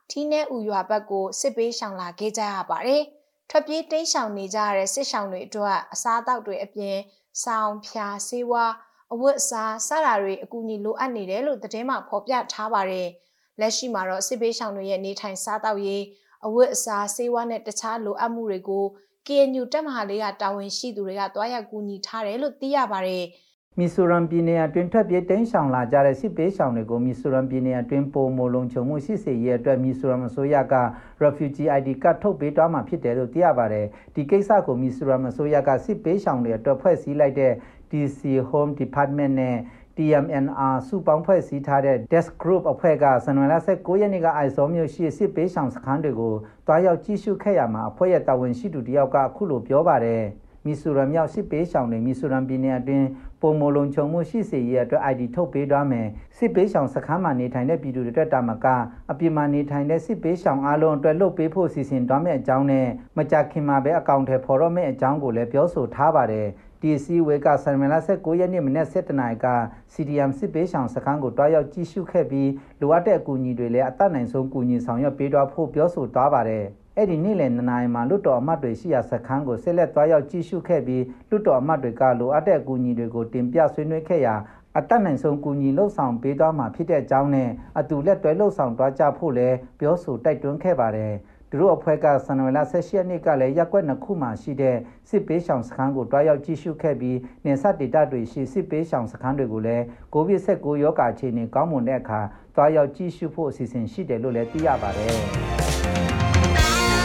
[0.10, 3.04] ထီးနဲဥရွာဘက်ကိုစစ်ပေးရှောင်လာခဲ့ကြရပါတယ်။
[3.50, 6.98] ထွက်ပြေးတိမ်းရှောင်နေကြရတဲ့စစ်ရှောင်တွေအတွက်အစားအသောက်တွေအပြင်
[7.44, 8.74] စောင်းဖြာဆေးဝါး
[9.14, 13.08] အဝတ်အစားစတာတွေအကူအညီလိုအပ်နေတယ်လို့သတင်းမှာဖော်ပြထားပါတယ်။
[13.60, 16.04] လက်ရှိမှာတော့စစ်ပေးဆောင်တွေရဲ့နေထိုင်စားသောက်ရေး
[16.46, 18.86] အဝတ်အစားဆေးဝါးနဲ့တခြားလိုအပ်မှုတွေကို
[19.28, 23.26] KNU တပ်မဟာလေးကတာဝန်ရှိသူတွေကတွားရောက်ကူညီထားတယ်လို့သိရပါတယ်။
[23.78, 30.76] မီဆိုရမ်ပြည်နယ်အတွင်းထွက်ပြေးတင်းရှောင်လာကြတဲ့စစ်ပေးရှောင်တွေကိုမီဆိုရမ်ပြည်နယ်အတွင်းပုံမလုံခြုံမှုရှိစေရေးအတွက်မီဆိုရမ်အစိုးရက
[31.24, 33.86] refugee ID ကတ်ထုတ်ပေးသွားမှာဖြစ်တယ်လို့သိရပါတယ်
[34.16, 37.54] ဒီကိစ္စကိုမီဆိုရမ်အစိုးရကစစ်ပေးရှောင်တွေအတွက်ဖွဲ့စည်းလိုက်တဲ့
[37.92, 38.20] DC
[38.50, 39.58] Home Department နဲ့
[39.96, 46.34] TMNR စုပေါင်းဖွဲ့စည်းထားတဲ့ Desk Group အဖွဲ့ကဇန်နဝါရီလ19ရက်နေ့ကအိုက်စောမြို့ရှိစစ်ပေးဆောင်စခန်းတွေကို
[46.68, 50.24] တွားရောက်ကြည့်ရှုခဲ့ရမှာအဖွဲ့ရဲ့တာဝန်ရှိသူတယောက်ကအခုလိုပြောပါတယ်
[50.66, 53.08] မီဆိုရမ်မြောက်စစ်ပေးဆောင်တွေမီဆိုရမ်ပြည်နယ်အတွင်း
[53.42, 58.66] ပုံမလုံခြုံမှုရှိစေရေးအတွက် ID ထုတ်ပေးသွားမယ်စစ်ပေးဆောင်စခန်းမှာနေထိုင်တဲ့ပြည်သူတွေအတွက်တာမက
[59.12, 62.88] အပြစ်မှာနေထိုင်တဲ့စစ်ပေးဆောင်အားလုံးအတွက်လုပ်ပေးဖို့စီစဉ်သွားမယ့်အကြောင်းနဲ့
[63.18, 66.48] မကြခင်မှာပဲအကောင့်ထဲဖော်တော့မယ့်အကြောင်းကိုလည်းပြောဆိုထားပါတယ်
[66.82, 69.48] ဒီစီဝေကဆန်မလာ19ရက်နေ့မနေ့7နာရီက
[69.94, 72.50] CDM စစ်ပေးဆောင်စခန်းကိုတွားရောက်ကြည့်ရှုခဲ့ပြီး
[72.82, 76.66] လိုအပ်တဲ့အကူအညီတွေလည်းအသက်နိုင်ဆုံးကူညီဆောင်ရွက်ပေးသွားဖို့ပြောဆိုသွားပါတယ်
[76.96, 84.36] အဲ့ဒီနေ့လယ်နှစ်နာရီမှာလွတ်တော်အမတ်တွေရှိရာစခန်းကိုဆက်လက်သွားရောက်ကြည့်ရှုခဲ့ပြီးလွတ်တော်အမတ်တွေကလိုအပ်တဲ့အကူအညီတွေကိုတင်ပြဆွေးနွေးခဲ့ရာ
[84.78, 87.50] အတတ်နိုင်ဆုံးကူညီလှုပ်ဆောင်ပေးသွားမှာဖြစ်တဲ့အကြောင်းနဲ့
[87.80, 91.14] အတူလက်တွဲလှုပ်ဆောင်သွားကြဖို့လည်းပြောဆိုတိုက်တွန်းခဲ့ပါတယ်
[91.52, 94.78] သူတို့အဖွဲ့ကဇန်နဝါရီလ16ရက်နေ့ကလည်းရက်ွက်နှစ်ခုမှရှိတဲ့
[95.10, 99.84] စစ်ပေးဆောင်စခန်းကိုတွားရောက်ကြည့်ရှုခဲ့ပြီးနေဆက်ဒေတာတွေရှိစစ်ပေးဆောင်စခန်းတွေကိုလည်း
[100.14, 102.20] ကိုဗစ် -19 ရောဂါအခြေအနေကောင်းမွန်တဲ့အခါ
[102.56, 105.18] တွားရောက်ကြည့်ရှုဖို့အစီအစဉ်ရှိတယ်လို့လည်းသိရပါတယ်။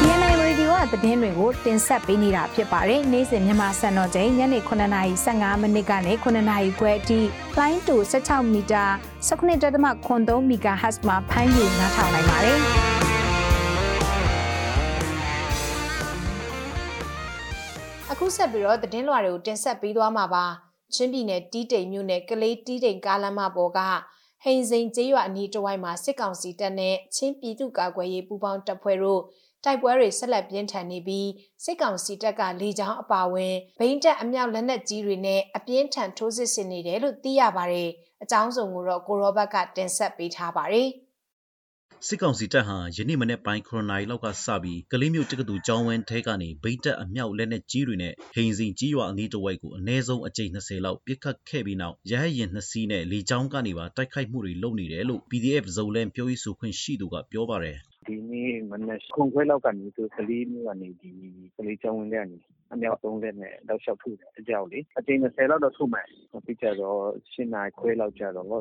[0.00, 7.20] DNA Radio ကသတင်းတွေကိုတင်ဆက်ပေးနေတာဖြစ်ပါတယ်။နေ့စဉ်မြန်မာစံတော်ချိန်ညနေ9:15မိနစ်ကနေ9:00ခွဲအထိ
[7.58, 8.84] line to 16မီတာ
[9.28, 12.60] 19.3 MHz မှာဖမ်းယူနားထောင်နိုင်ပါတယ်။
[18.16, 20.44] အခုဆက်ပြီးတော့သတင်းလွှာတွေကိုတင်ဆက်ပေးသွားမှာပါ
[20.94, 23.80] ချင်းပြည်နယ်တီးတိမ်မြို့နယ်ကလေးတီးတိမ်ကားလမ်းမပေါ်က
[24.42, 29.22] ဟိန်စိန်ကျေးရွာအနီးတစ်ဝိုက်မှာစစ်ကောင်စီတပ်နဲ့ချင်းပြည်သူ့ကာကွယ်ရေးပူးပေါင်းတပ်ဖွဲ့တို့
[29.64, 31.28] တိုက်ပွဲတွေဆက်လက်ပြင်းထန်နေပြီး
[31.64, 37.90] စစ်ကောင်စီတပ်ကလေကြောင်းအပါဝင်ဘိန်းတက်အမြောက်လက်နက်ကြီးတွေနဲ့အပြင်းထန်ထိုးစစ်ဆင်နေတယ်လို့သိရပါတယ်။
[38.22, 40.88] အကြောင်းစုံကိုတော့ကိုရောဘတ်ကတင်ဆက်ပေးထားပါတယ်။
[42.08, 57.76] စစ်ကောင်စီတပ်ဟာယနေ့မနေ့ပိုင်း9နာရီလောက်ကစပြီးကလေးမျိုးတက္ကသိုလ်ကျောင်းဝင်းထဲကနေဗိတ်တက်အမြောက်လက်နက်ကြီးတွေနဲ့ဟိန်စင်ကြီးရွာအနီးတစ်ဝိုက်ကိုအ ਨੇ ဆုံးအကြိမ်20လောက်ပစ်ခတ်ခဲ့ပြီးနောက်ရဟရင်နှစ်စီးနဲ့လေကြောင်းကနေပါတိုက်ခိုက်မှုတွေလုပ်နေတယ်လို့ PDF ဇုံလန်ပြောရေးဆိုခွင့်ရှိသူကပြောပါတယ်
[58.06, 61.10] ဒီနေ့မနက်ခုံခွဲလောက်ကနေသူကလေးမျိုးကနေဒီ
[61.56, 62.36] ကလေးကျောင်းဝင်းထဲကနေ
[62.74, 66.06] အမြောက်သုံးလက်နဲ့တောက်လျှောက်ထုတယ်အကြောက်လေအချိန်20လောက်တော့ထုမယ်
[66.44, 66.98] ပြီးကြတော့
[67.32, 68.58] ရှင်းနိုင်ခွဲလောက်ကြတော့လူ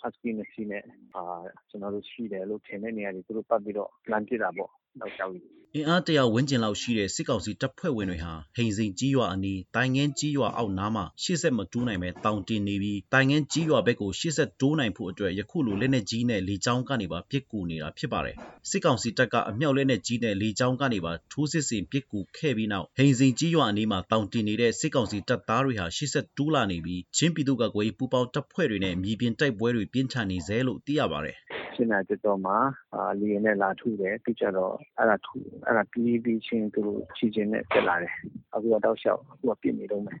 [0.00, 0.84] ဟတ်စကီနဲ့စီနဲ့
[1.14, 1.24] အာ
[1.68, 4.70] ကျွန်တော်တို့ရှိတယ်လို့ထင်တဲ့နေရာတွေသူတို့ပတ်ပြီးတော့လမ်းပြတာပေါ့
[5.00, 18.36] တော့ကြောက်ကြီးအင်အားတရာဝန်းကျင်လောက်ရှိတဲ့စစ်ကောင်စီတပ်ဖွဲ့ဝင်တွေဟာဟိန်စိန်ကြီးရွာအနီးတိုင်ငင်းကြီးရွာအောက်နားမှာရှေ့ဆက်မတူးနိုင်ပဲတောင်တင်နေပြီးတိုင်ငင်းကြီးရွာဘက်ကိုရှေ့ဆက်တိုးနိုင်ဖို့အတွက်ယခုလိုလက်နက်ကြီးနဲ့လေကြောင်းကနေပါပစ်ကူနေတာဖြစ်ပါတယ်
[18.70, 31.36] စစ်ကောင်စီတပ်ကအမြောက်လက်နက်ကြီးနဲ့လေကြောင်းကနေပါထိုးစစ်ဆင်ပစ်ကူခဲ့ပြီးနောက်ဟိန်စိန်ကြီးရွာအနီးမှာတောင်တင်နေတဲ့စစ်ကောင်စီတပ်သားတွေဟာရှေ့ဆက်တိုးလာနေပြီးချင်းပြည်သူ့ကကွယ်ပူပေါင်းတပ်ဖွဲ့တွေနဲ့မြေပြင်တိုက်ပွဲတွေပြင်းထန်နေစေလို့သိရပါတယ်
[31.74, 32.52] ရှင်းတာကြတော့မှ
[32.94, 35.36] အာလီနဲ့လာထုတယ်ပြီးကြတော့အဲ့ဒါထု
[35.66, 38.14] အဲ့ဒါပြီးပြီးချင်းသူတို့ချီချင်းနဲ့တက်လာတယ်
[38.54, 40.18] အခုတော့တောက်လျှောက်အခုကပြစ်နေတော့မယ်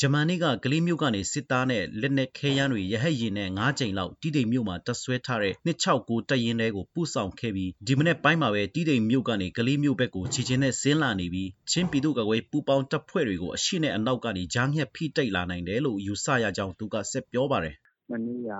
[0.00, 17.76] ယမန်နေ့ကကလေးမြို့ကနေစစ်သားနဲ့လက်နက်ခဲယမ်းတွေရဟတ်ရင်နဲ့၅ကြိမ်လောက်တိတိမ်မြို့မှာတပ်ဆွဲထားတဲ့269တပ်ရင်းတွေကိုပို့ဆောင်ခဲ့ပြီးဒီမနေ့ပိုင်းမှာပဲတိတိမ်မြို့ကနေကလေးမြို့ဘက်ကိုခြေချင်းနဲ့ဆင်းလာနေပြီးချင်းပြည်သူ့ကကွယ်ပူပေါင်းတပ်ဖွဲ့တွေကိုအရှိနဲ့အနောက်ကနေဂျားငှက်ဖိတိတ်လာနိုင်တယ်လို့ယူဆရကြောင်းသူကဆက်ပြောပါတယ်
[18.10, 18.50] မနေ့က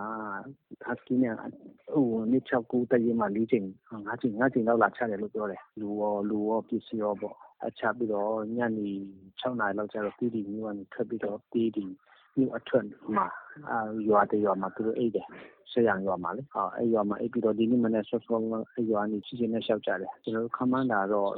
[0.82, 1.34] ဟတ်စကီနဲ့
[1.92, 3.64] ဟိုနှစ်၆ကူတရင်မှာ၄ချိန်
[4.08, 7.34] ၅ချိန်၅ချိန်လောက်လာချတယ်လို့ပြောတယ်လူရောလူရောပစ္စည်းရောပေါ့
[7.66, 8.88] အချပြီးတော့ ညနေ
[9.40, 11.84] 6နာရီလောက်ကျတော့ တီးတီမျိုးကနေထွက်ပြီးတော့ တီးတီ
[12.36, 12.84] မြို့အထွက်
[13.16, 13.26] မှာ
[13.70, 15.26] အာရွာတရွာမှာ သူတို့အိတ်တယ်
[15.72, 18.40] ဆရာရွာမှာလေဟာအဲ့ရွာမှာအိတ်ပြီးတော့ ဒီနေ့မနေ့ဆော့ဆော့
[18.72, 21.30] အဲ့ရွာနေစီစဉ်နဲ့ရှောက်ကြတယ် ကျွန်တော်တို့ခမန်းတာတော့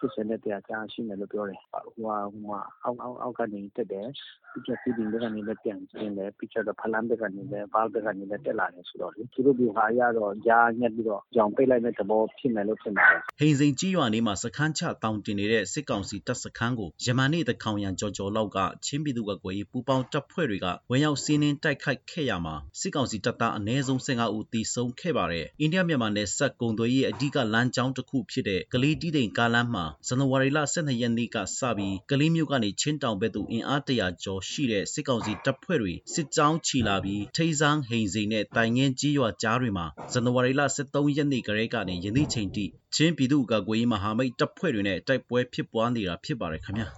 [0.00, 4.08] စစ်စင်တဲ့တရားကြားရှိမယ်လို့ ပြောတယ်ဟိုဟိုဟိုအောက်အောက်အောက်ကနေတက်တယ်
[4.52, 22.54] ပြီးတော့စီးတင်ဘက်ကနေလည်း ပြန်ကျင်းတယ် ပြီးတော့ ဖလန်ဘက်ကနေလည်းဘာဘက်ကနေလည်း တက်လာတယ်ဆိုတော့လေ သူတို့ဒီဟာရတော့ ကြားညက်ပြီးတော့ကြောင်ပိတ်လိုက်တဲ့သဘော ဖြစ်မယ်လို့ ထင်ပါတယ် ဟိန်စိန်ကြီးရွာနေမှာ စခန်းချတောင်တင်နေတဲ့ စစ်ကောင်စီတပ်စခန်းကို ယမန်နေ့တခေါင်ရန်ကြော်ကြော်လောက်က ချင်းပြည်သူကကွယ်ပူပေါင်းတပ်ဖွဲ့တွေက ဝင်ရောက်စီးနင်းတိုက်ခိုက်ခဲ့ရမှာ
[22.80, 42.64] စစ်ကောင်စီတပ်သား အနည်းဆုံး15ဦး သေဆုံးခဲ့ပါတယ် အိန္ဒိယမြန်မာနယ်စပ် ကုံသွေးရဲ့အဓိကလမ်းကြောင်းတစ်ခုဖြစ်တဲ့ ကလေးတီးတိန်ကားလမ်းမှာဇန်နဝါရီလ12ရက်နေ့ကစပြီးကလေးမြို့ကနေချင်းတောင်ဘက်သို့အင်အားတရာကျော်ရှိတဲ့စစ်ကောင်စီတပ်ဖွဲ့တွေစစ်ကြောင်းချီလာပြီးထိန်းဆောင်ဟိန်စိန်နဲ့တိုင်ငင်းကြီးရွာကြားတွေမှာဇန်နဝါရီလ13ရက်နေ့ကလေးကနေယနေ့ချိန်ထိ
[42.94, 46.88] ချင်းပြည်သူ့ကာကွယ်ရေးမဟာမိတ်တပ်ဖွဲ့တွေနဲ့တိုက်ပွဲဖြစ်ပွားနေတာဖြစ်ပါတယ်ခင်ဗျာ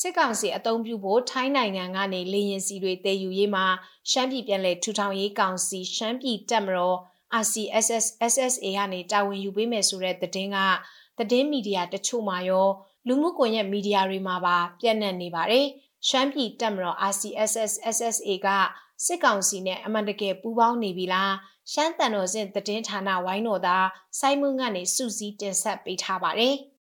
[0.00, 3.66] စစ်ကောင်စီအုံပြုဖို့ထိုင်းနိုင်ငံကနေလေရင်စီတွေတည်ယူရေးမှာ
[4.10, 6.98] ရှမ်းပြည်ပြည်လဲထူထောင်ရေးကောင်စီရှမ်းပြည်တပ်မတော်
[7.42, 10.58] RCSS SSA ကနေတာဝန်ယူပေးမယ်ဆိုတဲ့သတင်းက
[11.18, 12.68] သတင်းမီဒီယာတချို့မှာရော
[13.06, 15.66] လူမှုကွန်ရက်မီဒီယာတွေမှာပါပြန့်နှံ့နေပါတယ်။
[16.08, 18.48] ရှမ်းပြည်တပ်မတော် RCSS SSA က
[19.04, 21.32] စစ်ကောင်စီနဲ့အမှန်တကယ်ပူးပေါင်းနေပြီလား
[21.72, 23.86] ရှမ်းတန်တော်စင်သတင်းဌာနဝိုင်းတော်သား
[24.18, 26.54] စိုင်းမွန်းကနေစုစည်းတင်ဆက်ပေးထားပါတယ်။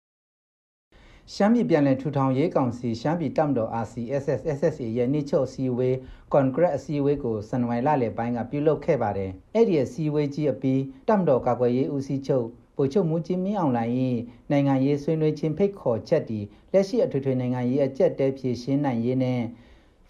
[1.34, 5.98] ရှမ်းပြည်ပြည်နယ်ထူထောင်ရေးကောင်စီရှမ်းပြည်တပ်မတော် RCSS SSA ရဲ့နှိချုပ်အစည်းအဝေး
[6.34, 13.93] ကွန်ဂရက်အစည်းအဝေးကိုဇန်နဝါရီလလယ်ပိုင်းကပြုလုပ်ခဲ့ပါတယ်။အဲ့ဒီအစည်းအဝေးကြီးအပြီးတပ်မတော်ကာကွယ်ရေးဦးစီးချုပ် ဗိုလ်ချုပ်မူကြီးမင်းအောင်လှိုင်၏
[14.51, 16.39] နိုင်ငံရေးဆွေးနွေးခြင်းဖိတ်ခေါ်ချက်တီ
[16.74, 19.41] လက်ရှိအထွေထွေနိုင်ငံရေးအကြက်တဲဖြည့်ရှင်းနိုင်ရေးနဲ့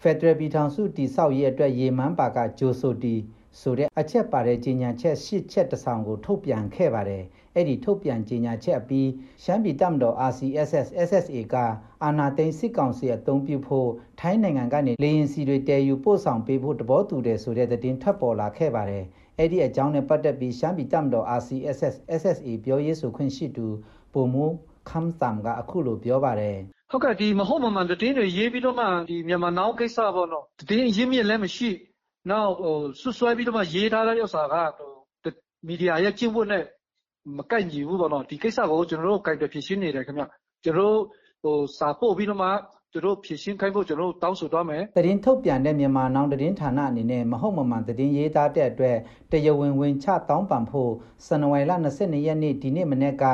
[0.00, 3.14] ဖက်ဒရယ်ပြည်ထောင်စုတည်ဆောက်ရေးအတွက်ရေမန်းပါကဂျိုဆိုတီ
[3.60, 9.08] ဆိုတဲ့အချက်ပါတဲ့ကြီးညာချက်၈ချက်တဆောင်ကိုထုတ်ပြန်ခဲ့ပါတယ်။အဲ့ဒီထုတ်ပြန်ကြီးညာချက်အပြီး
[9.44, 11.54] ရှမ်းပြည်တပ်မတော် RCSS SSA က
[12.04, 13.90] အာနာသိန်းစစ်ကောင်စီအုံပြုဖို့
[14.20, 19.04] ထိုင်းနိုင်ငံကနေလေရင်စီတွေတည်ယူပို့ဆောင်ပေးဖို့တဘောတူတယ်ဆိုတဲ့သတင်းထပ်ပေါ်လာခဲ့ပါတယ်။
[19.38, 23.66] အဲ့ဒီအကြောင်းနဲ့ပတ်သက်ပြီးရှမ်းပြည်တပ်မတော် RCSS SSA ပြောရေးဆိုခွင့်ရှိသူ
[24.12, 24.44] ပုံမူ
[24.88, 26.56] ခမ်စမ်ကအခုလိုပြောပါတယ်
[26.90, 31.70] ဟုတ်ကဲ့ဒီမဟုတ်မမှန်တည်င်းတွေရေးပြီးတော့မှဒီမြန်မာနောက်ကိစ္စပေါ့နော်တည်င်းရင်းမြစ်လည်းမရှိ
[32.30, 34.90] နောက်ဟိုဆွဆွဲပြီးတော့မှရေးထားတဲ့ဥစ္စာကဟို
[35.66, 36.64] မီဒီယာရဲ့ကျင့်ဝတ်နဲ့
[37.38, 40.24] မကိုက်ညီဘူးပေါ့နော်ဒီကိစ္စကိုကျွန်တော်တို့ကြိုက်တယ်ဖြစ်ရှင်းနေတယ်ခင်ဗျ
[40.64, 40.96] ကျွန်တော်
[41.44, 42.48] တို့ဟိုစာပို့ပြီးတော့မှ
[42.96, 48.96] သူတို့ဖြည့်ရှင်းခိုင်းဖို့ကျွန်တော်တို့တောင်းဆိုသွားမယ်။တရင်ထုတ်ပြန်တဲ့မြန်မာနောင်တရင်ဌာနအနေနဲ့မဟုတ်မမှန်တရင်ရေးသားတဲ့အတွက်
[49.30, 50.92] တရားဝင်ဝင်ချတောင်းပန်ဖို့
[51.26, 53.24] ဇန်နဝါရီလ22ရက်နေ့ဒီနေ့မနေ့က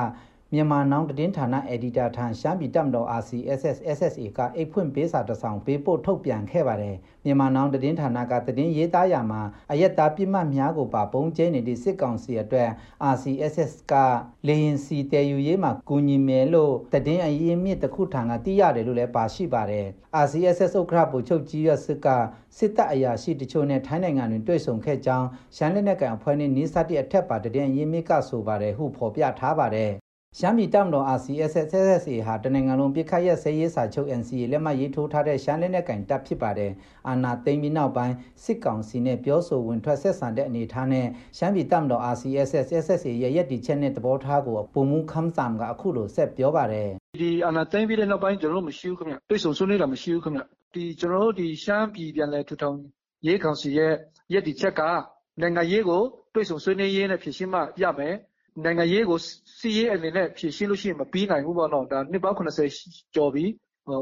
[0.54, 12.68] မြန်မာနောင်တည်င်းဌာနအက်ဒီတာထံရှမ်းပြည်တပ်မတော် RCSS SSA ကအိတ်ဖွင့်ပေးစာတစ်စောင်ပေးပို့ထုတ်ပြန်ခဲ့ပါတယ်မြန်မာနောင်တည်င်းဌာနကတည်င်းရေးသားရမှာအယက်သားပြစ်မှတ်များကိုပါပုံကျဲနေတဲ့စစ်ကောင်စီအတွက်
[13.12, 13.94] RCSS က
[14.46, 19.86] လေရင်စီတဲယူရေးမှာကူညီမယ်လို့တည်င်းအရင်မြစ်တစ်ခုထံကသိရတယ်လို့လည်းပါရှိပါတယ်
[20.24, 22.08] RCSS ဥက္ကဋ္ဌဗိုလ်ချုပ်ကြီးရစစ်က
[22.56, 29.92] စစ်တပ်အရာရှိတချို့နဲ့ထိုင်းနိုင်ငံတွင်တွေ့ဆုံခဲ့ကြောင်းရှမ်းလက်နက်ကန်အဖွဲ့နှင့်နီးစပ်တဲ့အထက်ပါတည်င်းအရင်မြစ်ကဆိုပါတယ်ဟုဖော်ပြထားပါတယ်
[30.38, 36.72] ရှမ်းပြည်တပ်မတော် RCSS/SSA ဟာတနင်္ဂနွေပြစ်ခတ်ရဆေးရေးစာချုပ် NCA လက်မှတ်ရေးထိုးထားတဲ့ရှမ်းလက်နက်ကင်တပ်ဖြစ်ပါတယ်။
[37.08, 38.14] အာနာသိမ်းပြီးနောက်ပိုင်း
[38.44, 41.06] စစ်ကောင်စီနဲ့ပြောဆိုဝင်ထွက်ဆက်ဆံတဲ့အနေအထားနဲ့
[41.38, 46.88] ရှမ်းပြည်တပ်မတော် RCSS/SSA ရဲ့ရည်တည်ချက်နဲ့သဘောထားကိုပုံမှုခမ်းဆမ်ကအခုလိုဆက်ပြောပါတယ်။
[47.20, 50.42] ဒီအာနာသိမ်းပြီးတဲ့နောက်ပိုင်းကျွန်တော်တို့မရှိဘူးခင်ဗျ။တွေ့ဆုံဆွေးနွေးတာမရှိဘူးခင်ဗျ။
[50.74, 52.76] ဒီကျွန်တော်တို့ဒီရှမ်းပြည်ပြန်လည်ထူထောင်
[53.26, 53.92] ရေးကောင်စီရဲ့
[54.32, 54.80] ရည်တည်ချက်က
[55.40, 56.02] နိုင်ငံရေးကို
[56.34, 58.14] တွေ့ဆုံဆွေးနွေးရေးနဲ့ဖြစ်ရှင်းမှရမယ်။
[58.64, 59.18] နိုင်ငံရေးကို
[59.60, 63.44] စီးရေးအနေနဲ့ ဖြည့်ရှင်းလို့ရှိရင် မပြီးနိုင်ဘူးပေါ့နော် ဒါ နှစ်ပေါင်း80ကျော်ပြီ
[63.86, 64.00] ဟို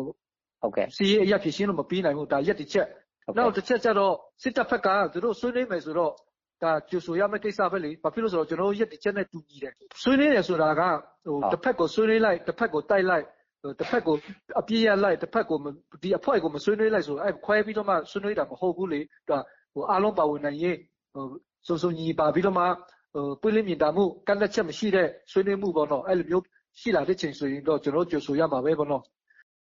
[0.63, 2.87] ဟုတ်ကဲ့စီးရေးအရာဖြည့်ရှင်းလို့ မပြီးနိုင်ဘူး ဒါရက်တစ်ချက်
[3.37, 6.13] နောက်တစ်ချက်ကျတော့ စစ်တပ်ဖက်က သူတို့ဆွေးနွေးမယ်ဆိုတော့
[6.63, 9.73] ဒါကျူဆိုရမယ့် ကိစ္စပဲလေ ဘာဖြစ်လို့ဆိုတော့ ကျွန်တော်ရက်တစ်ချက်နဲ့ တူညီတယ်
[10.03, 10.83] ဆွေးနွေးတယ်ဆိုတာက
[11.27, 13.25] ဟိုတစ်ဖက်ကို ဆွေးနွေးလိုက်တစ်ဖက်ကို တိုက်လိုက်
[13.81, 14.17] တစ်ဖက်ကို
[14.61, 15.59] အပြည့်ရလိုက်တစ်ဖက်ကို
[16.03, 19.39] ဒီအဖွဲ့ကို မဆွေးနွေးလိုက်ဆိုအဲ့ခွဲပြီးတော့မှ ဆွေးနွေးတာ မဟုတ်ဘူးလေဒါ
[19.73, 20.77] ဟိုအားလုံးပါဝင်နိုင်ရေး
[21.15, 21.25] ဟို
[21.67, 22.65] စုံစုံညီပါပြီးတော့မှ
[23.41, 26.45] ပွင့်လင်းမြင်သာမှုကန့်သက်ချက်မရှိတဲ့ဆွေးနွေးမှုပေါ့နော်အဲ့လိုမျိုး
[26.81, 29.03] ရှိလာတဲ့ချိန်ဆိုရင်တော့ကျွန်တော်ကြိုဆိုရမှာပဲပေါ့နော်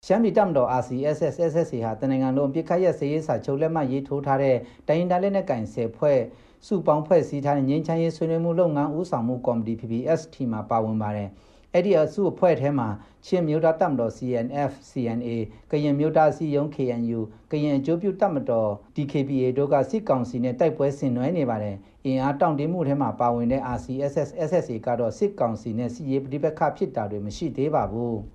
[0.05, 4.57] ရှမ်းပြည်တပ်မတော် RCSS SSA ဟာတနင်္ဂနွေလုံးပြစ်ခတ်ရစေးရေးစာချုပ်လက်မှတ်ရေးထိုးထားတဲ့
[4.87, 6.19] တိုင်းဒေသလက်နက်ကင်ဆယ်ဖွဲ့
[6.67, 11.29] စုပေါင်းဖွဲ့စည်းထားတဲ့ငြိမ်းချမ်းရေးဆွေးနွေးမှုလုပ်ငန်းဦးဆောင်မှုကော်မတီ PPST မှာပါဝင်ပါတယ်။
[11.75, 12.89] အဲ့ဒီအစုအဖွဲ့ထဲမှာ
[13.25, 15.29] ချင်းမျိုးသားတပ်မတော် CNF CNA
[15.71, 17.19] ကရင်မျိုးသားစီယုံ KNU
[17.51, 28.34] ကရင်အကျိုးပြုတပ်မတော် DKBA တို့ကစစ်ကောင်စီနဲ့တိုက်ပွဲဆင်နွှဲနေပါတယ်အင်အားတောင့်တင်းမှုထဲမှာပါဝင်တဲ့ RCSS SSA ကတော့စစ်ကောင်စီနဲ့စစ်ရေးပဋိပက္ခဖြစ်တာတွေမရှိသေးပါဘူး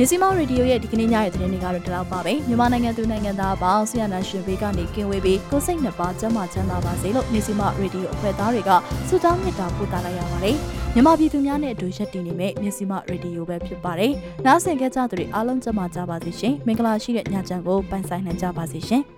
[0.00, 8.70] မြစီမောရေဒီယိုရဲ့ဒီကနေ့ညရဲ့သတင်းတွေကတော့ဒီလောက်ပါပဲမြန်မာနိုင်ငံသူနိုင်ငံသားပေါင်းဆီယနာရှင်ဘေးကနေကင်းဝေးပြီးကိုစိတ်နှစ်ပါးကျန်းမာချမ်းသာပါစေလို့မြစီမောရေဒီယိုအဖွဲ့သားတွေက
[9.08, 10.56] ဆုတောင်းမေတ္တာပို့သလိုက်ရပါတယ်
[10.94, 14.12] မြန်မာပြည်သူများနဲ့အတူရက်တည်နေမဲ့မြစီမောရေဒီယိုပဲဖြစ်ပါတယ်
[14.46, 19.17] နားဆင်ကြကြသူတွေအားလုံးကျန်းမာကြပါစေရှင်မင်္ဂလာရှိတဲ့ညချမ်းကိုပိုင်ဆိုင်နိုင်ကြပါစေရှင်